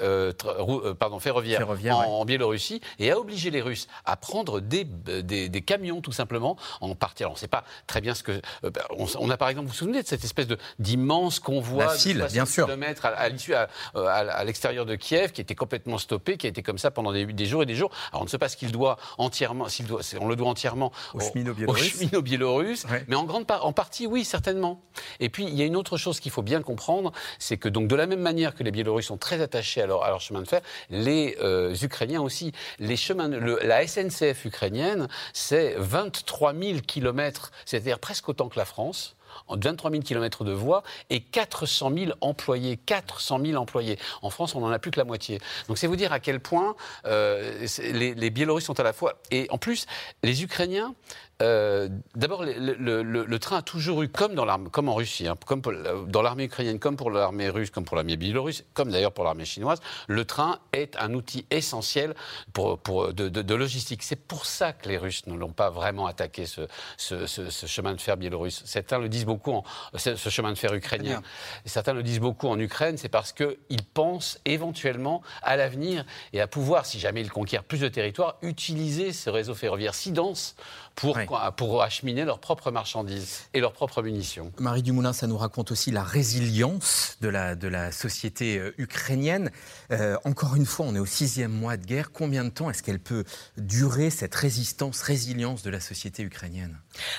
pardon, 0.98 1.20
ferroviaire, 1.20 1.66
en, 1.90 2.24
Biélorussie 2.24 2.80
et 2.98 3.10
à 3.10 3.18
obliger 3.18 3.50
les 3.50 3.62
Russes 3.62 3.88
à 4.04 4.16
prendre 4.16 4.60
des, 4.60 4.84
des, 4.84 5.62
camions 5.62 6.00
tout 6.00 6.12
simplement 6.12 6.56
en 6.80 6.94
partie. 6.94 7.22
Alors 7.22 7.32
on 7.32 7.34
ne 7.34 7.40
sait 7.40 7.48
pas 7.48 7.64
très 7.86 8.00
bien 8.00 8.14
ce 8.14 8.22
que... 8.22 8.40
Bah, 8.62 8.86
on, 8.90 9.30
a 9.30 9.36
par 9.36 9.48
exemple, 9.48 9.66
vous 9.66 9.72
vous 9.72 9.78
souvenez 9.78 10.02
de 10.02 10.06
cette 10.06 10.24
espèce 10.24 10.46
d'immense 10.78 11.40
convoi 11.40 11.84
La 11.86 11.90
file, 11.90 12.18
de 12.18 12.26
bien 12.26 12.46
sûr. 12.46 12.68
à, 12.68 13.08
à 13.08 13.28
l'issue 13.28 13.54
à, 13.54 13.68
à 13.94 14.44
l'extérieur 14.44 14.86
de 14.86 14.94
Kiev 14.94 15.32
qui 15.32 15.40
était 15.40 15.54
complètement 15.54 15.98
stoppé, 15.98 16.36
qui 16.36 16.46
a 16.46 16.50
été 16.50 16.62
comme 16.62 16.78
ça 16.78 16.90
pendant 16.90 17.12
des, 17.12 17.26
des 17.26 17.46
jours 17.46 17.62
et 17.62 17.66
des 17.66 17.74
jours. 17.74 17.90
Alors 18.10 18.22
on 18.22 18.24
ne 18.24 18.30
sait 18.30 18.38
pas 18.38 18.48
ce 18.48 18.56
qu'il 18.56 18.72
doit 18.72 18.96
entièrement, 19.18 19.68
s'il 19.68 19.86
doit, 19.86 20.00
on 20.20 20.28
le 20.28 20.36
doit 20.36 20.48
entièrement 20.48 20.92
aux 21.14 21.20
cheminots 21.20 22.22
biélorusses, 22.22 22.86
mais 23.08 23.16
en 23.16 23.24
grande 23.24 23.44
en 23.50 23.72
partie, 23.72 24.06
oui, 24.06 24.24
certainement. 24.24 24.82
Et 25.20 25.28
puis 25.28 25.44
il 25.44 25.54
y 25.54 25.62
a 25.62 25.64
une 25.64 25.76
autre 25.76 25.96
chose 25.96 26.20
qu'il 26.20 26.32
faut 26.32 26.42
bien 26.42 26.62
comprendre, 26.62 27.12
c'est 27.38 27.56
que 27.56 27.68
donc 27.68 27.85
de 27.86 27.96
la 27.96 28.06
même 28.06 28.20
manière 28.20 28.54
que 28.54 28.62
les 28.62 28.70
Biélorusses 28.70 29.06
sont 29.06 29.16
très 29.16 29.40
attachés 29.40 29.82
à 29.82 29.86
leur, 29.86 30.20
chemin 30.20 30.42
de 30.42 30.48
fer, 30.48 30.60
les 30.90 31.36
euh, 31.40 31.74
Ukrainiens 31.82 32.20
aussi. 32.20 32.52
Les 32.78 32.96
chemins, 32.96 33.28
la 33.28 33.86
SNCF 33.86 34.44
ukrainienne, 34.44 35.08
c'est 35.32 35.74
23 35.78 36.54
000 36.54 36.80
kilomètres, 36.80 37.52
c'est-à-dire 37.64 37.98
presque 37.98 38.28
autant 38.28 38.48
que 38.48 38.58
la 38.58 38.64
France. 38.64 39.16
23 39.48 39.90
000 39.90 40.02
km 40.02 40.44
de 40.44 40.52
voies 40.52 40.82
et 41.10 41.20
400 41.20 41.92
000 41.94 42.12
employés. 42.20 42.78
400 42.78 43.40
000 43.44 43.60
employés. 43.60 43.98
En 44.22 44.30
France, 44.30 44.54
on 44.54 44.60
n'en 44.60 44.70
a 44.70 44.78
plus 44.78 44.90
que 44.90 44.98
la 44.98 45.04
moitié. 45.04 45.40
Donc 45.68 45.76
c'est 45.76 45.86
vous 45.86 45.96
dire 45.96 46.12
à 46.12 46.20
quel 46.20 46.40
point 46.40 46.74
euh, 47.04 47.66
les 47.92 48.30
Biélorusses 48.30 48.64
sont 48.64 48.80
à 48.80 48.82
la 48.82 48.92
fois... 48.94 49.20
Et 49.30 49.46
en 49.50 49.58
plus, 49.58 49.86
les 50.22 50.42
Ukrainiens, 50.42 50.94
euh, 51.42 51.88
d'abord, 52.14 52.44
le, 52.44 53.36
train 53.38 53.58
a 53.58 53.62
toujours 53.62 54.02
eu, 54.02 54.08
comme, 54.08 54.34
dans 54.34 54.46
comme 54.70 54.88
en 54.88 54.94
Russie, 54.94 55.28
hein, 55.28 55.36
comme 55.44 55.60
dans 56.08 56.22
l'armée 56.22 56.44
ukrainienne, 56.44 56.78
comme 56.78 56.96
pour 56.96 57.10
l'armée 57.10 57.50
russe, 57.50 57.70
comme 57.70 57.84
pour 57.84 57.96
l'armée 57.96 58.16
biélorusse, 58.16 58.64
comme 58.72 58.90
d'ailleurs 58.90 59.12
pour 59.12 59.24
l'armée 59.24 59.44
chinoise, 59.44 59.80
le 60.06 60.24
train 60.24 60.60
est 60.72 60.96
un 60.96 61.12
outil 61.12 61.44
essentiel 61.50 62.14
pour, 62.54 62.78
pour 62.78 63.12
de, 63.12 63.54
logistique. 63.54 64.02
C'est 64.02 64.16
pour 64.16 64.46
ça 64.46 64.72
que 64.72 64.88
les 64.88 64.96
Russes 64.96 65.26
ne 65.26 65.34
l'ont 65.34 65.52
pas 65.52 65.68
vraiment 65.68 66.06
attaqué, 66.06 66.46
ce, 66.46 66.66
ce, 66.96 67.66
chemin 67.66 67.92
de 67.92 68.00
fer 68.00 68.16
biélorusse. 68.16 68.62
Certains 68.64 68.98
le 68.98 69.08
disent 69.08 69.26
beaucoup, 69.26 69.52
en, 69.52 69.64
ce 69.96 70.30
chemin 70.30 70.52
de 70.52 70.58
fer 70.58 70.72
ukrainien. 70.72 71.22
certains 71.66 71.92
le 71.92 72.02
disent 72.02 72.20
beaucoup 72.20 72.48
en 72.48 72.58
Ukraine, 72.58 72.96
c'est 72.96 73.10
parce 73.10 73.32
qu'ils 73.32 73.84
pensent 73.92 74.40
éventuellement 74.46 75.22
à 75.42 75.56
l'avenir 75.56 76.06
et 76.32 76.40
à 76.40 76.46
pouvoir, 76.46 76.86
si 76.86 76.98
jamais 76.98 77.20
ils 77.20 77.30
conquièrent 77.30 77.64
plus 77.64 77.80
de 77.80 77.88
territoire, 77.88 78.36
utiliser 78.40 79.12
ce 79.12 79.28
réseau 79.28 79.54
ferroviaire 79.54 79.94
si 79.94 80.12
dense 80.12 80.56
pour, 80.96 81.18
pour 81.56 81.82
acheminer 81.82 82.24
leurs 82.24 82.38
propres 82.38 82.70
marchandises 82.70 83.44
et 83.52 83.60
leurs 83.60 83.72
propres 83.72 84.02
munitions. 84.02 84.50
Marie 84.58 84.82
Dumoulin, 84.82 85.12
ça 85.12 85.26
nous 85.26 85.36
raconte 85.36 85.70
aussi 85.70 85.90
la 85.90 86.02
résilience 86.02 87.18
de 87.20 87.28
la, 87.28 87.54
de 87.54 87.68
la 87.68 87.92
société 87.92 88.58
euh, 88.58 88.74
ukrainienne. 88.78 89.50
Euh, 89.90 90.16
encore 90.24 90.56
une 90.56 90.64
fois, 90.64 90.86
on 90.88 90.94
est 90.94 90.98
au 90.98 91.06
sixième 91.06 91.52
mois 91.52 91.76
de 91.76 91.84
guerre. 91.84 92.12
Combien 92.12 92.44
de 92.44 92.48
temps 92.48 92.70
est-ce 92.70 92.82
qu'elle 92.82 92.98
peut 92.98 93.24
durer, 93.58 94.08
cette 94.08 94.34
résistance, 94.34 95.02
résilience 95.02 95.62
de 95.62 95.70
la 95.70 95.80
société 95.80 96.22
ukrainienne? 96.22 96.78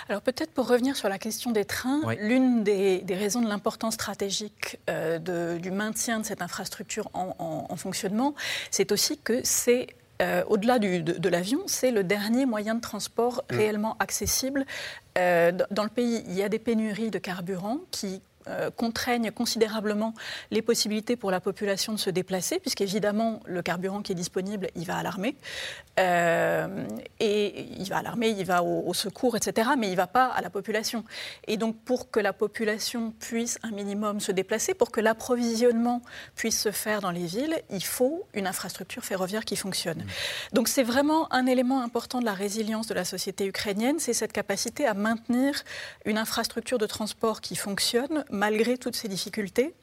Alors 0.10 0.22
peut-être 0.22 0.52
pour 0.52 0.68
revenir 0.68 0.96
sur 0.96 1.08
la 1.08 1.20
question 1.20 1.52
des 1.52 1.66
trains, 1.66 2.02
l'une 2.20 2.64
des, 2.64 3.04
raisons 3.10 3.42
de 3.42 3.48
l'importance 3.48 3.94
stratégique 3.94 4.80
euh, 4.90 5.60
du 5.60 5.70
maintien 5.72 6.20
de 6.20 6.26
cette 6.26 6.42
infrastructure 6.42 7.10
en 7.14 7.76
fonctionnement, 7.78 8.34
c'est 8.72 8.92
aussi 8.92 9.20
que 9.20 9.42
c'est 9.44 9.88
euh, 10.22 10.44
au-delà 10.48 10.80
de, 10.80 11.30
l'avion, 11.30 11.60
c'est 11.68 11.92
le 11.92 12.04
dernier 12.04 12.46
moyen 12.46 12.76
de 12.76 12.82
transport 12.82 13.44
mm. 13.52 13.56
réellement 13.56 13.98
accessible. 14.00 14.66
Euh, 15.18 15.52
dans 15.72 15.84
le 15.84 15.90
pays, 15.90 16.24
il 16.28 16.34
y 16.34 16.44
a 16.44 16.50
des 16.50 16.60
pénuries 16.60 17.12
de 17.12 17.20
carburant 17.20 17.80
qui 17.92 18.22
euh, 18.48 18.72
contraignent 18.72 19.32
considérablement 19.32 20.14
les 20.52 20.62
possibilités 20.62 21.16
pour 21.16 21.32
la 21.32 21.40
population 21.40 21.94
de 21.94 21.98
se 21.98 22.10
déplacer, 22.10 22.60
puisqu'évidemment, 22.60 23.40
le 23.46 23.62
carburant 23.62 24.02
qui 24.02 24.12
est 24.12 24.16
disponible, 24.16 24.68
il 24.76 24.86
va 24.86 24.98
à 24.98 25.04
l'armée. 25.04 25.36
Euh, 26.00 26.86
et 27.20 27.68
il 27.78 27.90
va 27.90 27.98
à 27.98 28.02
l'armée, 28.02 28.30
il 28.30 28.46
va 28.46 28.64
au, 28.64 28.94
secours, 28.94 29.36
etc., 29.36 29.70
mais 29.78 29.88
il 29.88 29.92
ne 29.92 29.98
va 29.98 30.08
pas 30.08 30.28
à 30.28 30.42
la 30.42 30.50
population. 30.50 31.04
Et 31.48 31.58
donc, 31.58 31.76
pour 31.84 32.12
que 32.12 32.20
la 32.20 32.34
population 32.34 33.14
puisse 33.20 33.60
un 33.64 33.72
minimum 33.72 34.20
se 34.20 34.32
déplacer, 34.32 34.74
pour 34.74 34.92
que 34.92 35.02
l'approvisionnement 35.02 36.02
puisse 36.36 36.60
se 36.60 36.72
faire 36.72 37.02
dans 37.02 37.12
les 37.12 37.26
villes, 37.26 37.62
il 37.70 37.84
faut 37.84 38.26
une 38.34 38.48
infrastructure 38.48 39.04
ferroviaire 39.04 39.46
qui 39.46 39.56
fonctionne. 39.56 40.00
Mmh. 40.00 40.54
Donc, 40.54 40.68
c'est 40.68 40.84
vraiment 40.84 41.32
un 41.34 41.46
élément 41.46 41.82
important 41.82 42.20
de 42.20 42.26
la 42.26 42.34
résilience 42.34 42.88
de 42.88 42.94
la 42.94 43.06
société 43.06 43.46
ukrainienne, 43.46 44.00
c'est 44.00 44.14
cette 44.14 44.34
capacité 44.34 44.86
à 44.86 44.94
maintenir 44.94 45.64
une 46.06 46.18
infrastructure 46.18 46.78
de 46.78 46.86
transport 46.86 47.42
qui 47.42 47.56
fonctionne 47.56 48.24
malgré 48.38 48.78
toutes 48.78 48.96
ces 48.96 49.08
difficultés. 49.08 49.74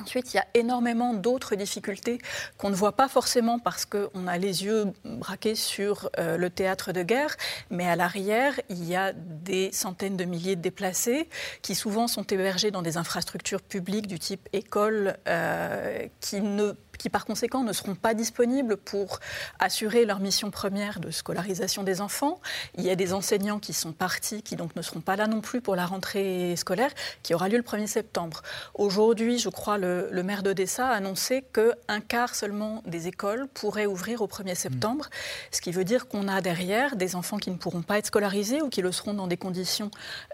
Ensuite, 0.00 0.32
il 0.32 0.38
y 0.38 0.40
a 0.40 0.46
énormément 0.54 1.12
d'autres 1.12 1.54
difficultés 1.54 2.18
qu'on 2.56 2.70
ne 2.70 2.74
voit 2.74 2.92
pas 2.92 3.08
forcément 3.08 3.58
parce 3.58 3.84
qu'on 3.84 4.26
a 4.26 4.38
les 4.38 4.64
yeux 4.64 4.86
braqués 5.04 5.54
sur 5.54 6.08
euh, 6.18 6.38
le 6.38 6.48
théâtre 6.48 6.92
de 6.92 7.02
guerre, 7.02 7.36
mais 7.68 7.86
à 7.86 7.94
l'arrière, 7.94 8.58
il 8.70 8.84
y 8.84 8.96
a 8.96 9.12
des 9.12 9.70
centaines 9.70 10.16
de 10.16 10.24
milliers 10.24 10.56
de 10.56 10.62
déplacés 10.62 11.28
qui 11.60 11.74
souvent 11.74 12.08
sont 12.08 12.24
hébergés 12.24 12.70
dans 12.70 12.80
des 12.80 12.96
infrastructures 12.96 13.60
publiques 13.60 14.06
du 14.06 14.18
type 14.18 14.48
école 14.54 15.18
euh, 15.28 16.06
qui 16.20 16.40
ne 16.40 16.72
qui 17.02 17.10
par 17.10 17.24
conséquent 17.24 17.64
ne 17.64 17.72
seront 17.72 17.96
pas 17.96 18.14
disponibles 18.14 18.76
pour 18.76 19.18
assurer 19.58 20.04
leur 20.04 20.20
mission 20.20 20.52
première 20.52 21.00
de 21.00 21.10
scolarisation 21.10 21.82
des 21.82 22.00
enfants. 22.00 22.40
Il 22.78 22.84
y 22.84 22.90
a 22.90 22.94
des 22.94 23.12
enseignants 23.12 23.58
qui 23.58 23.72
sont 23.72 23.90
partis, 23.90 24.40
qui 24.42 24.54
donc 24.54 24.76
ne 24.76 24.82
seront 24.82 25.00
pas 25.00 25.16
là 25.16 25.26
non 25.26 25.40
plus 25.40 25.60
pour 25.60 25.74
la 25.74 25.84
rentrée 25.84 26.54
scolaire, 26.54 26.92
qui 27.24 27.34
aura 27.34 27.48
lieu 27.48 27.56
le 27.56 27.64
1er 27.64 27.88
septembre. 27.88 28.42
Aujourd'hui, 28.74 29.40
je 29.40 29.48
crois, 29.48 29.78
le, 29.78 30.10
le 30.12 30.22
maire 30.22 30.44
d'Odessa 30.44 30.90
a 30.90 30.92
annoncé 30.92 31.42
qu'un 31.52 32.00
quart 32.00 32.36
seulement 32.36 32.84
des 32.86 33.08
écoles 33.08 33.48
pourraient 33.52 33.86
ouvrir 33.86 34.22
au 34.22 34.28
1er 34.28 34.54
septembre, 34.54 35.10
ce 35.50 35.60
qui 35.60 35.72
veut 35.72 35.82
dire 35.82 36.06
qu'on 36.06 36.28
a 36.28 36.40
derrière 36.40 36.94
des 36.94 37.16
enfants 37.16 37.38
qui 37.38 37.50
ne 37.50 37.56
pourront 37.56 37.82
pas 37.82 37.98
être 37.98 38.06
scolarisés 38.06 38.62
ou 38.62 38.68
qui 38.68 38.80
le 38.80 38.92
seront 38.92 39.14
dans 39.14 39.26
des 39.26 39.36
conditions 39.36 39.90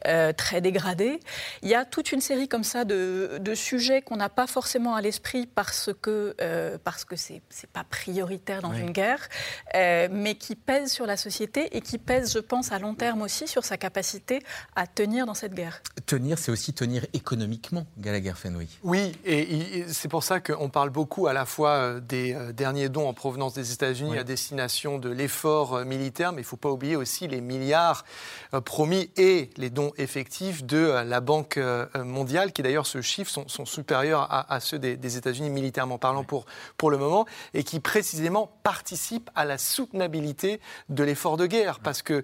euh, 0.06 0.34
très 0.34 0.60
dégradées. 0.60 1.18
Il 1.62 1.70
y 1.70 1.74
a 1.74 1.86
toute 1.86 2.12
une 2.12 2.20
série 2.20 2.46
comme 2.46 2.64
ça 2.64 2.84
de, 2.84 3.40
sujets 3.54 4.02
qu'on 4.02 4.16
n'a 4.16 4.28
pas 4.28 4.46
forcément 4.46 4.94
à 4.94 5.00
l'esprit 5.00 5.46
parce 5.46 5.90
que 6.02 6.36
euh, 6.42 6.57
euh, 6.58 6.78
parce 6.82 7.04
que 7.04 7.16
ce 7.16 7.34
n'est 7.34 7.42
pas 7.72 7.84
prioritaire 7.84 8.62
dans 8.62 8.74
une 8.74 8.90
guerre, 8.90 9.28
euh, 9.74 10.08
mais 10.10 10.34
qui 10.34 10.56
pèse 10.56 10.92
sur 10.92 11.06
la 11.06 11.16
société 11.16 11.76
et 11.76 11.80
qui 11.80 11.98
pèse, 11.98 12.32
je 12.32 12.38
pense, 12.38 12.72
à 12.72 12.78
long 12.78 12.94
terme 12.94 13.22
aussi 13.22 13.48
sur 13.48 13.64
sa 13.64 13.76
capacité 13.76 14.42
à 14.76 14.86
tenir 14.86 15.26
dans 15.26 15.34
cette 15.34 15.54
guerre. 15.54 15.80
tenir, 16.06 16.38
c'est 16.38 16.50
aussi 16.50 16.72
tenir 16.72 17.06
économiquement, 17.12 17.86
Gallagher 17.98 18.34
Fenwick. 18.34 18.78
Oui, 18.82 19.12
et, 19.24 19.84
c'est 19.88 20.08
pour 20.08 20.22
ça 20.22 20.40
qu'on 20.40 20.68
parle 20.68 20.90
beaucoup 20.90 21.26
à 21.26 21.32
la 21.32 21.44
fois 21.44 21.70
euh, 21.70 22.00
des 22.00 22.34
euh, 22.34 22.52
derniers 22.52 22.88
dons 22.88 23.08
en 23.08 23.14
provenance 23.14 23.54
des 23.54 23.72
États-Unis 23.72 24.18
à 24.18 24.24
destination 24.24 24.98
de 24.98 25.08
l'effort 25.08 25.76
euh, 25.76 25.84
militaire, 25.84 26.32
mais 26.32 26.40
il 26.40 26.44
ne 26.44 26.48
faut 26.48 26.56
pas 26.56 26.70
oublier 26.70 26.96
aussi 26.96 27.28
les 27.28 27.40
milliards 27.40 28.04
promis 28.64 29.10
et 29.16 29.50
les 29.56 29.70
dons 29.70 29.92
effectifs 29.98 30.64
de 30.64 31.02
la 31.04 31.20
Banque 31.20 31.58
mondiale, 31.96 32.52
qui 32.52 32.62
d'ailleurs, 32.62 32.86
ce 32.86 33.02
chiffre, 33.02 33.30
sont, 33.30 33.64
supérieurs 33.66 34.26
à, 34.30 34.60
ceux 34.60 34.78
des, 34.78 35.16
États-Unis 35.16 35.50
militairement 35.50 35.98
parlant 35.98 36.24
pour, 36.24 36.46
pour 36.76 36.90
le 36.90 36.98
moment, 36.98 37.26
et 37.54 37.64
qui 37.64 37.80
précisément 37.80 38.50
participent 38.62 39.30
à 39.34 39.44
la 39.44 39.58
soutenabilité 39.58 40.60
de 40.88 41.04
l'effort 41.04 41.36
de 41.36 41.46
guerre, 41.46 41.80
parce 41.80 42.02
qu'il 42.02 42.22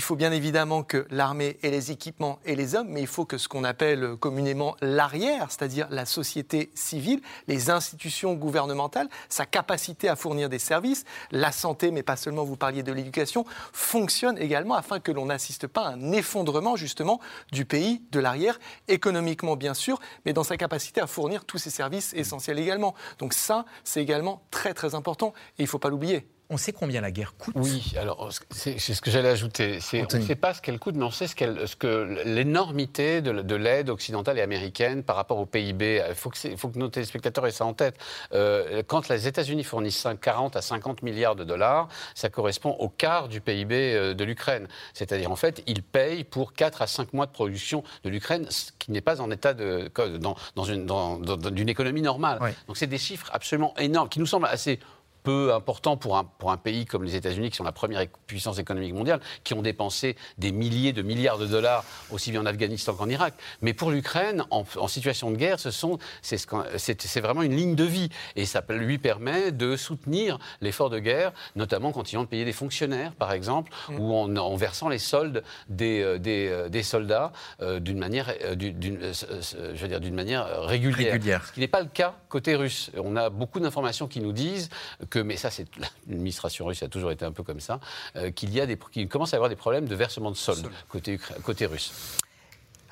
faut 0.00 0.16
bien 0.16 0.32
évidemment 0.32 0.82
que 0.82 1.06
l'armée 1.10 1.58
ait 1.62 1.70
les 1.70 1.90
équipements 1.90 2.38
et 2.44 2.56
les 2.56 2.74
hommes, 2.74 2.88
mais 2.88 3.00
il 3.00 3.06
faut 3.06 3.24
que 3.24 3.38
ce 3.38 3.48
qu'on 3.48 3.64
appelle 3.64 4.16
communément 4.20 4.76
l'arrière, 4.80 5.50
c'est-à-dire 5.50 5.86
la 5.90 6.06
société 6.06 6.70
civile, 6.74 7.20
les 7.48 7.70
institutions 7.70 8.34
gouvernementales, 8.34 9.08
sa 9.28 9.46
capacité 9.46 10.08
à 10.08 10.16
fournir 10.16 10.48
des 10.48 10.58
services, 10.58 11.04
la 11.30 11.52
santé, 11.52 11.90
mais 11.90 12.02
pas 12.02 12.16
seulement, 12.16 12.44
vous 12.44 12.56
parliez 12.56 12.82
de 12.82 12.92
l'éducation, 12.92 13.44
fonctionne 13.72 14.38
également 14.38 14.74
afin 14.74 15.00
que 15.00 15.12
l'on 15.12 15.26
n'assiste 15.26 15.66
pas 15.66 15.86
à 15.86 15.88
un 15.90 16.12
effondrement 16.12 16.76
justement 16.76 17.20
du 17.52 17.64
pays 17.64 18.02
de 18.10 18.20
l'arrière, 18.20 18.58
économiquement 18.88 19.56
bien 19.56 19.74
sûr, 19.74 20.00
mais 20.24 20.32
dans 20.32 20.44
sa 20.44 20.56
capacité 20.56 21.00
à 21.00 21.06
fournir 21.06 21.44
tous 21.44 21.58
ces 21.58 21.70
services 21.70 22.12
essentiels 22.14 22.58
également. 22.58 22.94
Donc 23.18 23.34
ça, 23.34 23.63
c'est 23.84 24.02
également 24.02 24.42
très 24.50 24.74
très 24.74 24.94
important 24.94 25.32
et 25.58 25.62
il 25.62 25.64
ne 25.64 25.68
faut 25.68 25.78
pas 25.78 25.88
l'oublier. 25.88 26.28
On 26.50 26.58
sait 26.58 26.72
combien 26.72 27.00
la 27.00 27.10
guerre 27.10 27.34
coûte 27.38 27.54
Oui, 27.56 27.94
alors 27.98 28.28
c'est 28.50 28.78
ce 28.78 29.00
que 29.00 29.10
j'allais 29.10 29.30
ajouter. 29.30 29.78
on 29.94 30.16
ne 30.16 30.22
sait 30.22 30.34
pas 30.34 30.52
ce 30.52 30.60
qu'elle 30.60 30.78
coûte, 30.78 30.94
mais 30.94 31.04
on 31.04 31.10
sait 31.10 31.26
ce, 31.26 31.34
ce 31.66 31.74
que 31.74 32.22
l'énormité 32.26 33.22
de, 33.22 33.54
l'aide 33.54 33.88
occidentale 33.88 34.38
et 34.38 34.42
américaine 34.42 35.02
par 35.02 35.16
rapport 35.16 35.38
au 35.38 35.46
PIB. 35.46 36.02
Il 36.06 36.14
faut 36.14 36.28
que, 36.28 36.56
faut 36.56 36.68
que 36.68 36.78
nos 36.78 36.88
téléspectateurs 36.88 37.46
aient 37.46 37.50
ça 37.50 37.64
en 37.64 37.72
tête. 37.72 37.96
Euh, 38.34 38.82
quand 38.86 39.08
les 39.08 39.26
États-Unis 39.26 39.64
fournissent 39.64 40.06
40 40.20 40.56
à 40.56 40.60
50 40.62 41.02
milliards 41.02 41.34
de 41.34 41.44
dollars, 41.44 41.88
ça 42.14 42.28
correspond 42.28 42.76
au 42.78 42.90
quart 42.90 43.28
du 43.28 43.40
PIB 43.40 43.94
euh, 43.94 44.14
de 44.14 44.24
l'Ukraine. 44.24 44.68
C'est-à-dire, 44.92 45.32
en 45.32 45.36
fait, 45.36 45.62
ils 45.66 45.82
payent 45.82 46.24
pour 46.24 46.52
4 46.52 46.82
à 46.82 46.86
5 46.86 47.14
mois 47.14 47.24
de 47.24 47.32
production 47.32 47.84
de 48.04 48.10
l'Ukraine, 48.10 48.46
ce 48.50 48.70
qui 48.78 48.92
n'est 48.92 49.00
pas 49.00 49.22
en 49.22 49.30
état 49.30 49.54
de. 49.54 49.90
dans, 50.18 50.36
dans 50.56 50.64
une, 50.64 50.84
dans, 50.84 51.16
d'une 51.18 51.68
économie 51.70 52.02
normale. 52.02 52.38
Donc, 52.66 52.76
c'est 52.76 52.86
des 52.86 52.98
chiffres 52.98 53.30
absolument 53.32 53.74
énormes 53.78 54.10
qui 54.10 54.18
nous 54.18 54.26
semblent 54.26 54.46
assez 54.46 54.78
peu 55.24 55.52
important 55.52 55.96
pour 55.96 56.16
un, 56.16 56.24
pour 56.24 56.52
un 56.52 56.56
pays 56.56 56.86
comme 56.86 57.02
les 57.02 57.16
États-Unis, 57.16 57.50
qui 57.50 57.56
sont 57.56 57.64
la 57.64 57.72
première 57.72 58.06
puissance 58.28 58.58
économique 58.58 58.94
mondiale, 58.94 59.20
qui 59.42 59.54
ont 59.54 59.62
dépensé 59.62 60.16
des 60.38 60.52
milliers 60.52 60.92
de 60.92 61.02
milliards 61.02 61.38
de 61.38 61.46
dollars, 61.46 61.84
aussi 62.12 62.30
bien 62.30 62.42
en 62.42 62.46
Afghanistan 62.46 62.94
qu'en 62.94 63.08
Irak. 63.08 63.34
Mais 63.62 63.72
pour 63.74 63.90
l'Ukraine, 63.90 64.44
en, 64.50 64.64
situation 64.86 65.32
de 65.32 65.36
guerre, 65.36 65.58
ce 65.58 65.72
sont, 65.72 65.98
c'est, 66.22 66.38
c'est, 66.76 67.20
vraiment 67.20 67.42
une 67.42 67.56
ligne 67.56 67.74
de 67.74 67.84
vie. 67.84 68.10
Et 68.36 68.44
ça 68.44 68.62
lui 68.68 68.98
permet 68.98 69.50
de 69.50 69.76
soutenir 69.76 70.38
l'effort 70.60 70.90
de 70.90 70.98
guerre, 70.98 71.32
notamment 71.56 71.90
ils 72.12 72.18
ont 72.18 72.22
de 72.22 72.28
payer 72.28 72.44
des 72.44 72.52
fonctionnaires, 72.52 73.12
par 73.12 73.32
exemple, 73.32 73.72
mm. 73.88 73.98
ou 73.98 74.14
en, 74.14 74.56
versant 74.56 74.88
les 74.88 74.98
soldes 74.98 75.42
des, 75.68 76.02
euh, 76.02 76.18
des, 76.18 76.48
euh, 76.48 76.68
des 76.68 76.82
soldats 76.82 77.32
euh, 77.60 77.80
d'une 77.80 77.98
manière, 77.98 78.32
d'une, 78.54 79.00
je 79.00 79.80
veux 79.80 79.88
dire, 79.88 80.00
d'une 80.00 80.14
manière 80.14 80.62
régulière. 80.62 81.12
régulière. 81.12 81.44
Ce 81.46 81.52
qui 81.52 81.60
n'est 81.60 81.68
pas 81.68 81.80
le 81.80 81.88
cas 81.88 82.14
côté 82.28 82.54
russe. 82.54 82.90
On 82.96 83.16
a 83.16 83.30
beaucoup 83.30 83.60
d'informations 83.60 84.06
qui 84.06 84.20
nous 84.20 84.32
disent 84.32 84.68
mais 85.18 85.36
ça, 85.36 85.50
c'est 85.50 85.66
l'administration 85.78 86.66
russe 86.66 86.82
a 86.82 86.88
toujours 86.88 87.12
été 87.12 87.24
un 87.24 87.32
peu 87.32 87.42
comme 87.42 87.60
ça, 87.60 87.80
euh, 88.16 88.30
qu'il 88.30 88.52
y 88.52 88.60
a 88.60 88.66
des, 88.66 88.78
qu'il 88.92 89.08
commence 89.08 89.34
à 89.34 89.36
y 89.36 89.38
avoir 89.38 89.50
des 89.50 89.56
problèmes 89.56 89.86
de 89.86 89.94
versement 89.94 90.30
de 90.30 90.36
soldes 90.36 90.68
côté, 90.88 91.18
côté 91.42 91.66
russe. 91.66 91.92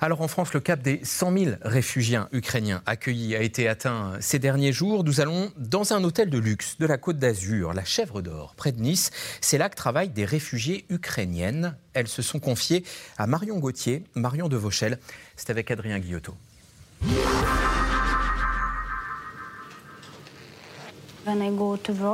Alors 0.03 0.21
en 0.21 0.27
France, 0.27 0.53
le 0.53 0.59
cap 0.59 0.83
des 0.83 0.99
100 1.05 1.39
000 1.39 1.51
réfugiés 1.63 2.19
ukrainiens 2.33 2.83
accueillis 2.87 3.37
a 3.37 3.41
été 3.41 3.69
atteint 3.69 4.15
ces 4.19 4.41
derniers 4.41 4.73
jours. 4.73 5.05
Nous 5.05 5.21
allons 5.21 5.53
dans 5.59 5.93
un 5.93 6.03
hôtel 6.03 6.29
de 6.29 6.39
luxe 6.39 6.77
de 6.81 6.87
la 6.87 6.99
Côte 6.99 7.21
d'Azur, 7.21 7.73
la 7.73 7.85
Chèvre 7.85 8.21
d'Or, 8.21 8.55
près 8.57 8.73
de 8.73 8.81
Nice. 8.81 9.13
C'est 9.41 9.59
là 9.59 9.69
que 9.69 9.77
travaillent 9.77 10.09
des 10.09 10.25
réfugiés 10.25 10.87
ukrainiennes. 10.91 11.77
Elles 11.95 12.09
se 12.09 12.21
sont 12.21 12.41
confiées 12.41 12.83
à 13.17 13.29
Marion 13.29 13.61
Gauthier, 13.61 14.03
Marion 14.17 14.49
de 14.49 14.57
Vauchel. 14.57 14.99
C'est 15.37 15.51
avec 15.51 15.71
Adrien 15.71 16.01
Guillotot. 16.01 16.35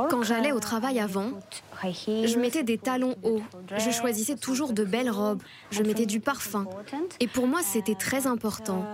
Quand 0.09 0.23
j'allais 0.23 0.51
au 0.51 0.59
travail 0.59 0.99
avant, 0.99 1.31
je 1.83 2.39
mettais 2.39 2.63
des 2.63 2.77
talons 2.77 3.15
hauts, 3.23 3.41
je 3.77 3.89
choisissais 3.89 4.35
toujours 4.35 4.73
de 4.73 4.83
belles 4.83 5.09
robes, 5.09 5.41
je 5.71 5.81
mettais 5.83 6.05
du 6.05 6.19
parfum. 6.19 6.65
Et 7.19 7.27
pour 7.27 7.47
moi, 7.47 7.61
c'était 7.63 7.95
très 7.95 8.27
important. 8.27 8.85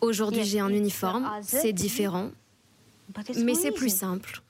Aujourd'hui, 0.00 0.44
j'ai 0.44 0.60
un 0.60 0.68
uniforme, 0.68 1.28
c'est 1.42 1.72
différent, 1.72 2.30
mais 3.36 3.54
c'est 3.54 3.72
plus 3.72 3.94
simple. 3.94 4.42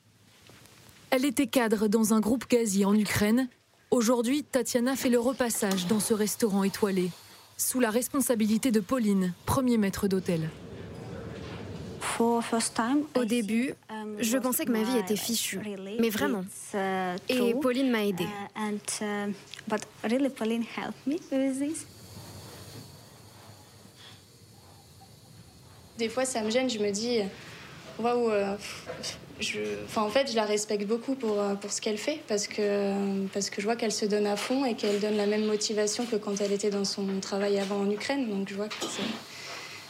Elle 1.11 1.25
était 1.25 1.47
cadre 1.47 1.89
dans 1.89 2.13
un 2.13 2.21
groupe 2.21 2.49
gazier 2.49 2.85
en 2.85 2.95
Ukraine. 2.95 3.49
Aujourd'hui, 3.91 4.45
Tatiana 4.45 4.95
fait 4.95 5.09
le 5.09 5.19
repassage 5.19 5.87
dans 5.87 6.01
ce 6.01 6.13
restaurant 6.13 6.65
étoilé, 6.65 7.11
sous 7.57 7.81
la 7.81 7.91
responsabilité 7.91 8.71
de 8.71 8.81
Pauline, 8.81 9.33
premier 9.47 9.79
maître 9.79 10.07
d'hôtel. 10.07 10.51
Au 13.15 13.25
début, 13.25 13.75
um, 13.91 14.17
je 14.19 14.39
pensais 14.39 14.65
que 14.65 14.73
ma 14.73 14.83
vie 14.83 14.99
était 14.99 15.17
fichue, 15.17 15.61
mais 16.01 16.11
vraiment. 16.11 16.45
Uh, 16.75 17.17
Et 17.29 17.55
Pauline 17.55 17.91
m'a 17.91 18.05
aidée. 18.05 18.27
Uh, 18.57 18.75
uh, 19.03 19.33
Des 25.99 26.09
fois, 26.09 26.25
ça 26.25 26.43
me 26.43 26.51
gêne, 26.51 26.71
je 26.71 26.79
me 26.79 26.91
dis, 26.93 27.21
waouh, 27.99 28.31
euh, 28.31 28.57
je, 29.41 29.59
enfin, 29.85 30.03
en 30.03 30.11
fait, 30.11 30.31
je 30.31 30.37
la 30.37 30.45
respecte 30.45 30.87
beaucoup 30.87 31.15
pour, 31.15 31.41
euh, 31.41 31.55
pour 31.55 31.73
ce 31.73 31.81
qu'elle 31.81 31.99
fait, 31.99 32.21
parce 32.29 32.47
que, 32.47 33.27
parce 33.29 33.51
que 33.51 33.61
je 33.61 33.67
vois 33.67 33.77
qu'elle 33.77 33.93
se 33.93 34.07
donne 34.07 34.27
à 34.27 34.37
fond 34.37 34.65
et 34.65 34.75
qu'elle 34.75 35.01
donne 35.01 35.17
la 35.17 35.27
même 35.27 35.45
motivation 35.45 36.07
que 36.07 36.17
quand 36.17 36.41
elle 36.41 36.53
était 36.53 36.71
dans 36.71 36.85
son 36.85 37.07
travail 37.21 37.59
avant 37.59 37.81
en 37.81 37.91
Ukraine. 37.91 38.29
Donc 38.29 38.49
je 38.49 38.55
vois 38.55 38.69
que 38.69 38.77
c'est 38.81 39.03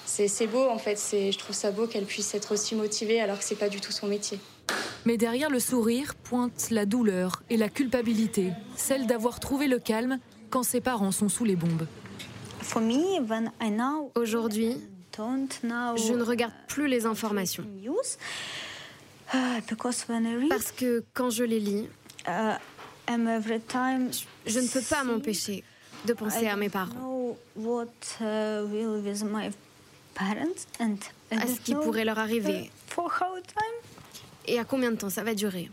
c'est 0.08 0.46
beau 0.46 0.68
en 0.68 0.78
fait. 0.78 0.98
Je 1.12 1.36
trouve 1.38 1.54
ça 1.54 1.70
beau 1.70 1.86
qu'elle 1.86 2.06
puisse 2.06 2.34
être 2.34 2.52
aussi 2.52 2.74
motivée 2.74 3.20
alors 3.20 3.38
que 3.38 3.44
c'est 3.44 3.54
pas 3.54 3.68
du 3.68 3.80
tout 3.80 3.92
son 3.92 4.06
métier. 4.06 4.40
Mais 5.04 5.16
derrière 5.16 5.50
le 5.50 5.60
sourire 5.60 6.14
pointe 6.14 6.68
la 6.70 6.86
douleur 6.86 7.42
et 7.50 7.56
la 7.56 7.68
culpabilité, 7.68 8.52
celle 8.76 9.06
d'avoir 9.06 9.40
trouvé 9.40 9.68
le 9.68 9.78
calme 9.78 10.18
quand 10.50 10.62
ses 10.62 10.80
parents 10.80 11.12
sont 11.12 11.28
sous 11.28 11.44
les 11.44 11.56
bombes. 11.56 11.86
Aujourd'hui, 14.14 14.76
je 15.16 16.12
ne 16.12 16.22
regarde 16.22 16.52
plus 16.66 16.88
les 16.88 17.06
informations. 17.06 17.64
Parce 19.30 20.72
que 20.72 21.04
quand 21.12 21.30
je 21.30 21.44
les 21.44 21.60
lis, 21.60 21.88
je 22.26 24.58
ne 24.58 24.72
peux 24.72 24.82
pas 24.82 25.04
m'empêcher 25.04 25.64
de 26.06 26.12
penser 26.12 26.46
à 26.46 26.56
mes 26.56 26.68
parents 26.68 27.36
à 30.18 31.46
ce 31.46 31.60
qui 31.60 31.74
pourrait 31.74 32.04
leur 32.04 32.18
arriver. 32.18 32.70
Et 34.46 34.58
à 34.58 34.64
combien 34.64 34.90
de 34.90 34.96
temps 34.96 35.10
ça 35.10 35.22
va 35.22 35.34
durer? 35.34 35.70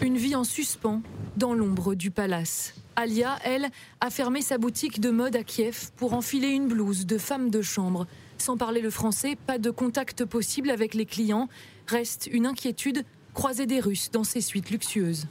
Une 0.00 0.16
vie 0.16 0.34
en 0.34 0.44
suspens 0.44 1.00
dans 1.36 1.54
l'ombre 1.54 1.94
du 1.94 2.10
palace. 2.10 2.74
Alia, 2.96 3.38
elle, 3.44 3.70
a 4.00 4.10
fermé 4.10 4.42
sa 4.42 4.58
boutique 4.58 5.00
de 5.00 5.10
mode 5.10 5.36
à 5.36 5.44
Kiev 5.44 5.90
pour 5.96 6.12
enfiler 6.12 6.48
une 6.48 6.66
blouse 6.66 7.06
de 7.06 7.18
femme 7.18 7.50
de 7.50 7.62
chambre. 7.62 8.06
Sans 8.36 8.56
parler 8.56 8.80
le 8.80 8.90
français, 8.90 9.36
pas 9.46 9.58
de 9.58 9.70
contact 9.70 10.24
possible 10.24 10.70
avec 10.70 10.94
les 10.94 11.06
clients. 11.06 11.48
Reste 11.86 12.28
une 12.30 12.46
inquiétude, 12.46 13.04
croiser 13.32 13.66
des 13.66 13.78
Russes 13.80 14.10
dans 14.10 14.24
ces 14.24 14.40
suites 14.40 14.70
luxueuses. 14.70 15.26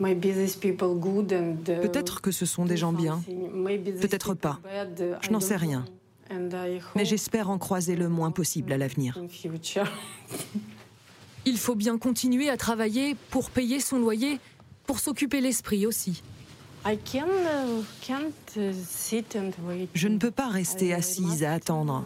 Uh, 0.00 0.14
peut-être 1.80 2.20
que 2.20 2.32
ce 2.32 2.46
sont 2.46 2.64
des 2.64 2.76
gens 2.76 2.92
bien, 2.92 3.22
peut-être 4.00 4.34
pas. 4.34 4.60
Je 5.20 5.30
n'en 5.30 5.40
sais 5.40 5.56
rien. 5.56 5.84
Mais 6.96 7.04
j'espère 7.04 7.50
en 7.50 7.58
croiser 7.58 7.96
le 7.96 8.08
moins 8.08 8.30
possible 8.30 8.72
à 8.72 8.78
l'avenir. 8.78 9.20
Il 11.46 11.58
faut 11.58 11.74
bien 11.74 11.98
continuer 11.98 12.48
à 12.48 12.56
travailler 12.56 13.16
pour 13.30 13.50
payer 13.50 13.78
son 13.78 13.98
loyer, 13.98 14.40
pour 14.86 14.98
s'occuper 14.98 15.42
l'esprit 15.42 15.86
aussi. 15.86 16.22
Uh, 16.86 16.96
Je 19.94 20.08
ne 20.08 20.18
peux 20.18 20.30
pas 20.30 20.48
rester 20.48 20.92
assise 20.94 21.44
à 21.44 21.52
attendre. 21.52 22.04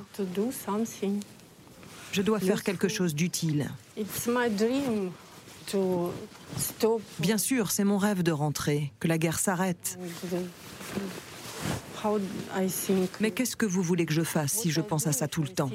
Je 2.12 2.22
dois 2.22 2.41
faire 2.41 2.62
quelque 2.62 2.89
chose 2.89 3.14
d'utile. 3.14 3.70
Bien 7.19 7.39
sûr, 7.39 7.71
c'est 7.71 7.85
mon 7.85 7.99
rêve 7.99 8.23
de 8.23 8.33
rentrer, 8.33 8.93
que 9.01 9.09
la 9.09 9.19
guerre 9.19 9.39
s'arrête. 9.39 9.99
Mais 13.21 13.31
qu'est-ce 13.31 13.57
que 13.57 13.66
vous 13.66 13.83
voulez 13.83 14.07
que 14.07 14.14
je 14.14 14.23
fasse 14.23 14.53
si 14.53 14.71
je 14.71 14.81
pense 14.81 15.07
à 15.07 15.12
ça 15.12 15.29
tout 15.29 15.43
le 15.43 15.49
temps? 15.49 15.71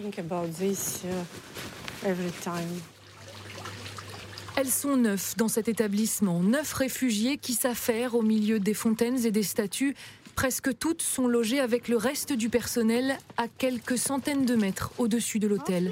Elles 4.56 4.70
sont 4.70 4.98
neuf 4.98 5.36
dans 5.36 5.48
cet 5.48 5.68
établissement, 5.68 6.42
neuf 6.42 6.74
réfugiés 6.74 7.38
qui 7.38 7.54
s'affairent 7.54 8.16
au 8.16 8.22
milieu 8.22 8.60
des 8.60 8.76
fontaines 8.76 9.26
et 9.26 9.32
des 9.32 9.44
statues. 9.44 9.96
Presque 10.36 10.78
toutes 10.78 11.02
sont 11.02 11.28
logées 11.28 11.60
avec 11.60 11.88
le 11.88 11.98
reste 11.98 12.34
du 12.34 12.50
personnel 12.50 13.18
à 13.38 13.48
quelques 13.48 13.98
centaines 13.98 14.46
de 14.46 14.56
mètres 14.56 14.92
au-dessus 14.98 15.40
de 15.40 15.48
l'hôtel. 15.48 15.92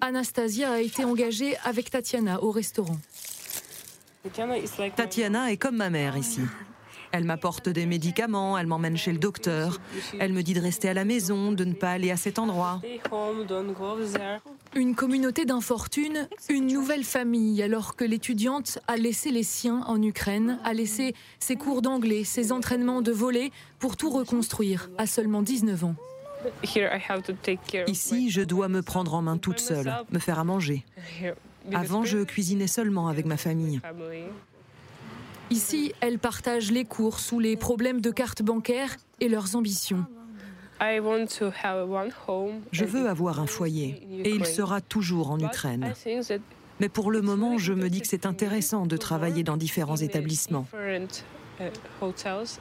Anastasia 0.00 0.72
a 0.72 0.80
été 0.80 1.04
engagée 1.04 1.56
avec 1.64 1.90
Tatiana 1.90 2.42
au 2.42 2.50
restaurant. 2.50 2.98
Tatiana 4.96 5.52
est 5.52 5.56
comme 5.56 5.76
ma 5.76 5.90
mère 5.90 6.16
ici. 6.16 6.40
Elle 7.12 7.24
m'apporte 7.24 7.68
des 7.68 7.86
médicaments, 7.86 8.58
elle 8.58 8.66
m'emmène 8.66 8.96
chez 8.96 9.12
le 9.12 9.18
docteur, 9.18 9.80
elle 10.18 10.32
me 10.32 10.42
dit 10.42 10.54
de 10.54 10.60
rester 10.60 10.88
à 10.88 10.94
la 10.94 11.04
maison, 11.04 11.52
de 11.52 11.64
ne 11.64 11.72
pas 11.72 11.92
aller 11.92 12.10
à 12.10 12.16
cet 12.16 12.38
endroit. 12.38 12.82
Une 14.74 14.94
communauté 14.94 15.44
d'infortune, 15.44 16.28
une 16.50 16.66
nouvelle 16.66 17.04
famille, 17.04 17.62
alors 17.62 17.96
que 17.96 18.04
l'étudiante 18.04 18.80
a 18.88 18.96
laissé 18.96 19.30
les 19.30 19.44
siens 19.44 19.82
en 19.86 20.02
Ukraine, 20.02 20.58
a 20.64 20.74
laissé 20.74 21.14
ses 21.38 21.56
cours 21.56 21.80
d'anglais, 21.80 22.24
ses 22.24 22.52
entraînements 22.52 23.02
de 23.02 23.12
volley 23.12 23.50
pour 23.78 23.96
tout 23.96 24.10
reconstruire 24.10 24.90
à 24.98 25.06
seulement 25.06 25.42
19 25.42 25.84
ans. 25.84 25.94
Ici, 27.86 28.30
je 28.30 28.42
dois 28.42 28.68
me 28.68 28.82
prendre 28.82 29.14
en 29.14 29.22
main 29.22 29.38
toute 29.38 29.60
seule, 29.60 29.92
me 30.10 30.18
faire 30.18 30.38
à 30.38 30.44
manger. 30.44 30.84
Avant, 31.72 32.04
je 32.04 32.18
cuisinais 32.24 32.66
seulement 32.66 33.08
avec 33.08 33.26
ma 33.26 33.36
famille. 33.36 33.80
Ici, 35.50 35.92
elle 36.00 36.18
partage 36.18 36.70
les 36.70 36.84
courses 36.84 37.30
ou 37.32 37.38
les 37.38 37.56
problèmes 37.56 38.00
de 38.00 38.10
carte 38.10 38.42
bancaire 38.42 38.96
et 39.20 39.28
leurs 39.28 39.54
ambitions. 39.56 40.04
Je 42.72 42.84
veux 42.84 43.08
avoir 43.08 43.40
un 43.40 43.46
foyer 43.46 44.06
et 44.24 44.30
il 44.30 44.44
sera 44.44 44.80
toujours 44.80 45.30
en 45.30 45.38
Ukraine. 45.38 45.92
Mais 46.80 46.88
pour 46.90 47.10
le 47.10 47.22
moment, 47.22 47.56
je 47.56 47.72
me 47.72 47.88
dis 47.88 48.02
que 48.02 48.06
c'est 48.06 48.26
intéressant 48.26 48.86
de 48.86 48.96
travailler 48.96 49.42
dans 49.42 49.56
différents 49.56 49.96
établissements. 49.96 50.66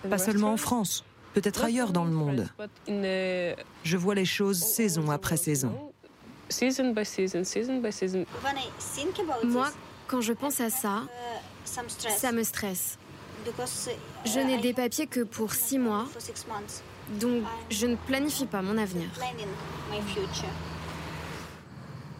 Pas 0.10 0.18
seulement 0.18 0.54
en 0.54 0.58
France, 0.58 1.04
peut-être 1.36 1.64
ailleurs 1.66 1.92
dans 1.92 2.06
le 2.06 2.12
monde. 2.12 2.48
Je 2.88 3.98
vois 3.98 4.16
les 4.16 4.26
choses 4.26 4.60
saison 4.60 5.12
après 5.12 5.38
saison. 5.38 5.72
Moi, 9.44 9.68
quand 10.08 10.22
je 10.22 10.34
pense 10.34 10.62
à 10.62 10.70
ça, 10.70 11.04
ça 11.66 12.32
me 12.32 12.44
stresse. 12.44 12.98
Je 14.26 14.40
n'ai 14.40 14.58
des 14.60 14.74
papiers 14.74 15.08
que 15.08 15.22
pour 15.22 15.54
six 15.54 15.78
mois, 15.78 16.06
donc 17.20 17.44
je 17.70 17.86
ne 17.86 17.96
planifie 17.96 18.48
pas 18.48 18.62
mon 18.62 18.78
avenir. 18.78 19.08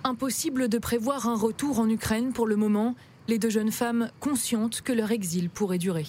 Impossible 0.04 0.70
de 0.70 0.78
prévoir 0.78 1.28
un 1.28 1.36
retour 1.36 1.80
en 1.80 1.90
Ukraine 1.90 2.32
pour 2.32 2.46
le 2.46 2.56
moment, 2.56 2.94
les 3.28 3.40
deux 3.40 3.50
jeunes 3.50 3.72
femmes 3.72 4.12
conscientes 4.20 4.82
que 4.82 4.94
leur 4.94 5.12
exil 5.12 5.50
pourrait 5.50 5.80
durer. 5.80 6.06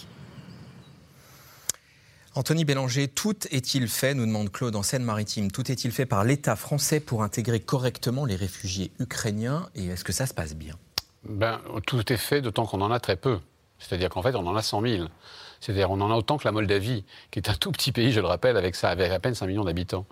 Anthony 2.36 2.66
Bélanger, 2.66 3.08
tout 3.08 3.46
est-il 3.50 3.88
fait, 3.88 4.12
nous 4.12 4.26
demande 4.26 4.52
Claude 4.52 4.76
en 4.76 4.82
Seine-Maritime, 4.82 5.50
tout 5.50 5.72
est-il 5.72 5.90
fait 5.90 6.04
par 6.04 6.22
l'État 6.22 6.54
français 6.54 7.00
pour 7.00 7.22
intégrer 7.22 7.60
correctement 7.60 8.26
les 8.26 8.36
réfugiés 8.36 8.92
ukrainiens 9.00 9.70
et 9.74 9.86
est-ce 9.86 10.04
que 10.04 10.12
ça 10.12 10.26
se 10.26 10.34
passe 10.34 10.54
bien? 10.54 10.74
Ben, 11.26 11.58
Tout 11.86 12.12
est 12.12 12.18
fait, 12.18 12.42
d'autant 12.42 12.66
qu'on 12.66 12.82
en 12.82 12.90
a 12.90 13.00
très 13.00 13.16
peu. 13.16 13.38
C'est-à-dire 13.78 14.10
qu'en 14.10 14.20
fait, 14.20 14.34
on 14.34 14.46
en 14.46 14.54
a 14.54 14.60
100 14.60 14.82
000. 14.82 15.08
C'est-à-dire 15.66 15.90
on 15.90 16.00
en 16.00 16.12
a 16.12 16.14
autant 16.14 16.38
que 16.38 16.44
la 16.44 16.52
Moldavie, 16.52 17.04
qui 17.32 17.40
est 17.40 17.50
un 17.50 17.54
tout 17.54 17.72
petit 17.72 17.90
pays, 17.90 18.12
je 18.12 18.20
le 18.20 18.28
rappelle, 18.28 18.56
avec, 18.56 18.76
à 18.84 19.18
peine 19.18 19.34
5 19.34 19.48
millions 19.48 19.64
d'habitants. 19.64 20.06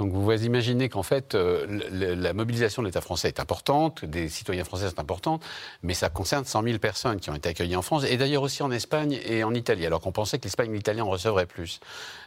Donc 0.00 0.10
vous 0.10 0.24
vous 0.24 0.44
imaginez 0.44 0.88
qu'en 0.88 1.04
fait, 1.04 1.36
euh, 1.36 1.64
la 1.92 2.32
mobilisation 2.32 2.82
de 2.82 2.88
l'État 2.88 3.00
français 3.00 3.28
est 3.28 3.38
importante, 3.38 4.04
des 4.04 4.28
citoyens 4.28 4.64
français 4.64 4.88
sont 4.90 4.98
importantes, 4.98 5.44
mais 5.84 5.94
ça 5.94 6.08
concerne 6.08 6.44
100 6.44 6.64
000 6.64 6.78
personnes 6.78 7.20
qui 7.20 7.30
ont 7.30 7.36
été 7.36 7.50
accueillies 7.50 7.76
en 7.76 7.82
France, 7.82 8.02
et 8.04 8.16
d'ailleurs 8.16 8.42
aussi 8.42 8.64
en 8.64 8.72
Espagne 8.72 9.20
et 9.24 9.44
en 9.44 9.54
Italie, 9.54 9.86
alors 9.86 10.00
qu'on 10.00 10.10
pensait 10.10 10.38
que 10.38 10.44
l'Espagne 10.44 10.72
et 10.72 10.76
l'Italie 10.76 11.00
en 11.00 11.08
recevraient 11.08 11.46
plus. 11.46 11.78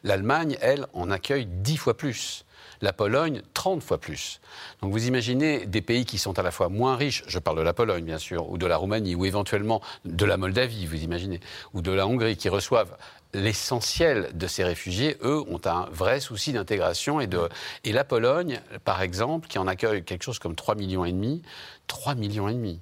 L'Allemagne, 0.05 0.57
elle, 0.61 0.87
en 0.93 1.11
accueille 1.11 1.47
10 1.47 1.75
fois 1.75 1.97
plus 1.97 2.45
la 2.81 2.93
Pologne 2.93 3.41
30 3.53 3.83
fois 3.83 3.99
plus. 3.99 4.39
Donc 4.81 4.91
vous 4.91 5.07
imaginez 5.07 5.65
des 5.65 5.81
pays 5.81 6.05
qui 6.05 6.17
sont 6.17 6.37
à 6.39 6.43
la 6.43 6.51
fois 6.51 6.69
moins 6.69 6.95
riches, 6.95 7.23
je 7.27 7.39
parle 7.39 7.57
de 7.57 7.63
la 7.63 7.73
Pologne 7.73 8.05
bien 8.05 8.17
sûr, 8.17 8.49
ou 8.49 8.57
de 8.57 8.65
la 8.65 8.77
Roumanie, 8.77 9.15
ou 9.15 9.25
éventuellement 9.25 9.81
de 10.05 10.25
la 10.25 10.37
Moldavie, 10.37 10.85
vous 10.85 11.03
imaginez, 11.03 11.39
ou 11.73 11.81
de 11.81 11.91
la 11.91 12.07
Hongrie, 12.07 12.37
qui 12.37 12.49
reçoivent 12.49 12.95
l'essentiel 13.33 14.31
de 14.33 14.47
ces 14.47 14.63
réfugiés, 14.63 15.17
eux, 15.21 15.43
ont 15.49 15.61
un 15.65 15.87
vrai 15.91 16.19
souci 16.19 16.53
d'intégration. 16.53 17.19
Et, 17.19 17.27
de... 17.27 17.49
et 17.83 17.91
la 17.91 18.03
Pologne, 18.03 18.61
par 18.85 19.01
exemple, 19.01 19.47
qui 19.47 19.59
en 19.59 19.67
accueille 19.67 20.03
quelque 20.03 20.23
chose 20.23 20.39
comme 20.39 20.55
3 20.55 20.75
millions 20.75 21.05
et 21.05 21.11
demi, 21.11 21.43
3 21.87 22.15
millions 22.15 22.49
et 22.49 22.53
demi. 22.53 22.79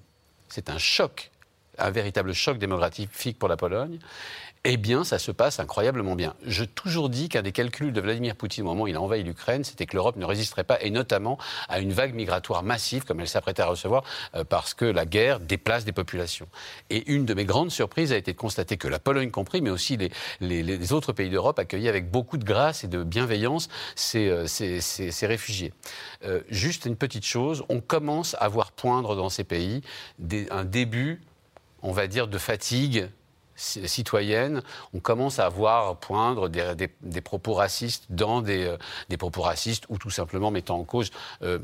C'est 0.48 0.70
un 0.70 0.78
choc, 0.78 1.32
un 1.78 1.90
véritable 1.90 2.34
choc 2.34 2.58
démographique 2.58 3.38
pour 3.38 3.50
la 3.50 3.58
Pologne 3.58 4.00
eh 4.70 4.76
bien, 4.76 5.06
ça 5.06 5.18
se 5.18 5.32
passe 5.32 5.62
incroyablement 5.62 6.18
bien. 6.18 6.34
Je 6.46 6.66
toujours 6.66 7.08
dit 7.08 7.30
qu'un 7.30 7.42
des 7.42 7.54
calculs 7.54 7.94
de 7.94 8.02
Vladimir 8.02 8.36
Poutine 8.36 8.66
au 8.66 8.68
moment 8.68 8.84
où 8.84 8.88
il 8.88 8.98
a 8.98 9.02
envahi 9.02 9.24
l'Ukraine, 9.24 9.64
c'était 9.64 9.86
que 9.86 9.96
l'Europe 9.96 10.18
ne 10.18 10.26
résisterait 10.26 10.66
pas, 10.66 10.78
et 10.82 10.90
notamment 10.90 11.38
à 11.70 11.80
une 11.80 11.94
vague 11.94 12.14
migratoire 12.14 12.64
massive, 12.64 13.06
comme 13.06 13.22
elle 13.22 13.30
s'apprêtait 13.30 13.62
à 13.62 13.68
recevoir, 13.68 14.04
euh, 14.36 14.44
parce 14.44 14.74
que 14.74 14.84
la 14.84 15.06
guerre 15.06 15.40
déplace 15.40 15.86
des 15.86 15.94
populations. 15.94 16.50
Et 16.90 17.10
une 17.10 17.26
de 17.26 17.34
mes 17.34 17.46
grandes 17.46 17.72
surprises 17.72 18.12
a 18.12 18.18
été 18.18 18.34
de 18.34 18.38
constater 18.38 18.76
que 18.76 18.90
la 18.90 19.00
Pologne 19.00 19.32
compris, 19.32 19.62
mais 19.62 19.70
aussi 19.70 19.98
les, 20.42 20.92
autres 20.92 21.14
pays 21.14 21.30
d'Europe 21.30 21.60
accueillaient 21.60 21.88
avec 21.88 22.12
beaucoup 22.12 22.38
de 22.38 22.44
grâce 22.44 22.84
et 22.84 22.90
de 22.90 23.04
bienveillance 23.04 23.70
ces, 23.96 24.28
euh, 24.28 25.28
réfugiés. 25.28 25.72
Euh, 26.26 26.42
juste 26.50 26.84
une 26.84 26.98
petite 26.98 27.26
chose, 27.26 27.64
on 27.70 27.80
commence 27.80 28.36
à 28.38 28.50
voir 28.50 28.74
poindre 28.74 29.16
dans 29.16 29.30
ces 29.30 29.46
pays 29.46 29.82
un 30.52 30.66
début 30.66 31.22
on 31.84 31.92
va 31.92 32.08
dire, 32.08 32.28
de 32.28 32.38
fatigue 32.38 33.10
citoyenne, 33.58 34.62
on 34.94 35.00
commence 35.00 35.40
à 35.40 35.50
voir 35.50 35.98
poindre 35.98 36.48
des, 36.48 37.22
propos 37.22 37.54
racistes 37.54 38.06
dans 38.10 38.44
euh, 38.48 38.78
des, 39.10 39.18
propos 39.18 39.42
racistes 39.42 39.86
ou 39.90 39.98
tout 39.98 40.12
simplement 40.12 40.52
mettant 40.52 40.78
en 40.78 40.84
cause 40.84 41.12
euh, 41.42 41.60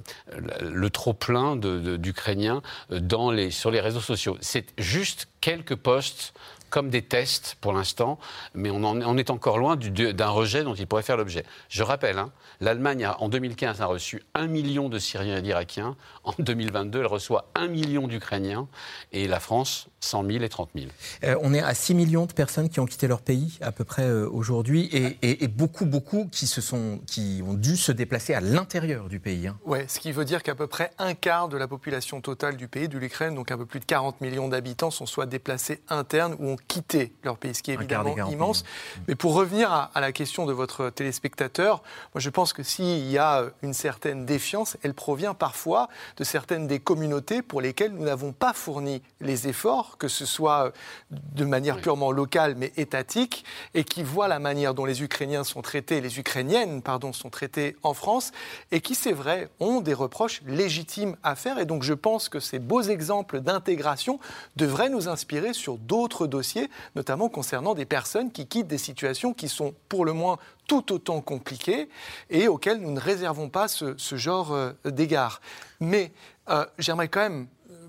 le 0.62 0.90
trop-plein 0.90 1.56
d'Ukrainiens 1.56 2.62
euh, 2.92 3.50
sur 3.52 3.72
les 3.72 3.80
réseaux 3.80 4.02
sociaux. 4.02 4.38
C'est 4.42 4.74
juste 4.78 5.28
quelques 5.40 5.76
postes 5.76 6.34
comme 6.74 6.90
des 6.90 7.04
tests 7.04 7.56
pour 7.62 7.72
l'instant, 7.72 8.18
mais 8.56 8.72
on, 8.72 9.18
est 9.18 9.30
encore 9.30 9.60
loin 9.60 9.76
d'un 9.76 10.30
rejet 10.30 10.64
dont 10.64 10.74
il 10.74 10.88
pourrait 10.88 11.04
faire 11.04 11.18
l'objet. 11.18 11.46
Je 11.70 11.84
rappelle, 11.84 12.18
hein, 12.18 12.32
l'Allemagne, 12.62 13.08
en 13.20 13.30
2015, 13.30 13.80
a 13.80 13.86
reçu 13.86 14.24
un 14.34 14.48
million 14.48 14.90
de 14.90 14.98
Syriens 14.98 15.38
et 15.38 15.44
d'Irakiens. 15.44 15.96
En 16.24 16.34
2022, 16.40 17.02
elle 17.02 17.06
reçoit 17.06 17.52
un 17.54 17.68
million 17.68 18.08
d'Ukrainiens. 18.08 18.68
Et 19.12 19.28
la 19.28 19.40
France, 19.40 19.88
100 20.04 20.26
000 20.26 20.44
et 20.44 20.50
30 20.50 20.70
000. 20.76 20.88
Euh, 21.24 21.36
on 21.42 21.54
est 21.54 21.62
à 21.62 21.74
6 21.74 21.96
millions 21.96 22.26
de 22.26 22.34
personnes 22.34 22.70
qui 22.70 22.80
ont 22.80 22.86
quitté 22.86 23.08
leur 23.08 23.22
pays, 23.22 23.58
à 23.62 23.72
peu 23.72 23.84
près 23.84 24.04
euh, 24.04 24.30
aujourd'hui, 24.30 24.90
et, 24.92 25.48
beaucoup, 25.48 25.86
beaucoup 25.86 26.28
qui, 26.32 26.48
se 26.48 26.62
sont, 26.62 27.00
qui 27.08 27.42
ont 27.46 27.54
dû 27.54 27.78
se 27.78 27.92
déplacer 27.92 28.34
à 28.34 28.42
l'intérieur 28.42 29.08
du 29.08 29.20
pays. 29.20 29.48
Hein. 29.48 29.58
Oui, 29.66 29.80
ce 29.88 30.00
qui 30.00 30.12
veut 30.12 30.26
dire 30.26 30.44
qu'à 30.44 30.56
peu 30.56 30.68
près 30.68 30.92
un 30.98 31.14
quart 31.14 31.48
de 31.48 31.58
la 31.58 31.68
population 31.68 32.22
totale 32.22 32.58
du 32.58 32.68
pays, 32.68 32.88
de 32.88 32.98
l'Ukraine, 32.98 33.36
donc 33.36 33.52
un 33.52 33.58
peu 33.58 33.66
plus 33.66 33.80
de 33.80 33.86
40 33.86 34.22
millions 34.22 34.48
d'habitants, 34.48 34.92
sont 34.92 35.06
soit 35.06 35.26
déplacés 35.26 35.82
internes 35.90 36.36
ou 36.40 36.50
ont 36.50 36.58
quitté 36.68 37.14
leur 37.24 37.38
pays, 37.38 37.56
ce 37.56 37.64
qui 37.64 37.72
est 37.72 37.76
évidemment 37.76 38.16
immense. 38.30 38.64
Mais 39.08 39.16
pour 39.16 39.34
revenir 39.34 39.72
à, 39.72 40.02
la 40.02 40.12
question 40.12 40.46
de 40.46 40.54
votre 40.54 40.90
téléspectateur, 40.90 41.82
moi 42.14 42.20
je 42.20 42.30
pense 42.30 42.52
que 42.52 42.64
s'il 42.64 43.10
y 43.10 43.18
a 43.18 43.46
une 43.62 43.74
certaine 43.74 44.26
défiance, 44.26 44.78
elle 44.84 44.94
provient 44.94 45.34
parfois 45.34 45.88
de 46.18 46.24
certaines 46.24 46.68
des 46.68 46.80
communautés 46.80 47.42
pour 47.42 47.62
lesquelles 47.62 47.94
nous 47.94 48.04
n'avons 48.04 48.34
pas 48.34 48.54
fourni 48.54 49.02
les 49.22 49.48
efforts, 49.48 49.93
que 49.98 50.08
ce 50.08 50.26
soit 50.26 50.74
de 51.12 51.46
manière 51.46 51.78
purement 51.78 52.12
locale 52.12 52.56
mais 52.58 52.72
étatique, 52.78 53.46
et 53.74 53.84
qui 53.84 54.04
voient 54.04 54.28
la 54.28 54.40
manière 54.40 54.74
dont 54.74 54.86
les 54.86 55.04
Ukrainiens 55.04 55.44
sont 55.44 55.62
traités, 55.62 56.02
les 56.02 56.20
Ukrainiennes, 56.20 56.82
pardon, 56.82 57.14
sont 57.14 57.30
traitées 57.30 57.76
en 57.84 57.94
France, 57.94 58.32
et 58.72 58.82
qui, 58.82 58.96
c'est 58.96 59.14
vrai, 59.14 59.50
ont 59.60 59.82
des 59.82 59.94
reproches 59.94 60.42
légitimes 60.46 61.16
à 61.24 61.36
faire. 61.36 61.60
Et 61.60 61.66
donc 61.66 61.84
je 61.84 61.94
pense 61.94 62.30
que 62.30 62.40
ces 62.40 62.60
beaux 62.60 62.82
exemples 62.82 63.42
d'intégration 63.42 64.20
devraient 64.56 64.90
nous 64.90 65.08
inspirer 65.08 65.54
sur 65.54 65.78
d'autres 65.78 66.28
dossiers 66.28 66.70
notamment 66.96 67.30
concernant 67.30 67.74
des 67.74 67.86
personnes 67.86 68.32
qui 68.32 68.48
quittent 68.48 68.68
des 68.68 68.78
situations 68.78 69.34
qui 69.34 69.50
sont 69.50 69.74
pour 69.90 70.06
le 70.06 70.14
moins 70.14 70.38
tout 70.68 70.94
autant 70.94 71.22
compliquées 71.22 71.90
et 72.30 72.48
auxquelles 72.48 72.80
nous 72.80 72.92
ne 72.92 73.00
réservons 73.00 73.50
pas 73.50 73.68
ce, 73.68 73.96
genre 74.16 74.54
euh, 74.54 74.72
d'égards. 74.86 75.42
Mais 75.80 76.12
euh, 76.50 76.66
j'aimerais 76.78 77.08
quand 77.08 77.22
même, 77.22 77.48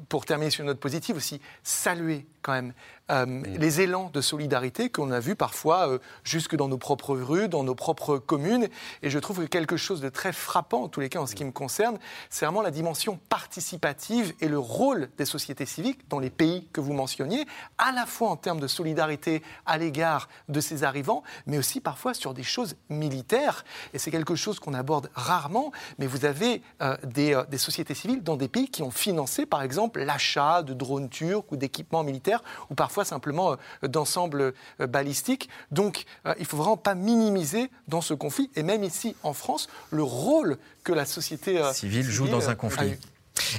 pour 0.09 0.25
terminer 0.25 0.51
sur 0.51 0.63
une 0.63 0.69
note 0.69 0.81
positive 0.81 1.17
aussi, 1.17 1.41
saluer 1.63 2.27
quand 2.43 2.53
même 2.53 2.73
euh, 3.11 3.43
les 3.59 3.81
élans 3.81 4.11
de 4.13 4.21
solidarité 4.21 4.89
qu'on 4.89 5.11
a 5.11 5.21
vus 5.21 5.37
parfois 5.37 5.89
euh, 5.89 5.99
jusque 6.23 6.57
dans 6.57 6.69
nos 6.69 6.79
propres 6.79 7.15
rues, 7.17 7.49
dans 7.49 7.65
nos 7.65 7.75
propres 7.75 8.19
communes. 8.19 8.69
Et 9.03 9.11
je 9.11 9.19
trouve 9.19 9.41
que 9.41 9.47
quelque 9.47 9.77
chose 9.77 10.01
de 10.01 10.09
très 10.09 10.33
frappant, 10.33 10.85
en 10.85 10.89
tous 10.89 11.01
les 11.01 11.09
cas 11.09 11.19
en 11.19 11.27
ce 11.27 11.35
qui 11.35 11.45
me 11.45 11.53
concerne, 11.53 11.99
c'est 12.31 12.47
vraiment 12.47 12.63
la 12.63 12.71
dimension 12.71 13.19
participative 13.29 14.33
et 14.41 14.49
le 14.49 14.59
rôle 14.59 15.11
des 15.19 15.27
sociétés 15.27 15.67
civiques 15.67 16.09
dans 16.09 16.19
les 16.19 16.31
pays 16.31 16.67
que 16.73 16.81
vous 16.81 16.95
mentionniez, 16.95 17.47
à 17.77 17.93
la 17.93 18.07
fois 18.07 18.31
en 18.31 18.37
termes 18.37 18.61
de 18.61 18.69
solidarité 18.69 19.43
à 19.67 19.77
l'égard 19.77 20.29
de 20.49 20.61
ces 20.61 20.83
arrivants, 20.83 21.23
mais 21.47 21.59
aussi 21.59 21.81
parfois 21.81 22.15
sur 22.15 22.33
des 22.33 22.43
choses 22.43 22.77
militaires. 22.89 23.65
Et 23.93 23.99
c'est 23.99 24.11
quelque 24.11 24.35
chose 24.35 24.61
qu'on 24.61 24.73
aborde 24.73 25.11
rarement, 25.15 25.73
mais 25.99 26.07
vous 26.07 26.25
avez 26.25 26.63
euh, 26.81 26.97
des, 27.05 27.41
des 27.51 27.59
sociétés 27.59 27.95
civiles 27.95 28.23
dans 28.23 28.37
des 28.37 28.49
pays 28.49 28.69
qui 28.69 28.83
ont 28.83 28.91
financé, 28.91 29.45
par 29.45 29.61
exemple, 29.61 29.75
exemple, 29.75 30.05
l'achat 30.05 30.63
de 30.63 30.73
drones 30.73 31.09
turcs 31.09 31.51
ou 31.51 31.57
d'équipements 31.57 32.05
militaires, 32.05 32.45
ou 32.71 32.77
parfois 32.77 32.94
simplement 33.03 33.57
d'ensembles 33.83 34.55
balistiques. 34.79 35.49
Donc, 35.73 36.05
il 36.27 36.43
ne 36.43 36.45
faut 36.45 36.57
vraiment 36.57 36.77
pas 36.77 36.95
minimiser 36.95 37.71
dans 37.89 38.01
ce 38.01 38.15
conflit, 38.15 38.51
et 38.55 38.63
même 38.63 38.85
ici 38.85 39.17
en 39.23 39.33
France, 39.33 39.69
le 39.91 40.03
rôle 40.03 40.59
que 40.85 40.93
la 40.93 41.07
société 41.07 41.61
civile, 41.73 42.05
joue 42.05 42.29
dans 42.29 42.51
un 42.51 42.55
conflit. 42.55 42.95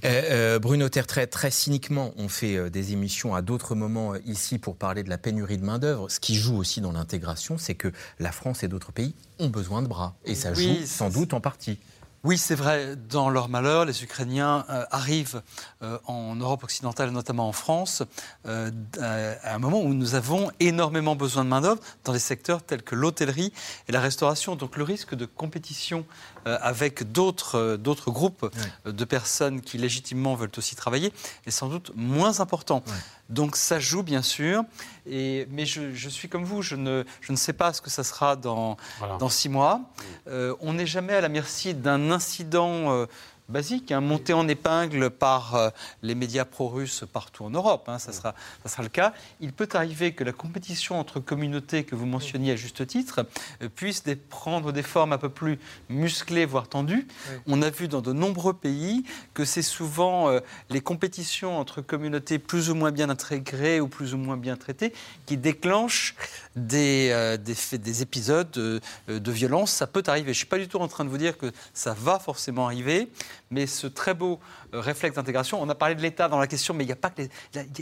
Euh, 0.03 0.55
euh, 0.55 0.59
Bruno 0.59 0.89
Tertrais, 0.89 1.27
très 1.27 1.51
cyniquement, 1.51 2.13
on 2.17 2.29
fait 2.29 2.55
euh, 2.55 2.69
des 2.69 2.93
émissions 2.93 3.35
à 3.35 3.41
d'autres 3.41 3.75
moments 3.75 4.15
ici 4.25 4.57
pour 4.57 4.75
parler 4.75 5.03
de 5.03 5.09
la 5.09 5.17
pénurie 5.17 5.57
de 5.57 5.65
main-d'œuvre. 5.65 6.09
Ce 6.09 6.19
qui 6.19 6.35
joue 6.35 6.57
aussi 6.57 6.81
dans 6.81 6.91
l'intégration, 6.91 7.57
c'est 7.57 7.75
que 7.75 7.91
la 8.19 8.31
France 8.31 8.63
et 8.63 8.67
d'autres 8.67 8.91
pays 8.91 9.13
ont 9.39 9.49
besoin 9.49 9.81
de 9.81 9.87
bras. 9.87 10.15
Et 10.25 10.35
ça 10.35 10.53
joue 10.53 10.85
sans 10.85 11.09
doute 11.09 11.33
en 11.33 11.41
partie. 11.41 11.79
Oui, 12.25 12.39
c'est 12.39 12.55
vrai. 12.55 12.95
Dans 12.95 13.29
leur 13.29 13.49
malheur, 13.49 13.85
les 13.85 14.03
Ukrainiens 14.03 14.65
euh, 14.71 14.83
arrivent 14.89 15.43
euh, 15.83 15.99
en 16.07 16.35
Europe 16.35 16.63
occidentale, 16.63 17.11
notamment 17.11 17.47
en 17.47 17.51
France, 17.51 18.01
euh, 18.47 18.71
à 18.97 19.53
un 19.53 19.59
moment 19.59 19.79
où 19.83 19.93
nous 19.93 20.15
avons 20.15 20.49
énormément 20.59 21.15
besoin 21.15 21.43
de 21.43 21.49
main-d'œuvre 21.49 21.79
dans 22.03 22.13
des 22.13 22.19
secteurs 22.19 22.63
tels 22.63 22.81
que 22.81 22.95
l'hôtellerie 22.95 23.53
et 23.87 23.91
la 23.91 24.01
restauration. 24.01 24.55
Donc 24.55 24.75
le 24.75 24.83
risque 24.83 25.13
de 25.13 25.27
compétition 25.27 26.03
avec 26.45 27.11
d'autres 27.11 28.11
groupes 28.11 28.49
de 28.85 29.05
personnes 29.05 29.61
qui 29.61 29.77
légitimement 29.77 30.35
veulent 30.35 30.51
aussi 30.57 30.75
travailler 30.75 31.11
est 31.45 31.51
sans 31.51 31.67
doute 31.67 31.91
moins 31.95 32.39
important. 32.39 32.83
Donc 33.29 33.55
ça 33.55 33.79
joue 33.79 34.03
bien 34.03 34.21
sûr, 34.21 34.63
et, 35.07 35.47
mais 35.49 35.65
je, 35.65 36.09
suis 36.09 36.29
comme 36.29 36.43
vous, 36.43 36.61
je 36.61 36.75
ne, 36.75 37.03
je 37.21 37.31
ne 37.31 37.37
sais 37.37 37.53
pas 37.53 37.73
ce 37.73 37.81
que 37.81 37.89
ça 37.89 38.03
sera 38.03 38.35
dans, 38.35 38.77
dans 39.19 39.29
six 39.29 39.49
mois. 39.49 39.81
Euh, 40.27 40.55
on 40.59 40.73
n'est 40.73 40.85
jamais 40.85 41.13
à 41.13 41.21
la 41.21 41.29
merci 41.29 41.73
d'un 41.73 42.11
incident 42.11 42.91
euh, 42.91 43.05
basique, 43.49 43.91
hein, 43.91 44.01
monté 44.01 44.33
en 44.33 44.47
épingle 44.47 45.09
par 45.09 45.55
euh, 45.55 45.69
les 46.01 46.15
médias 46.15 46.45
pro-russes 46.45 47.03
partout 47.11 47.43
en 47.43 47.49
Europe. 47.49 47.87
Hein, 47.87 47.99
ça, 47.99 48.11
sera, 48.11 48.33
ça 48.63 48.69
sera 48.69 48.83
le 48.83 48.89
cas. 48.89 49.13
Il 49.39 49.53
peut 49.53 49.69
arriver 49.73 50.13
que 50.13 50.23
la 50.23 50.31
compétition 50.31 50.99
entre 50.99 51.19
communautés 51.19 51.83
que 51.83 51.95
vous 51.95 52.05
mentionniez 52.05 52.53
à 52.53 52.55
juste 52.55 52.85
titre 52.87 53.25
euh, 53.61 53.69
puisse 53.69 54.03
prendre 54.29 54.71
des 54.71 54.83
formes 54.83 55.13
un 55.13 55.17
peu 55.17 55.29
plus 55.29 55.59
musclées, 55.89 56.45
voire 56.45 56.67
tendues. 56.67 57.07
On 57.47 57.61
a 57.61 57.69
vu 57.69 57.87
dans 57.87 58.01
de 58.01 58.13
nombreux 58.13 58.53
pays 58.53 59.03
que 59.33 59.45
c'est 59.45 59.61
souvent 59.61 60.29
euh, 60.29 60.39
les 60.69 60.81
compétitions 60.81 61.59
entre 61.59 61.81
communautés 61.81 62.39
plus 62.39 62.69
ou 62.69 62.75
moins 62.75 62.91
bien 62.91 63.09
intégrées 63.09 63.79
ou 63.79 63.87
plus 63.87 64.13
ou 64.13 64.17
moins 64.17 64.37
bien 64.37 64.55
traitées 64.55 64.93
qui 65.25 65.37
déclenchent 65.37 66.15
des, 66.55 67.37
des, 67.39 67.77
des, 67.77 68.01
épisodes 68.01 68.49
de, 68.51 68.81
de 69.07 69.31
violence. 69.31 69.71
Ça 69.71 69.87
peut 69.87 70.03
arriver. 70.07 70.27
Je 70.27 70.29
ne 70.29 70.33
suis 70.33 70.45
pas 70.45 70.57
du 70.57 70.67
tout 70.67 70.79
en 70.79 70.87
train 70.87 71.05
de 71.05 71.09
vous 71.09 71.17
dire 71.17 71.37
que 71.37 71.51
ça 71.73 71.93
va 71.93 72.19
forcément 72.19 72.65
arriver, 72.65 73.09
mais 73.51 73.67
ce 73.67 73.87
très 73.87 74.13
beau 74.13 74.39
euh, 74.73 74.79
réflexe 74.79 75.15
d'intégration, 75.15 75.61
on 75.61 75.69
a 75.69 75.75
parlé 75.75 75.95
de 75.95 76.01
l'État 76.01 76.27
dans 76.27 76.39
la 76.39 76.47
question, 76.47 76.73
mais 76.73 76.83
il 76.83 76.87
n'y 76.87 76.93
a 76.93 76.97
pas 76.97 77.09
que 77.09 77.21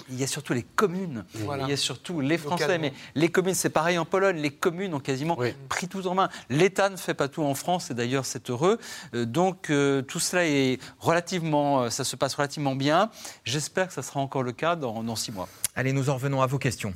il 0.10 0.20
y 0.20 0.24
a 0.24 0.28
surtout 0.28 0.54
les 0.54 0.64
communes, 0.64 1.26
il 1.36 1.68
y 1.68 1.74
a 1.74 1.78
surtout 1.78 2.22
les 2.22 2.38
Français, 2.38 2.78
mais 2.78 2.94
les 3.16 3.30
communes, 3.30 3.56
c'est 3.56 3.70
pareil 3.70 3.98
en 3.98 4.06
Pologne, 4.06 4.38
les 4.38 4.52
communes 4.52 4.94
ont 4.94 5.00
quasiment 5.00 5.38
pris 5.70 5.88
tout 5.88 6.08
en 6.08 6.16
main. 6.16 6.30
L'État 6.50 6.90
ne 6.90 6.98
fait 6.98 7.14
pas 7.14 7.28
tout 7.28 7.44
en 7.44 7.56
France, 7.56 7.92
et 7.92 7.94
d'ailleurs 7.94 8.26
c'est 8.26 8.50
heureux. 8.50 8.80
Euh, 9.14 9.26
donc 9.26 9.70
euh, 9.70 10.02
tout 10.02 10.20
cela 10.20 10.46
est 10.46 10.80
relativement, 11.00 11.90
ça 11.90 12.04
se 12.04 12.16
passe 12.16 12.36
relativement 12.36 12.76
bien. 12.76 13.10
J'espère 13.46 13.88
que 13.88 13.94
ça 13.94 14.04
sera 14.04 14.20
encore 14.20 14.44
le 14.44 14.52
cas 14.52 14.76
dans, 14.76 15.04
dans 15.04 15.16
six 15.16 15.32
mois. 15.32 15.48
Allez, 15.76 15.94
nous 15.94 16.10
en 16.10 16.16
revenons 16.16 16.42
à 16.42 16.48
vos 16.48 16.60
questions. 16.60 16.94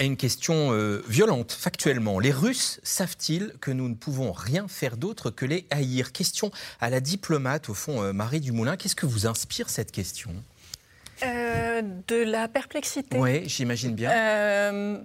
À 0.00 0.02
une 0.02 0.16
question 0.16 0.72
euh, 0.72 1.04
violente, 1.08 1.52
factuellement. 1.52 2.20
Les 2.20 2.30
Russes 2.30 2.80
savent-ils 2.82 3.52
que 3.60 3.70
nous 3.70 3.86
ne 3.86 3.94
pouvons 3.94 4.32
rien 4.32 4.66
faire 4.66 4.96
d'autre 4.96 5.28
que 5.28 5.44
les 5.44 5.66
haïr? 5.70 6.12
Question 6.12 6.50
à 6.80 6.88
la 6.88 7.00
diplomate, 7.00 7.68
au 7.68 7.74
fond, 7.74 8.02
euh, 8.02 8.14
Marie 8.14 8.40
Dumoulin. 8.40 8.78
Qu'est-ce 8.78 8.96
que 8.96 9.04
vous 9.04 9.26
inspire 9.26 9.68
cette 9.68 9.92
question? 9.92 10.30
Euh, 11.22 11.82
de 12.08 12.16
la 12.16 12.48
perplexité. 12.48 13.18
Oui, 13.18 13.46
j'imagine 13.46 13.94
bien. 13.94 14.10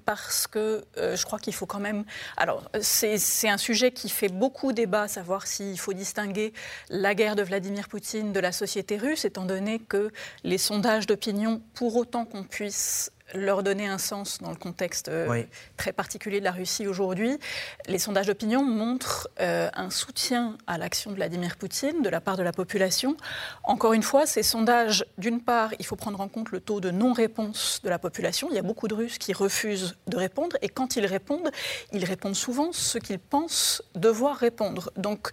parce 0.06 0.48
que 0.48 0.86
je 0.96 1.26
crois 1.26 1.40
qu'il 1.40 1.54
faut 1.54 1.66
quand 1.66 1.82
même. 1.82 2.06
Alors, 2.38 2.64
c'est 2.80 3.50
un 3.50 3.58
sujet 3.58 3.92
qui 3.92 4.08
fait 4.08 4.30
beaucoup 4.30 4.72
débat, 4.72 5.10
savoir 5.10 5.46
s'il 5.46 5.78
faut 5.78 5.92
distinguer 5.92 6.54
la 6.90 7.16
guerre 7.16 7.36
de 7.36 7.44
Vladimir 7.44 7.90
Poutine 7.90 8.32
de 8.32 8.40
la 8.40 8.54
société 8.54 8.96
russe, 8.96 9.26
étant 9.26 9.44
donné 9.44 9.80
que 9.80 10.10
les 10.46 10.58
sondages 10.58 11.06
d'opinion, 11.06 11.62
pour 11.74 11.98
autant 11.98 12.24
qu'on 12.24 12.46
puisse 12.46 13.12
leur 13.34 13.64
donner 13.64 13.88
un 13.88 13.98
sens 13.98 14.40
dans 14.42 14.52
le 14.52 14.56
contexte 14.56 15.10
euh, 15.10 15.44
très 15.78 15.92
particulier 15.92 16.40
de 16.40 16.46
la 16.46 16.52
Russie 16.52 16.88
aujourd'hui. 16.88 17.38
Les 17.88 17.98
sondages 17.98 18.28
d'opinion 18.28 18.64
montrent 18.64 19.30
euh, 19.40 19.70
un 19.74 19.90
soutien 19.90 20.58
à 20.68 20.78
l'action 20.78 21.12
de 21.12 21.16
Vladimir 21.16 21.58
Poutine 21.58 22.02
de 22.02 22.10
la 22.10 22.22
part 22.22 22.38
de 22.38 22.44
la 22.44 22.52
population. 22.52 23.18
Encore 23.64 23.94
une 23.94 24.04
fois, 24.04 24.26
ces 24.26 24.44
sondages, 24.44 25.06
d'une 25.18 25.42
part, 25.42 25.72
il 25.80 25.86
faut 25.86 25.96
prendre 25.96 26.22
en 26.22 26.28
compte 26.28 26.52
le 26.52 26.60
taux 26.60 26.80
de 26.80 26.92
non-réponse 26.92 27.82
de 27.84 27.90
la 27.90 28.00
population. 28.00 28.48
Il 28.52 28.56
y 28.56 28.60
a 28.60 28.64
beaucoup 28.64 28.88
de 28.88 28.94
Russes 28.94 29.18
qui 29.18 29.34
refusent 29.34 29.96
de 30.08 30.18
répondre 30.18 30.58
et 30.62 30.70
quand 30.70 30.96
ils 30.96 31.06
répondent, 31.06 31.50
ils 31.92 32.06
répondent 32.06 32.36
souvent 32.36 32.72
ce 32.72 33.00
qu'ils 33.00 33.20
pensent 33.20 33.82
devoir 33.96 34.38
répondre. 34.38 34.92
Donc, 34.98 35.30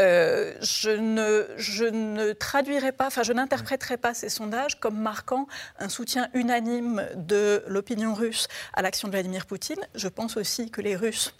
euh, 0.00 0.54
je, 0.62 0.90
ne, 0.90 1.46
je 1.58 1.84
ne 1.84 2.32
traduirai 2.32 2.92
pas, 2.92 3.06
enfin 3.08 3.22
je 3.22 3.32
n'interpréterai 3.32 3.98
pas 3.98 4.14
ces 4.14 4.30
sondages 4.30 4.80
comme 4.80 4.98
marquant 4.98 5.46
un 5.78 5.90
soutien 5.90 6.28
unanime 6.32 7.06
de 7.14 7.62
l'opinion 7.66 8.14
russe 8.14 8.48
à 8.72 8.80
l'action 8.80 9.08
de 9.08 9.12
Vladimir 9.12 9.44
Poutine. 9.44 9.80
Je 9.94 10.08
pense 10.08 10.36
aussi 10.36 10.70
que 10.70 10.80
les 10.80 10.96
Russes 10.96 11.34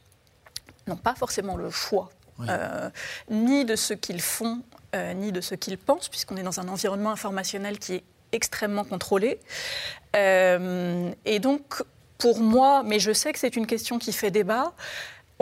n'ont 0.87 0.97
pas 0.97 1.15
forcément 1.15 1.57
le 1.57 1.71
choix, 1.71 2.11
euh, 2.49 2.91
ni 3.31 3.65
de 3.65 3.75
ce 3.75 3.95
qu'ils 3.95 4.21
font, 4.21 4.63
euh, 4.95 5.15
ni 5.15 5.33
de 5.33 5.41
ce 5.41 5.55
qu'ils 5.55 5.79
pensent, 5.79 6.09
puisqu'on 6.09 6.37
est 6.37 6.43
dans 6.43 6.61
un 6.61 6.69
environnement 6.69 7.11
informationnel 7.11 7.79
qui 7.79 7.95
est 7.95 8.05
extrêmement 8.33 8.85
contrôlé. 8.85 9.41
et 10.15 11.39
donc, 11.41 11.83
pour 12.19 12.41
moi, 12.41 12.83
mais 12.85 12.99
je 12.99 13.13
sais 13.13 13.33
que 13.33 13.39
c'est 13.39 13.57
une 13.57 13.67
question 13.67 13.99
qui 13.99 14.13
fait 14.13 14.31
débat, 14.31 14.75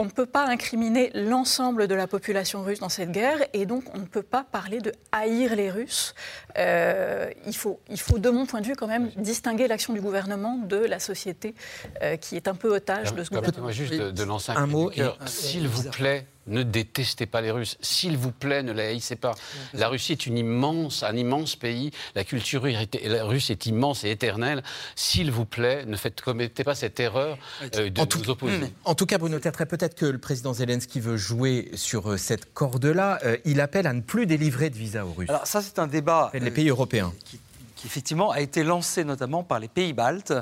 on 0.01 0.05
ne 0.05 0.09
peut 0.09 0.25
pas 0.25 0.47
incriminer 0.47 1.11
l'ensemble 1.13 1.87
de 1.87 1.93
la 1.93 2.07
population 2.07 2.63
russe 2.63 2.79
dans 2.79 2.89
cette 2.89 3.11
guerre 3.11 3.37
et 3.53 3.67
donc 3.67 3.83
on 3.93 3.99
ne 3.99 4.05
peut 4.05 4.23
pas 4.23 4.43
parler 4.43 4.79
de 4.79 4.91
haïr 5.11 5.55
les 5.55 5.69
Russes. 5.69 6.15
Euh, 6.57 7.29
il, 7.45 7.55
faut, 7.55 7.79
il 7.87 7.99
faut, 7.99 8.17
de 8.17 8.31
mon 8.31 8.47
point 8.47 8.61
de 8.61 8.65
vue, 8.65 8.75
quand 8.75 8.87
même 8.87 9.11
distinguer 9.15 9.67
l'action 9.67 9.93
du 9.93 10.01
gouvernement 10.01 10.57
de 10.57 10.77
la 10.77 10.97
société 10.97 11.53
euh, 12.01 12.15
qui 12.15 12.35
est 12.35 12.47
un 12.47 12.55
peu 12.55 12.75
otage 12.75 13.13
de 13.13 13.23
ce 13.23 13.29
gouvernement. 13.29 13.61
Moi 13.61 13.71
juste 13.73 13.93
de, 13.93 14.23
lancer 14.23 14.51
un, 14.53 14.65
mot. 14.65 14.89
S'il 15.27 15.67
vous 15.67 15.87
plaît, 15.91 16.25
ne 16.47 16.63
détestez 16.63 17.25
pas 17.25 17.41
les 17.41 17.51
Russes. 17.51 17.77
S'il 17.81 18.17
vous 18.17 18.31
plaît, 18.31 18.63
ne 18.63 18.71
les 18.71 18.83
haïssez 18.83 19.15
pas. 19.15 19.35
La 19.73 19.87
Russie 19.87 20.13
est 20.13 20.25
une 20.25 20.37
immense, 20.37 21.03
un 21.03 21.15
immense 21.15 21.55
pays. 21.55 21.91
La 22.15 22.23
culture 22.23 22.63
russe 22.63 23.49
est 23.49 23.65
immense 23.65 24.03
et 24.03 24.11
éternelle. 24.11 24.63
S'il 24.95 25.31
vous 25.31 25.45
plaît, 25.45 25.85
ne 25.85 25.95
faites, 25.95 26.21
commettez 26.21 26.63
pas 26.63 26.75
cette 26.75 26.99
erreur 26.99 27.37
euh, 27.75 27.89
de 27.89 28.01
en 28.01 28.05
tout, 28.05 28.27
opposer. 28.29 28.57
Hmm. 28.57 28.69
En 28.85 28.95
tout 28.95 29.05
cas, 29.05 29.17
Bruno 29.17 29.39
Tertrais, 29.39 29.65
peut-être 29.65 29.95
que 29.95 30.05
le 30.05 30.17
président 30.17 30.53
Zelensky 30.53 30.99
veut 30.99 31.17
jouer 31.17 31.71
sur 31.75 32.11
euh, 32.11 32.17
cette 32.17 32.53
corde-là. 32.53 33.19
Euh, 33.23 33.37
il 33.45 33.61
appelle 33.61 33.87
à 33.87 33.93
ne 33.93 34.01
plus 34.01 34.25
délivrer 34.25 34.69
de 34.69 34.77
visa 34.77 35.05
aux 35.05 35.13
Russes. 35.13 35.29
Alors 35.29 35.45
ça, 35.45 35.61
c'est 35.61 35.79
un 35.79 35.87
débat... 35.87 36.31
Les 36.33 36.51
pays 36.51 36.69
européens. 36.69 37.13
Qui, 37.25 37.39
qui, 37.75 37.87
effectivement 37.87 38.31
a 38.31 38.41
été 38.41 38.63
lancé 38.63 39.03
notamment 39.03 39.43
par 39.43 39.59
les 39.59 39.67
pays 39.67 39.93
baltes 39.93 40.33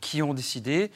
qui 0.00 0.22
ont 0.22 0.34
décidé 0.34 0.90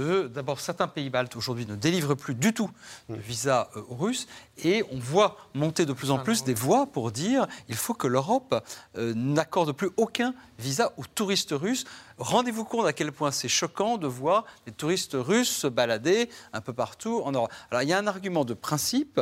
d'abord 0.00 0.60
certains 0.60 0.88
pays 0.88 1.10
baltes 1.10 1.36
aujourd'hui 1.36 1.66
ne 1.66 1.76
délivrent 1.76 2.14
plus 2.14 2.34
du 2.34 2.52
tout 2.52 2.70
de 3.08 3.16
visa 3.16 3.70
euh, 3.76 3.82
aux 3.88 3.94
Russes 3.94 4.26
et 4.62 4.84
on 4.90 4.98
voit 4.98 5.36
monter 5.54 5.86
de 5.86 5.92
plus 5.92 6.10
en 6.10 6.18
plus 6.18 6.44
des 6.44 6.54
voix 6.54 6.86
pour 6.86 7.10
dire 7.10 7.46
il 7.68 7.74
faut 7.74 7.94
que 7.94 8.06
l'Europe 8.06 8.62
euh, 8.96 9.12
n'accorde 9.14 9.72
plus 9.72 9.90
aucun 9.96 10.34
visa 10.58 10.92
aux 10.96 11.04
touristes 11.14 11.52
russes. 11.52 11.84
Rendez-vous 12.18 12.64
compte 12.64 12.86
à 12.86 12.92
quel 12.92 13.10
point 13.10 13.32
c'est 13.32 13.48
choquant 13.48 13.98
de 13.98 14.06
voir 14.06 14.44
des 14.66 14.72
touristes 14.72 15.16
russes 15.18 15.50
se 15.50 15.66
balader 15.66 16.28
un 16.52 16.60
peu 16.60 16.72
partout 16.72 17.22
en 17.24 17.32
Europe. 17.32 17.50
Alors 17.70 17.82
il 17.82 17.88
y 17.88 17.92
a 17.92 17.98
un 17.98 18.06
argument 18.06 18.44
de 18.44 18.54
principe 18.54 19.20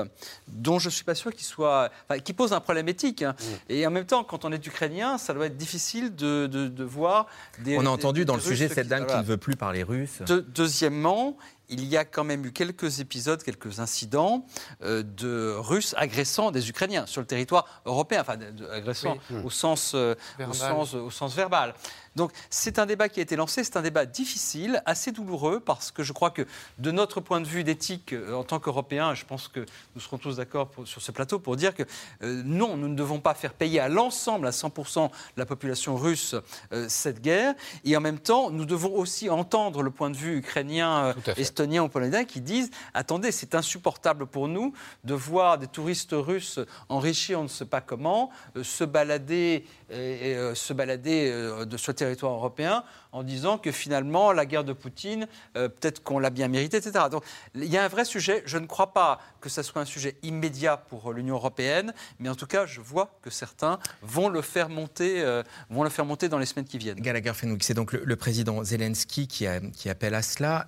dont 0.48 0.78
je 0.78 0.88
ne 0.88 0.90
suis 0.90 1.04
pas 1.04 1.14
sûr 1.14 1.32
qu'il 1.32 1.46
soit, 1.46 1.90
qui 2.24 2.34
pose 2.34 2.52
un 2.52 2.60
problème 2.60 2.88
éthique. 2.88 3.22
Hein. 3.22 3.34
Et 3.68 3.86
en 3.86 3.90
même 3.90 4.04
temps, 4.04 4.24
quand 4.24 4.44
on 4.44 4.52
est 4.52 4.66
ukrainien, 4.66 5.16
ça 5.16 5.32
doit 5.32 5.46
être 5.46 5.56
difficile 5.56 6.14
de, 6.14 6.46
de, 6.46 6.84
voir 6.84 7.26
des. 7.60 7.78
On 7.78 7.86
a 7.86 7.90
entendu 7.90 8.24
dans 8.24 8.34
le 8.34 8.40
sujet 8.40 8.68
cette 8.68 8.88
dame 8.88 9.06
qui, 9.06 9.16
ne 9.16 9.22
veut 9.22 9.36
plus 9.36 9.56
parler 9.56 9.82
russe. 9.82 10.22
Deuxièmement, 10.62 11.36
il 11.68 11.84
y 11.86 11.96
a 11.96 12.04
quand 12.04 12.22
même 12.22 12.46
eu 12.46 12.52
quelques 12.52 13.00
épisodes, 13.00 13.42
quelques 13.42 13.80
incidents 13.80 14.46
euh, 14.82 15.02
de 15.02 15.56
Russes 15.58 15.92
agressant 15.98 16.52
des 16.52 16.68
Ukrainiens 16.68 17.04
sur 17.06 17.20
le 17.20 17.26
territoire 17.26 17.82
européen, 17.84 18.20
enfin 18.20 18.38
agressant 18.70 19.16
au, 19.42 19.50
sens, 19.50 19.92
euh, 19.96 20.14
au, 20.38 20.52
sens, 20.52 20.94
au 20.94 21.10
sens 21.10 21.34
verbal. 21.34 21.74
Donc 22.16 22.32
c'est 22.50 22.78
un 22.78 22.86
débat 22.86 23.08
qui 23.08 23.20
a 23.20 23.22
été 23.22 23.36
lancé, 23.36 23.64
c'est 23.64 23.76
un 23.76 23.82
débat 23.82 24.06
difficile, 24.06 24.82
assez 24.86 25.12
douloureux, 25.12 25.60
parce 25.60 25.90
que 25.90 26.02
je 26.02 26.12
crois 26.12 26.30
que 26.30 26.46
de 26.78 26.90
notre 26.90 27.20
point 27.20 27.40
de 27.40 27.46
vue 27.46 27.64
d'éthique 27.64 28.12
euh, 28.12 28.34
en 28.34 28.44
tant 28.44 28.60
qu'Européens, 28.60 29.14
je 29.14 29.24
pense 29.24 29.48
que 29.48 29.60
nous 29.94 30.00
serons 30.00 30.18
tous 30.18 30.36
d'accord 30.36 30.70
sur 30.84 31.00
ce 31.00 31.10
plateau 31.12 31.38
pour 31.38 31.56
dire 31.56 31.74
que 31.74 31.84
euh, 32.22 32.42
non, 32.44 32.76
nous 32.76 32.88
ne 32.88 32.94
devons 32.94 33.20
pas 33.20 33.34
faire 33.34 33.54
payer 33.54 33.80
à 33.80 33.88
l'ensemble, 33.88 34.46
à 34.46 34.50
100% 34.50 35.08
de 35.08 35.12
la 35.36 35.46
population 35.46 35.96
russe, 35.96 36.34
euh, 36.72 36.86
cette 36.88 37.22
guerre. 37.22 37.54
Et 37.84 37.96
en 37.96 38.00
même 38.00 38.18
temps, 38.18 38.50
nous 38.50 38.66
devons 38.66 38.94
aussi 38.94 39.30
entendre 39.30 39.82
le 39.82 39.90
point 39.90 40.10
de 40.10 40.16
vue 40.16 40.38
ukrainien, 40.38 41.14
estonien, 41.36 41.82
ou 41.82 41.88
Polonais 41.88 42.26
qui 42.26 42.40
disent 42.40 42.70
attendez, 42.94 43.32
c'est 43.32 43.54
insupportable 43.54 44.26
pour 44.26 44.48
nous 44.48 44.72
de 45.04 45.14
voir 45.14 45.58
des 45.58 45.66
touristes 45.66 46.12
russes 46.14 46.60
enrichis, 46.88 47.34
on 47.34 47.44
ne 47.44 47.48
sait 47.48 47.64
pas 47.64 47.80
comment, 47.80 48.30
se 48.62 48.84
balader, 48.84 49.64
et, 49.92 50.36
se 50.54 50.72
balader 50.72 51.30
de 51.66 51.76
ce 51.76 51.92
territoire 51.92 52.32
européen 52.32 52.84
en 53.12 53.22
disant 53.22 53.58
que 53.58 53.70
finalement 53.70 54.32
la 54.32 54.46
guerre 54.46 54.64
de 54.64 54.72
Poutine, 54.72 55.26
peut-être 55.54 56.02
qu'on 56.02 56.18
l'a 56.18 56.30
bien 56.30 56.48
méritée, 56.48 56.78
etc. 56.78 57.06
Donc 57.10 57.24
il 57.54 57.64
y 57.66 57.76
a 57.76 57.84
un 57.84 57.88
vrai 57.88 58.04
sujet. 58.04 58.42
Je 58.46 58.58
ne 58.58 58.66
crois 58.66 58.92
pas 58.92 59.20
que 59.40 59.48
ce 59.48 59.62
soit 59.62 59.82
un 59.82 59.86
sujet 59.86 60.16
immédiat 60.22 60.76
pour 60.76 61.12
l'Union 61.12 61.34
européenne, 61.34 61.92
mais 62.18 62.28
en 62.28 62.34
tout 62.34 62.46
cas, 62.46 62.66
je 62.66 62.80
vois 62.80 63.18
que 63.22 63.30
certains 63.30 63.78
vont 64.02 64.28
le 64.28 64.40
faire 64.40 64.68
monter, 64.68 65.22
vont 65.70 65.84
le 65.84 65.90
faire 65.90 66.06
monter 66.06 66.28
dans 66.28 66.38
les 66.38 66.46
semaines 66.46 66.66
qui 66.66 66.78
viennent. 66.78 67.00
Gallagher 67.00 67.34
Fenwick, 67.34 67.64
c'est 67.64 67.74
donc 67.74 67.92
le, 67.92 68.16
président 68.16 68.64
Zelensky 68.64 69.26
qui, 69.26 69.46
appelle 69.46 70.14
à 70.14 70.22
cela. 70.22 70.66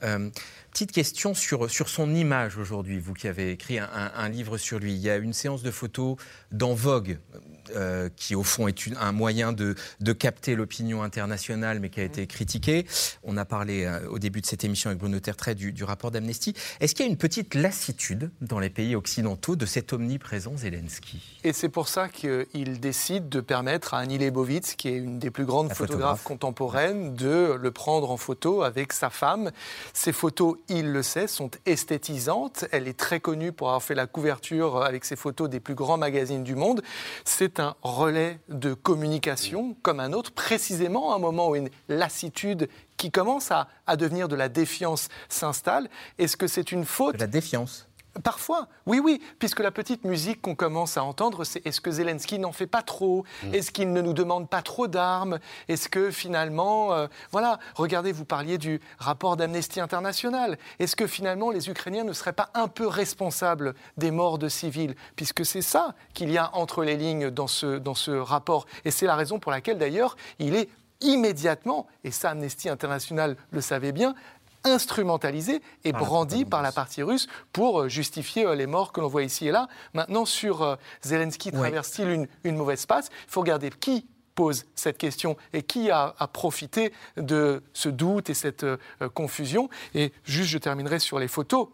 Petite 0.70 0.93
question 0.93 1.35
sur 1.35 1.89
son 1.89 2.14
image 2.14 2.59
aujourd'hui, 2.59 2.99
vous 2.99 3.14
qui 3.14 3.29
avez 3.29 3.51
écrit 3.51 3.79
un, 3.79 4.29
livre 4.29 4.59
sur 4.59 4.79
lui. 4.79 4.93
Il 4.93 5.01
y 5.01 5.11
a 5.11 5.16
une 5.16 5.33
séance 5.33 5.62
de 5.62 5.70
photos 5.70 6.16
dans 6.51 6.75
Vogue, 6.75 7.18
euh, 7.75 8.09
qui 8.16 8.35
au 8.35 8.43
fond 8.43 8.68
est 8.68 8.89
un 9.01 9.12
moyen 9.12 9.53
de, 9.53 9.75
de 10.01 10.12
capter 10.12 10.55
l'opinion 10.55 11.03
internationale, 11.03 11.81
mais 11.81 11.91
qui 11.91 12.01
a 12.01 12.05
été 12.05 12.27
critiqué. 12.27 12.87
On 13.22 13.37
a 13.37 13.45
parlé 13.45 13.85
euh, 13.85 14.09
au 14.09 14.18
début 14.18 14.41
de 14.41 14.47
cette 14.47 14.64
émission 14.64 14.91
avec 14.91 15.01
Bruno 15.01 15.18
Tertrais 15.20 15.55
du, 15.55 15.72
du 15.72 15.85
rapport 15.85 16.11
d'Amnesty. 16.11 16.55
Est-ce 16.81 16.95
qu'il 16.95 17.07
y 17.07 17.09
a 17.09 17.11
une 17.11 17.18
petite 17.18 17.55
lassitude 17.55 18.31
dans 18.41 18.59
les 18.59 18.70
pays 18.70 18.95
occidentaux 18.95 19.57
de 19.57 19.66
cet 19.66 19.93
omniprésent 19.93 20.57
Zelensky? 20.57 21.41
Et 21.45 21.53
c'est 21.53 21.68
pour 21.68 21.89
ça 21.89 22.09
qu'il 22.09 22.81
décide 22.81 23.29
de 23.29 23.41
permettre 23.41 23.95
à 23.95 23.99
Annie 23.99 24.18
Leibovitz, 24.18 24.75
qui 24.75 24.89
est 24.89 24.97
une 24.97 25.18
des 25.18 25.31
plus 25.31 25.47
grandes 25.47 25.72
photographes 25.72 26.25
contemporaines, 26.25 27.14
de 27.14 27.59
le 27.61 27.70
prendre 27.70 28.11
en 28.11 28.16
photo 28.16 28.62
avec 28.62 28.93
sa 28.93 29.11
femme. 29.11 29.51
Ces 29.93 30.12
photos 30.12 30.57
il 30.68 30.93
le 30.93 31.03
sait, 31.03 31.27
sont 31.27 31.51
esthétisantes. 31.64 32.66
Elle 32.72 32.89
est 32.89 32.99
très 32.99 33.20
connue 33.20 33.53
pour 33.53 33.68
avoir 33.68 33.83
fait 33.83 33.95
la 33.95 34.07
couverture 34.07 34.83
avec 34.83 35.05
ses 35.05 35.16
photos 35.16 35.49
des 35.49 35.61
plus 35.61 35.75
grands 35.75 35.97
magazines 35.97 36.45
du 36.45 36.55
monde. 36.55 36.83
C'est 37.25 37.61
un 37.61 37.64
relais 37.83 38.39
de 38.49 38.75
communication 38.75 39.77
comme 39.83 40.01
un 40.01 40.12
autre, 40.12 40.33
précisément 40.33 41.12
à 41.12 41.17
un 41.17 41.19
moment 41.19 41.51
où 41.51 41.57
une 41.57 41.71
lassitude 41.89 42.69
qui 42.97 43.11
commence 43.11 43.51
à, 43.51 43.69
à 43.87 43.97
devenir 43.97 44.29
de 44.29 44.37
la 44.37 44.49
défiance 44.49 45.09
s'installe. 45.29 45.89
Est-ce 46.19 46.37
que 46.37 46.47
c'est 46.47 46.73
une 46.73 46.85
faute 46.85 47.17
De 47.17 47.21
la 47.21 47.27
défiance 47.27 47.89
Parfois, 48.23 48.69
oui, 48.87 49.01
oui, 49.03 49.21
puisque 49.39 49.61
la 49.61 49.73
petite 49.73 50.05
musique 50.05 50.41
qu'on 50.41 50.55
commence 50.55 50.97
à 50.97 51.03
entendre, 51.03 51.43
c'est 51.45 51.67
est-ce 51.67 51.81
que 51.81 51.91
Zelensky 51.91 52.39
n'en 52.39 52.53
fait 52.53 52.69
pas 52.69 52.83
trop? 52.83 53.25
Mm. 53.43 53.55
Est-ce 53.55 53.73
qu'il 53.73 53.93
ne 53.93 54.01
nous 54.01 54.12
demande 54.12 54.49
pas 54.49 54.62
trop 54.62 54.87
d'armes? 54.87 55.41
Est-ce 55.69 55.89
que 55.89 56.11
finalement, 56.11 56.93
euh, 56.93 57.09
voilà, 57.33 57.59
regardez, 57.75 58.12
vous 58.12 58.25
parliez 58.25 58.57
du 58.57 58.81
rapport 58.99 59.37
d'Amnesty 59.37 59.81
International. 59.81 60.59
Est-ce 60.79 60.95
que 60.95 61.07
finalement 61.09 61.51
les 61.51 61.69
Ukrainiens 61.69 62.05
ne 62.05 62.12
seraient 62.12 62.33
pas 62.33 62.51
un 62.55 62.69
peu 62.69 62.87
responsables 62.87 63.75
des 63.97 64.12
morts 64.12 64.39
de 64.39 64.49
civils? 64.49 64.95
Puisque 65.17 65.45
c'est 65.45 65.62
ça 65.62 65.95
qu'il 66.12 66.31
y 66.31 66.39
a 66.39 66.55
entre 66.55 66.85
les 66.85 66.97
lignes 66.97 67.31
dans 67.31 67.49
ce, 67.49 67.79
dans 67.79 67.95
ce 67.95 68.12
rapport. 68.12 68.67
Et 68.85 68.93
c'est 68.93 69.07
la 69.07 69.17
raison 69.17 69.41
pour 69.41 69.51
laquelle 69.51 69.79
d'ailleurs 69.79 70.17
il 70.39 70.55
est 70.55 70.69
immédiatement, 71.01 71.87
et 72.05 72.11
ça 72.11 72.31
Amnesty 72.31 72.69
International 72.69 73.37
le 73.51 73.61
savait 73.61 73.93
bien, 73.93 74.15
instrumentalisé 74.65 75.62
et 75.85 75.93
brandi 75.93 76.45
par 76.45 76.62
la 76.62 76.73
partie 76.73 77.03
russe 77.03 77.29
pour 77.53 77.83
euh, 77.83 77.89
justifier 77.89 78.47
euh, 78.47 78.55
les 78.55 78.67
morts 78.67 78.93
que 78.93 79.01
l'on 79.01 79.09
voit 79.09 79.23
ici 79.23 79.47
et 79.47 79.51
là. 79.51 79.69
Maintenant, 79.93 80.25
sur 80.25 80.62
euh, 80.62 80.77
Zelensky 81.03 81.53
traverse-t-il 81.53 82.27
une, 82.45 82.57
mauvaise 82.57 82.87
passe? 82.87 83.11
Il 83.27 83.31
faut 83.31 83.41
regarder 83.41 83.71
qui 83.71 84.07
pose 84.35 84.65
cette 84.75 84.99
question 84.99 85.37
et 85.53 85.62
qui 85.62 85.91
a, 85.91 86.15
profité 86.33 86.93
de 87.17 87.62
ce 87.73 87.89
doute 87.89 88.31
et 88.31 88.35
cette 88.35 88.67
confusion. 89.15 89.69
Et 89.95 90.12
juste, 90.25 90.51
je 90.51 90.59
terminerai 90.59 90.99
sur 90.99 91.21
les 91.21 91.29
photos. 91.29 91.69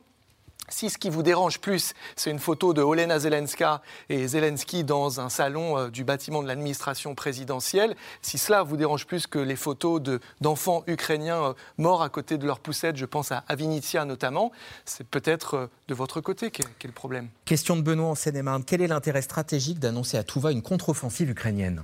Si 0.71 0.89
ce 0.89 0.99
qui 0.99 1.11
vous 1.11 1.23
dérange 1.23 1.59
plus, 1.59 1.95
c'est 2.16 2.31
une 2.31 2.39
photo 2.39 2.73
de 2.73 2.81
Olena 2.81 3.18
Zelenska 3.18 3.83
et 4.09 4.27
Zelensky 4.29 4.85
dans 4.85 5.21
un 5.21 5.29
salon 5.29 5.77
euh, 5.77 5.89
du 5.91 6.05
bâtiment 6.05 6.43
de 6.43 6.49
l'administration 6.49 7.14
présidentielle, 7.14 7.97
si 8.23 8.39
cela 8.39 8.62
vous 8.62 8.77
dérange 8.77 9.07
plus 9.07 9.27
que 9.27 9.39
les 9.39 9.57
photos 9.57 10.01
d'enfants 10.41 10.85
ukrainiens 10.87 11.43
euh, 11.43 11.53
morts 11.77 12.03
à 12.03 12.09
côté 12.09 12.39
de 12.39 12.47
leur 12.47 12.61
poussette, 12.61 12.97
je 12.97 13.05
pense 13.05 13.33
à 13.33 13.45
Avinitia 13.49 14.05
notamment, 14.05 14.53
c'est 14.85 15.07
peut-être 15.07 15.55
euh, 15.55 15.66
de 15.89 15.95
votre 15.95 16.21
côté 16.21 16.51
qu'est 16.51 16.64
le 16.85 16.93
problème. 16.93 17.29
Question 17.45 17.77
de 17.77 17.83
Benoît 17.83 18.09
en 18.09 18.14
Seine-et-Marne. 18.14 18.62
Quel 18.64 18.81
est 18.81 18.89
l'intérêt 18.89 19.23
stratégique 19.23 19.81
d'annoncer 19.81 20.16
à 20.18 20.23
tout 20.23 20.41
va 20.41 20.53
une 20.53 20.62
contre-offensive 20.62 21.31
ukrainienne? 21.31 21.83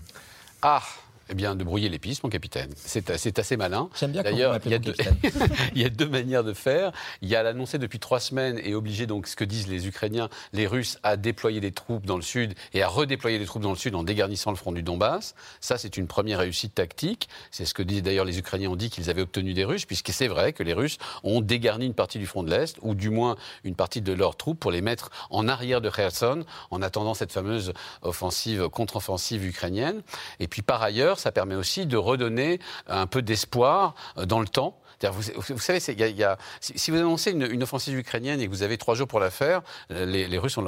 Ah 0.62 0.82
eh 1.28 1.34
bien, 1.34 1.56
de 1.56 1.64
brouiller 1.64 1.88
les 1.88 1.98
pistes, 1.98 2.22
mon 2.22 2.30
capitaine. 2.30 2.70
C'est 2.76 3.38
assez 3.38 3.56
malin. 3.56 3.88
J'aime 3.98 4.12
bien 4.12 4.22
D'ailleurs, 4.22 4.58
il, 4.64 4.72
il, 5.74 5.82
y 5.82 5.84
a 5.84 5.88
deux 5.88 6.08
manières 6.08 6.44
de 6.44 6.52
faire. 6.52 6.92
Il 7.20 7.28
y 7.28 7.36
a 7.36 7.42
l'annoncer 7.42 7.78
depuis 7.78 7.98
trois 7.98 8.20
semaines 8.20 8.60
et 8.62 8.74
obliger, 8.74 9.06
donc, 9.06 9.26
ce 9.26 9.34
que 9.34 9.44
disent 9.44 9.68
les 9.68 9.88
Ukrainiens, 9.88 10.28
les 10.52 10.66
Russes, 10.66 10.98
à 11.02 11.16
déployer 11.16 11.60
des 11.60 11.72
troupes 11.72 12.06
dans 12.06 12.16
le 12.16 12.22
sud 12.22 12.54
et 12.74 12.82
à 12.82 12.88
redéployer 12.88 13.38
des 13.38 13.46
troupes 13.46 13.62
dans 13.62 13.70
le 13.70 13.76
sud 13.76 13.94
en 13.94 14.02
dégarnissant 14.02 14.50
le 14.50 14.56
front 14.56 14.72
du 14.72 14.82
Donbass. 14.82 15.34
Ça, 15.60 15.78
c'est 15.78 15.96
une 15.96 16.06
première 16.06 16.38
réussite 16.38 16.74
tactique. 16.74 17.28
C'est 17.50 17.64
ce 17.64 17.74
que 17.74 17.82
disent 17.82 18.02
d'ailleurs 18.02 18.24
les 18.24 18.38
Ukrainiens 18.38 18.70
ont 18.70 18.76
dit 18.76 18.90
qu'ils 18.90 19.10
avaient 19.10 19.22
obtenu 19.22 19.52
des 19.52 19.64
Russes, 19.64 19.84
puisque 19.84 20.12
c'est 20.12 20.28
vrai 20.28 20.52
que 20.52 20.62
les 20.62 20.72
Russes 20.72 20.98
ont 21.24 21.40
dégarni 21.40 21.86
une 21.86 21.94
partie 21.94 22.18
du 22.18 22.26
front 22.26 22.42
de 22.42 22.50
l'Est, 22.50 22.78
ou 22.82 22.94
du 22.94 23.10
moins 23.10 23.36
une 23.64 23.74
partie 23.74 24.00
de 24.00 24.12
leurs 24.12 24.36
troupes, 24.36 24.60
pour 24.60 24.70
les 24.70 24.80
mettre 24.80 25.10
en 25.30 25.48
arrière 25.48 25.80
de 25.80 25.90
Kherson, 25.90 26.44
en 26.70 26.82
attendant 26.82 27.14
cette 27.14 27.32
fameuse 27.32 27.72
offensive, 28.02 28.68
contre-offensive 28.68 29.44
ukrainienne. 29.44 30.02
Et 30.40 30.48
puis, 30.48 30.62
par 30.62 30.82
ailleurs, 30.82 31.15
ça 31.18 31.32
permet 31.32 31.54
aussi 31.54 31.86
de 31.86 31.96
redonner 31.96 32.60
un 32.86 33.06
peu 33.06 33.22
d'espoir 33.22 33.94
euh, 34.18 34.26
dans 34.26 34.40
le 34.40 34.48
temps. 34.48 34.78
Vous, 35.02 35.58
savez, 35.58 35.80
si 35.80 36.90
vous 36.90 36.96
annoncez 36.96 37.32
une, 37.32 37.62
offensive 37.62 37.98
ukrainienne 37.98 38.40
et 38.40 38.46
que 38.46 38.50
vous 38.50 38.62
avez 38.62 38.78
trois 38.78 38.94
jours 38.94 39.08
pour 39.08 39.20
la 39.20 39.30
faire, 39.30 39.62
euh, 39.90 40.06
les, 40.06 40.38
Russes 40.38 40.58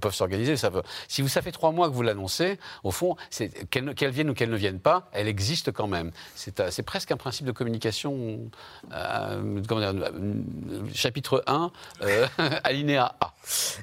peuvent 0.00 0.14
s'organiser. 0.14 0.54
Si 1.08 1.22
vous, 1.22 1.28
ça 1.28 1.42
fait 1.42 1.52
trois 1.52 1.70
mois 1.70 1.88
que 1.88 1.94
vous 1.94 2.02
l'annoncez, 2.02 2.58
au 2.82 2.90
fond, 2.90 3.16
qu'elle 3.70 4.10
vienne 4.10 4.30
ou 4.30 4.34
qu'elle 4.34 4.50
ne 4.50 4.56
vienne 4.56 4.80
pas, 4.80 5.08
elle 5.12 5.28
existe 5.28 5.72
quand 5.72 5.86
même. 5.86 6.10
C'est 6.34 6.60
euh, 6.60 6.70
presque 6.84 7.12
un 7.12 7.16
principe 7.16 7.46
de 7.46 7.52
communication, 7.52 8.50
chapitre 10.94 11.44
1, 11.46 11.70
alinéa 12.64 13.14
A. 13.20 13.34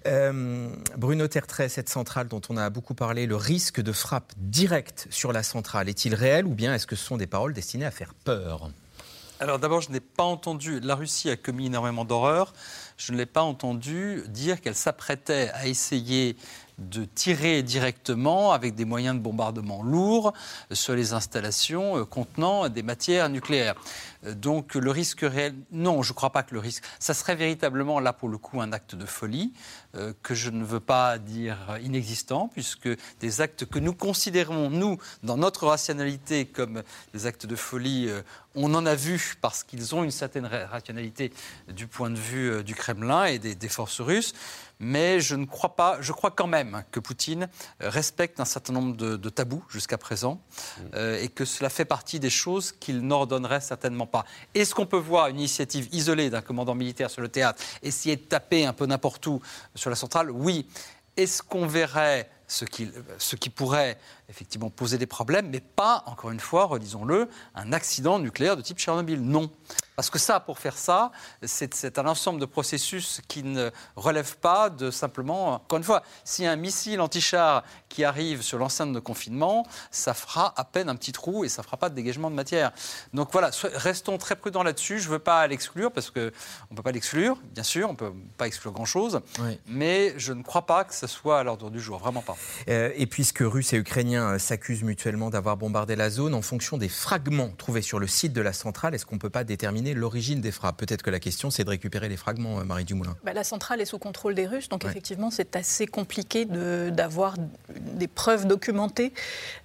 Euh, 0.05 0.69
Bruno 0.97 1.27
Tertrais, 1.27 1.69
cette 1.69 1.89
centrale 1.89 2.27
dont 2.27 2.41
on 2.49 2.57
a 2.57 2.69
beaucoup 2.69 2.93
parlé, 2.93 3.25
le 3.25 3.35
risque 3.35 3.81
de 3.81 3.91
frappe 3.91 4.33
directe 4.37 5.07
sur 5.09 5.31
la 5.31 5.43
centrale 5.43 5.89
est-il 5.89 6.15
réel 6.15 6.45
ou 6.45 6.53
bien 6.53 6.73
est-ce 6.73 6.87
que 6.87 6.95
ce 6.95 7.05
sont 7.05 7.17
des 7.17 7.27
paroles 7.27 7.53
destinées 7.53 7.85
à 7.85 7.91
faire 7.91 8.13
peur? 8.13 8.69
Alors 9.39 9.59
d'abord, 9.59 9.81
je 9.81 9.91
n'ai 9.91 9.99
pas 9.99 10.23
entendu, 10.23 10.79
la 10.79 10.95
Russie 10.95 11.29
a 11.29 11.35
commis 11.35 11.67
énormément 11.67 12.05
d'horreurs, 12.05 12.53
je 12.97 13.11
ne 13.11 13.17
l'ai 13.17 13.25
pas 13.25 13.43
entendu 13.43 14.23
dire 14.27 14.61
qu'elle 14.61 14.75
s'apprêtait 14.75 15.51
à 15.53 15.67
essayer 15.67 16.35
de 16.77 17.05
tirer 17.05 17.63
directement 17.63 18.51
avec 18.51 18.75
des 18.75 18.85
moyens 18.85 19.15
de 19.15 19.21
bombardement 19.21 19.81
lourds 19.81 20.33
sur 20.71 20.93
les 20.93 21.13
installations 21.13 21.97
euh, 21.97 22.05
contenant 22.05 22.69
des 22.69 22.83
matières 22.83 23.29
nucléaires. 23.29 23.73
Euh, 24.25 24.35
donc 24.35 24.75
le 24.75 24.91
risque 24.91 25.21
réel, 25.21 25.55
non, 25.71 26.03
je 26.03 26.11
ne 26.11 26.15
crois 26.15 26.29
pas 26.29 26.43
que 26.43 26.53
le 26.53 26.59
risque, 26.59 26.83
ça 26.99 27.15
serait 27.15 27.35
véritablement 27.35 27.99
là 27.99 28.13
pour 28.13 28.29
le 28.29 28.37
coup 28.37 28.61
un 28.61 28.73
acte 28.73 28.93
de 28.93 29.05
folie 29.05 29.53
euh, 29.97 30.13
que 30.23 30.35
je 30.35 30.49
ne 30.49 30.63
veux 30.63 30.79
pas 30.79 31.17
dire 31.17 31.57
inexistant, 31.81 32.49
puisque 32.53 32.89
des 33.19 33.41
actes 33.41 33.65
que 33.65 33.79
nous 33.79 33.93
considérons, 33.93 34.69
nous, 34.69 34.97
dans 35.23 35.37
notre 35.37 35.67
rationalité, 35.67 36.45
comme 36.45 36.83
des 37.13 37.25
actes 37.25 37.45
de 37.45 37.55
folie, 37.55 38.07
euh, 38.09 38.21
on 38.55 38.73
en 38.73 38.85
a 38.85 38.95
vu 38.95 39.35
parce 39.41 39.63
qu'ils 39.63 39.95
ont 39.95 40.03
une 40.03 40.11
certaine 40.11 40.45
rationalité 40.45 41.31
du 41.67 41.87
point 41.87 42.09
de 42.09 42.17
vue 42.17 42.63
du 42.63 42.73
Kremlin 42.73 43.25
et 43.25 43.37
des, 43.37 43.69
forces 43.69 44.01
russes. 44.01 44.33
Mais 44.79 45.19
je 45.19 45.35
ne 45.35 45.45
crois 45.45 45.75
pas, 45.75 45.97
je 46.01 46.11
crois 46.11 46.31
quand 46.31 46.47
même 46.47 46.83
que 46.91 46.99
Poutine 46.99 47.49
respecte 47.79 48.39
un 48.39 48.45
certain 48.45 48.73
nombre 48.73 48.95
de, 48.95 49.29
tabous 49.29 49.63
jusqu'à 49.69 49.99
présent 49.99 50.41
et 50.95 51.29
que 51.29 51.45
cela 51.45 51.69
fait 51.69 51.85
partie 51.85 52.19
des 52.19 52.31
choses 52.31 52.71
qu'il 52.71 53.01
n'ordonnerait 53.01 53.61
certainement 53.61 54.07
pas. 54.07 54.25
Est-ce 54.55 54.73
qu'on 54.73 54.87
peut 54.87 54.97
voir 54.97 55.27
une 55.27 55.37
initiative 55.37 55.87
isolée 55.91 56.31
d'un 56.31 56.41
commandant 56.41 56.73
militaire 56.73 57.11
sur 57.11 57.21
le 57.21 57.29
théâtre 57.29 57.61
essayer 57.83 58.15
de 58.15 58.21
taper 58.21 58.65
un 58.65 58.73
peu 58.73 58.85
n'importe 58.85 59.25
où 59.27 59.41
la 59.89 59.95
centrale 59.95 60.31
Oui. 60.31 60.67
Est-ce 61.15 61.41
qu'on 61.41 61.65
verrait 61.65 62.29
ce 62.47 62.63
qui, 62.63 62.89
ce 63.17 63.35
qui 63.35 63.49
pourrait 63.49 63.97
effectivement 64.29 64.69
poser 64.69 64.97
des 64.97 65.07
problèmes, 65.07 65.49
mais 65.49 65.59
pas, 65.59 66.03
encore 66.05 66.31
une 66.31 66.39
fois, 66.39 66.65
redisons-le, 66.65 67.27
un 67.55 67.73
accident 67.73 68.19
nucléaire 68.19 68.55
de 68.55 68.61
type 68.61 68.77
Tchernobyl? 68.77 69.21
Non. 69.21 69.49
Parce 69.97 70.11
que 70.11 70.19
ça, 70.19 70.39
pour 70.39 70.59
faire 70.59 70.77
ça, 70.77 71.11
c'est 71.41 71.97
un 71.97 72.05
ensemble 72.05 72.39
de 72.39 72.45
processus 72.45 73.19
qui 73.27 73.41
ne 73.41 73.71
relèvent 73.95 74.37
pas 74.37 74.69
de 74.69 74.91
simplement, 74.91 75.55
encore 75.55 75.77
une 75.77 75.83
fois, 75.83 76.03
si 76.23 76.45
un 76.45 76.55
missile 76.55 77.01
anti-char 77.01 77.63
qui 77.89 78.03
arrive 78.03 78.43
sur 78.43 78.59
l'enceinte 78.59 78.93
de 78.93 78.99
confinement, 78.99 79.65
ça 79.89 80.13
fera 80.13 80.53
à 80.55 80.65
peine 80.65 80.87
un 80.87 80.95
petit 80.95 81.13
trou 81.13 81.45
et 81.45 81.49
ça 81.49 81.63
ne 81.63 81.65
fera 81.65 81.77
pas 81.77 81.89
de 81.89 81.95
dégagement 81.95 82.29
de 82.29 82.35
matière. 82.35 82.73
Donc 83.15 83.29
voilà, 83.31 83.49
restons 83.73 84.19
très 84.19 84.35
prudents 84.35 84.61
là-dessus. 84.61 84.99
Je 84.99 85.07
ne 85.07 85.13
veux 85.13 85.19
pas 85.19 85.47
l'exclure 85.47 85.91
parce 85.91 86.11
qu'on 86.11 86.19
ne 86.19 86.75
peut 86.75 86.83
pas 86.83 86.91
l'exclure, 86.91 87.39
bien 87.55 87.63
sûr, 87.63 87.89
on 87.89 87.93
ne 87.93 87.97
peut 87.97 88.13
pas 88.37 88.45
exclure 88.45 88.73
grand-chose, 88.73 89.21
mais 89.65 90.13
je 90.19 90.31
ne 90.31 90.43
crois 90.43 90.67
pas 90.67 90.83
que 90.83 90.93
ce 90.93 91.07
soit 91.07 91.39
à 91.39 91.43
l'ordre 91.43 91.71
du 91.71 91.79
jour, 91.79 91.97
vraiment 91.97 92.21
pas. 92.21 92.37
Euh, 92.69 92.91
et 92.95 93.07
puisque 93.07 93.39
Russes 93.39 93.73
et 93.73 93.77
Ukrainiens 93.77 94.33
euh, 94.33 94.37
s'accusent 94.37 94.83
mutuellement 94.83 95.31
d'avoir 95.31 95.57
bombardé 95.57 95.95
la 95.95 96.11
zone 96.11 96.35
en 96.35 96.43
fonction 96.43 96.77
des 96.77 96.87
fragments 96.87 97.49
trouvés 97.57 97.81
sur 97.81 97.97
le 97.97 98.05
site 98.05 98.33
de 98.33 98.41
la 98.41 98.53
centrale. 98.53 98.93
Est-ce 98.93 99.07
qu'on 99.07 99.15
ne 99.15 99.19
peut 99.19 99.31
pas 99.31 99.43
déterminer 99.43 99.86
déterminer 99.87 99.93
l'origine 99.93 100.41
des 100.41 100.51
frappes. 100.51 100.77
Peut-être 100.77 101.01
que 101.01 101.09
la 101.09 101.19
question, 101.19 101.49
c'est 101.49 101.63
de 101.63 101.69
récupérer 101.69 102.09
les 102.09 102.17
fragments, 102.17 102.63
Marie 102.63 102.85
Dumoulin. 102.85 103.15
Bah, 103.23 103.33
la 103.33 103.43
centrale 103.43 103.81
est 103.81 103.85
sous 103.85 103.99
contrôle 103.99 104.35
des 104.35 104.45
Russes, 104.45 104.69
donc 104.69 104.85
effectivement, 104.85 105.31
c'est 105.31 105.55
assez 105.55 105.87
compliqué 105.87 106.45
d'avoir 106.45 107.35
des 107.69 108.07
preuves 108.07 108.47
documentées 108.47 109.13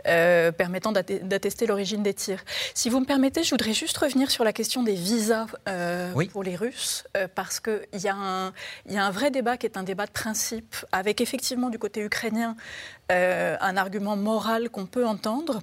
permettant 0.04 0.92
d'attester 0.92 1.66
l'origine 1.66 2.02
des 2.02 2.14
tirs. 2.14 2.44
Si 2.74 2.90
vous 2.90 3.00
me 3.00 3.06
permettez, 3.06 3.42
je 3.42 3.50
voudrais 3.50 3.74
juste 3.74 3.96
revenir 3.98 4.30
sur 4.30 4.44
la 4.44 4.52
question 4.52 4.82
des 4.82 4.94
visas 4.94 5.46
pour 6.30 6.42
les 6.42 6.56
Russes, 6.56 7.04
parce 7.34 7.60
qu'il 7.60 7.80
y, 7.94 8.06
y, 8.06 8.08
a 8.08 8.14
un 9.04 9.10
vrai 9.10 9.30
débat 9.30 9.56
qui 9.56 9.66
est 9.66 9.76
un 9.76 9.82
débat 9.82 10.06
de 10.06 10.12
principe, 10.12 10.76
avec 10.92 11.20
effectivement 11.20 11.70
du 11.70 11.78
côté 11.78 12.02
ukrainien 12.02 12.56
un 13.08 13.76
argument 13.76 14.16
moral 14.16 14.70
qu'on 14.70 14.86
peut 14.86 15.06
entendre. 15.06 15.62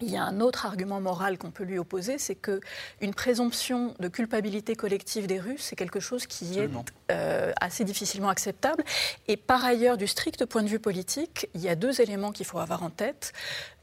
Il 0.00 0.10
y 0.10 0.16
a 0.16 0.24
un 0.24 0.40
autre 0.40 0.66
argument 0.66 1.00
moral 1.00 1.38
qu'on 1.38 1.50
peut 1.50 1.64
lui 1.64 1.78
opposer, 1.78 2.18
c'est 2.18 2.34
que 2.34 2.60
une 3.00 3.14
présomption 3.14 3.94
de 3.98 4.08
culpabilité 4.08 4.76
collective 4.76 5.26
des 5.26 5.40
Russes, 5.40 5.62
c'est 5.62 5.76
quelque 5.76 6.00
chose 6.00 6.26
qui 6.26 6.58
est 6.58 6.68
euh, 7.10 7.52
assez 7.60 7.82
difficilement 7.82 8.28
acceptable. 8.28 8.84
Et 9.26 9.38
par 9.38 9.64
ailleurs, 9.64 9.96
du 9.96 10.06
strict 10.06 10.44
point 10.44 10.62
de 10.62 10.68
vue 10.68 10.78
politique, 10.78 11.48
il 11.54 11.62
y 11.62 11.70
a 11.70 11.74
deux 11.76 12.02
éléments 12.02 12.30
qu'il 12.30 12.44
faut 12.44 12.58
avoir 12.58 12.82
en 12.82 12.90
tête. 12.90 13.32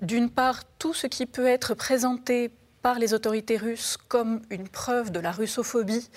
D'une 0.01 0.30
part, 0.30 0.64
tout 0.78 0.93
ce 0.93 1.07
qui 1.07 1.26
peut 1.26 1.47
être 1.47 1.74
présenté 1.74 2.51
par 2.84 2.99
les 2.99 3.16
autorités 3.16 3.57
russes 3.57 3.97
comme 4.07 4.41
une 4.51 4.68
preuve 4.68 5.11
de 5.11 5.20
la 5.20 5.32
russophobie 5.32 6.09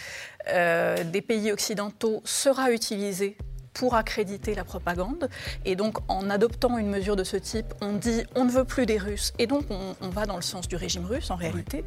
euh, 0.49 1.05
des 1.05 1.23
pays 1.23 1.53
occidentaux 1.53 2.21
sera 2.25 2.71
utilisé 2.71 3.39
pour 3.77 3.95
accréditer 3.95 4.55
la 4.55 4.65
propagande. 4.65 5.29
Et 5.67 5.77
donc, 5.77 5.99
en 6.09 6.31
adoptant 6.31 6.79
une 6.79 6.89
mesure 6.89 7.15
de 7.15 7.25
ce 7.25 7.37
type, 7.37 7.75
on 7.83 7.93
dit 7.93 8.23
on 8.35 8.47
ne 8.47 8.51
veut 8.51 8.65
plus 8.65 8.87
des 8.87 8.97
Russes. 8.97 9.35
Et 9.39 9.47
donc, 9.47 9.65
on, 9.71 10.09
va 10.09 10.25
dans 10.25 10.37
le 10.37 10.43
sens 10.43 10.67
du 10.67 10.77
régime 10.77 11.05
russe, 11.05 11.31
en 11.31 11.37
réalité. 11.37 11.85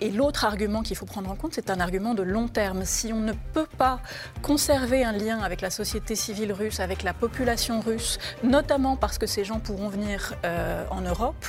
Et 0.00 0.10
l'autre 0.10 0.46
argument 0.46 0.82
qu'il 0.82 0.96
faut 0.96 1.04
prendre 1.04 1.30
en 1.30 1.34
compte, 1.34 1.52
c'est 1.54 1.70
un 1.70 1.80
argument 1.80 2.14
de 2.14 2.22
long 2.22 2.48
terme. 2.48 2.84
Si 2.84 3.12
on 3.12 3.18
ne 3.18 3.34
peut 3.52 3.66
pas 3.76 4.00
conserver 4.40 5.04
un 5.04 5.12
lien 5.12 5.40
avec 5.40 5.60
la 5.60 5.70
société 5.70 6.14
civile 6.14 6.52
russe, 6.52 6.80
avec 6.80 7.02
la 7.02 7.12
population 7.12 7.80
russe, 7.80 8.18
notamment 8.42 8.96
parce 8.96 9.18
que 9.18 9.26
ces 9.26 9.44
gens 9.44 9.58
pourront 9.58 9.88
venir 9.88 10.34
euh, 10.44 10.84
en 10.90 11.02
Europe, 11.02 11.44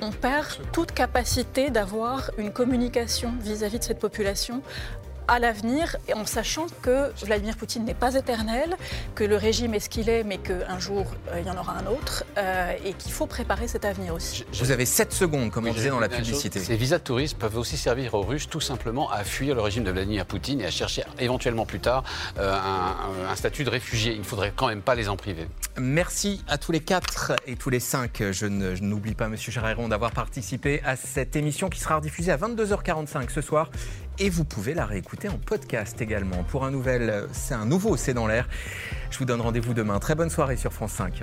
on 0.00 0.10
perd 0.10 0.46
toute 0.72 0.92
capacité 0.92 1.68
d'avoir 1.70 2.30
une 2.38 2.52
communication 2.52 3.34
vis 3.40 3.62
à 3.62 3.68
-vis 3.68 3.78
de 3.78 3.84
cette 3.84 3.98
population 3.98 4.62
à 5.28 5.38
l'avenir, 5.38 5.96
en 6.14 6.24
sachant 6.24 6.66
que 6.82 7.12
Vladimir 7.24 7.56
Poutine 7.56 7.84
n'est 7.84 7.94
pas 7.94 8.14
éternel, 8.14 8.76
que 9.14 9.24
le 9.24 9.36
régime 9.36 9.74
est 9.74 9.80
ce 9.80 9.88
qu'il 9.88 10.08
est, 10.08 10.24
mais 10.24 10.38
qu'un 10.38 10.78
jour, 10.78 11.06
euh, 11.28 11.40
il 11.40 11.46
y 11.46 11.50
en 11.50 11.56
aura 11.56 11.76
un 11.76 11.86
autre, 11.86 12.24
euh, 12.38 12.72
et 12.84 12.94
qu'il 12.94 13.12
faut 13.12 13.26
préparer 13.26 13.68
cet 13.68 13.84
avenir 13.84 14.14
aussi. 14.14 14.44
Vous 14.54 14.70
avez 14.70 14.86
7 14.86 15.12
secondes, 15.12 15.50
comme 15.50 15.66
on 15.66 15.72
disait 15.72 15.90
dans 15.90 16.00
la 16.00 16.08
publicité. 16.08 16.58
Ces 16.58 16.76
visas 16.76 16.98
de 16.98 17.04
tourisme 17.04 17.36
peuvent 17.38 17.58
aussi 17.58 17.76
servir 17.76 18.14
aux 18.14 18.22
Russes 18.22 18.48
tout 18.48 18.60
simplement 18.60 19.10
à 19.10 19.22
fuir 19.22 19.54
le 19.54 19.60
régime 19.60 19.84
de 19.84 19.90
Vladimir 19.90 20.24
Poutine 20.24 20.60
et 20.60 20.66
à 20.66 20.70
chercher 20.70 21.04
éventuellement 21.18 21.66
plus 21.66 21.80
tard 21.80 22.04
euh, 22.38 22.58
un, 23.30 23.36
statut 23.36 23.64
de 23.64 23.70
réfugié. 23.70 24.12
Il 24.12 24.20
ne 24.20 24.24
faudrait 24.24 24.52
quand 24.56 24.68
même 24.68 24.82
pas 24.82 24.94
les 24.94 25.08
en 25.08 25.16
priver. 25.16 25.46
Merci 25.76 26.42
à 26.48 26.58
tous 26.58 26.72
les 26.72 26.80
quatre 26.80 27.32
et 27.46 27.56
tous 27.56 27.70
les 27.70 27.80
cinq. 27.80 28.22
Je 28.32 28.46
n'oublie 28.46 29.14
pas, 29.14 29.28
Monsieur 29.28 29.52
Charéron, 29.52 29.88
d'avoir 29.88 30.12
participé 30.12 30.80
à 30.84 30.96
cette 30.96 31.36
émission 31.36 31.68
qui 31.68 31.80
sera 31.80 31.96
rediffusée 31.96 32.32
à 32.32 32.36
22h45 32.36 33.30
ce 33.30 33.40
soir 33.40 33.70
et 34.20 34.30
vous 34.30 34.44
pouvez 34.44 34.74
la 34.74 34.86
réécouter 34.86 35.28
en 35.28 35.38
podcast 35.38 36.00
également. 36.00 36.42
Pour 36.44 36.64
un 36.64 36.70
nouvel, 36.70 37.26
c'est 37.32 37.54
un 37.54 37.66
nouveau 37.66 37.96
C'est 37.96 38.14
dans 38.14 38.26
l'air. 38.26 38.48
Je 39.10 39.18
vous 39.18 39.24
donne 39.24 39.40
rendez-vous 39.40 39.74
demain. 39.74 39.98
Très 39.98 40.14
bonne 40.14 40.30
soirée 40.30 40.56
sur 40.56 40.72
France 40.72 40.92
5. 40.92 41.22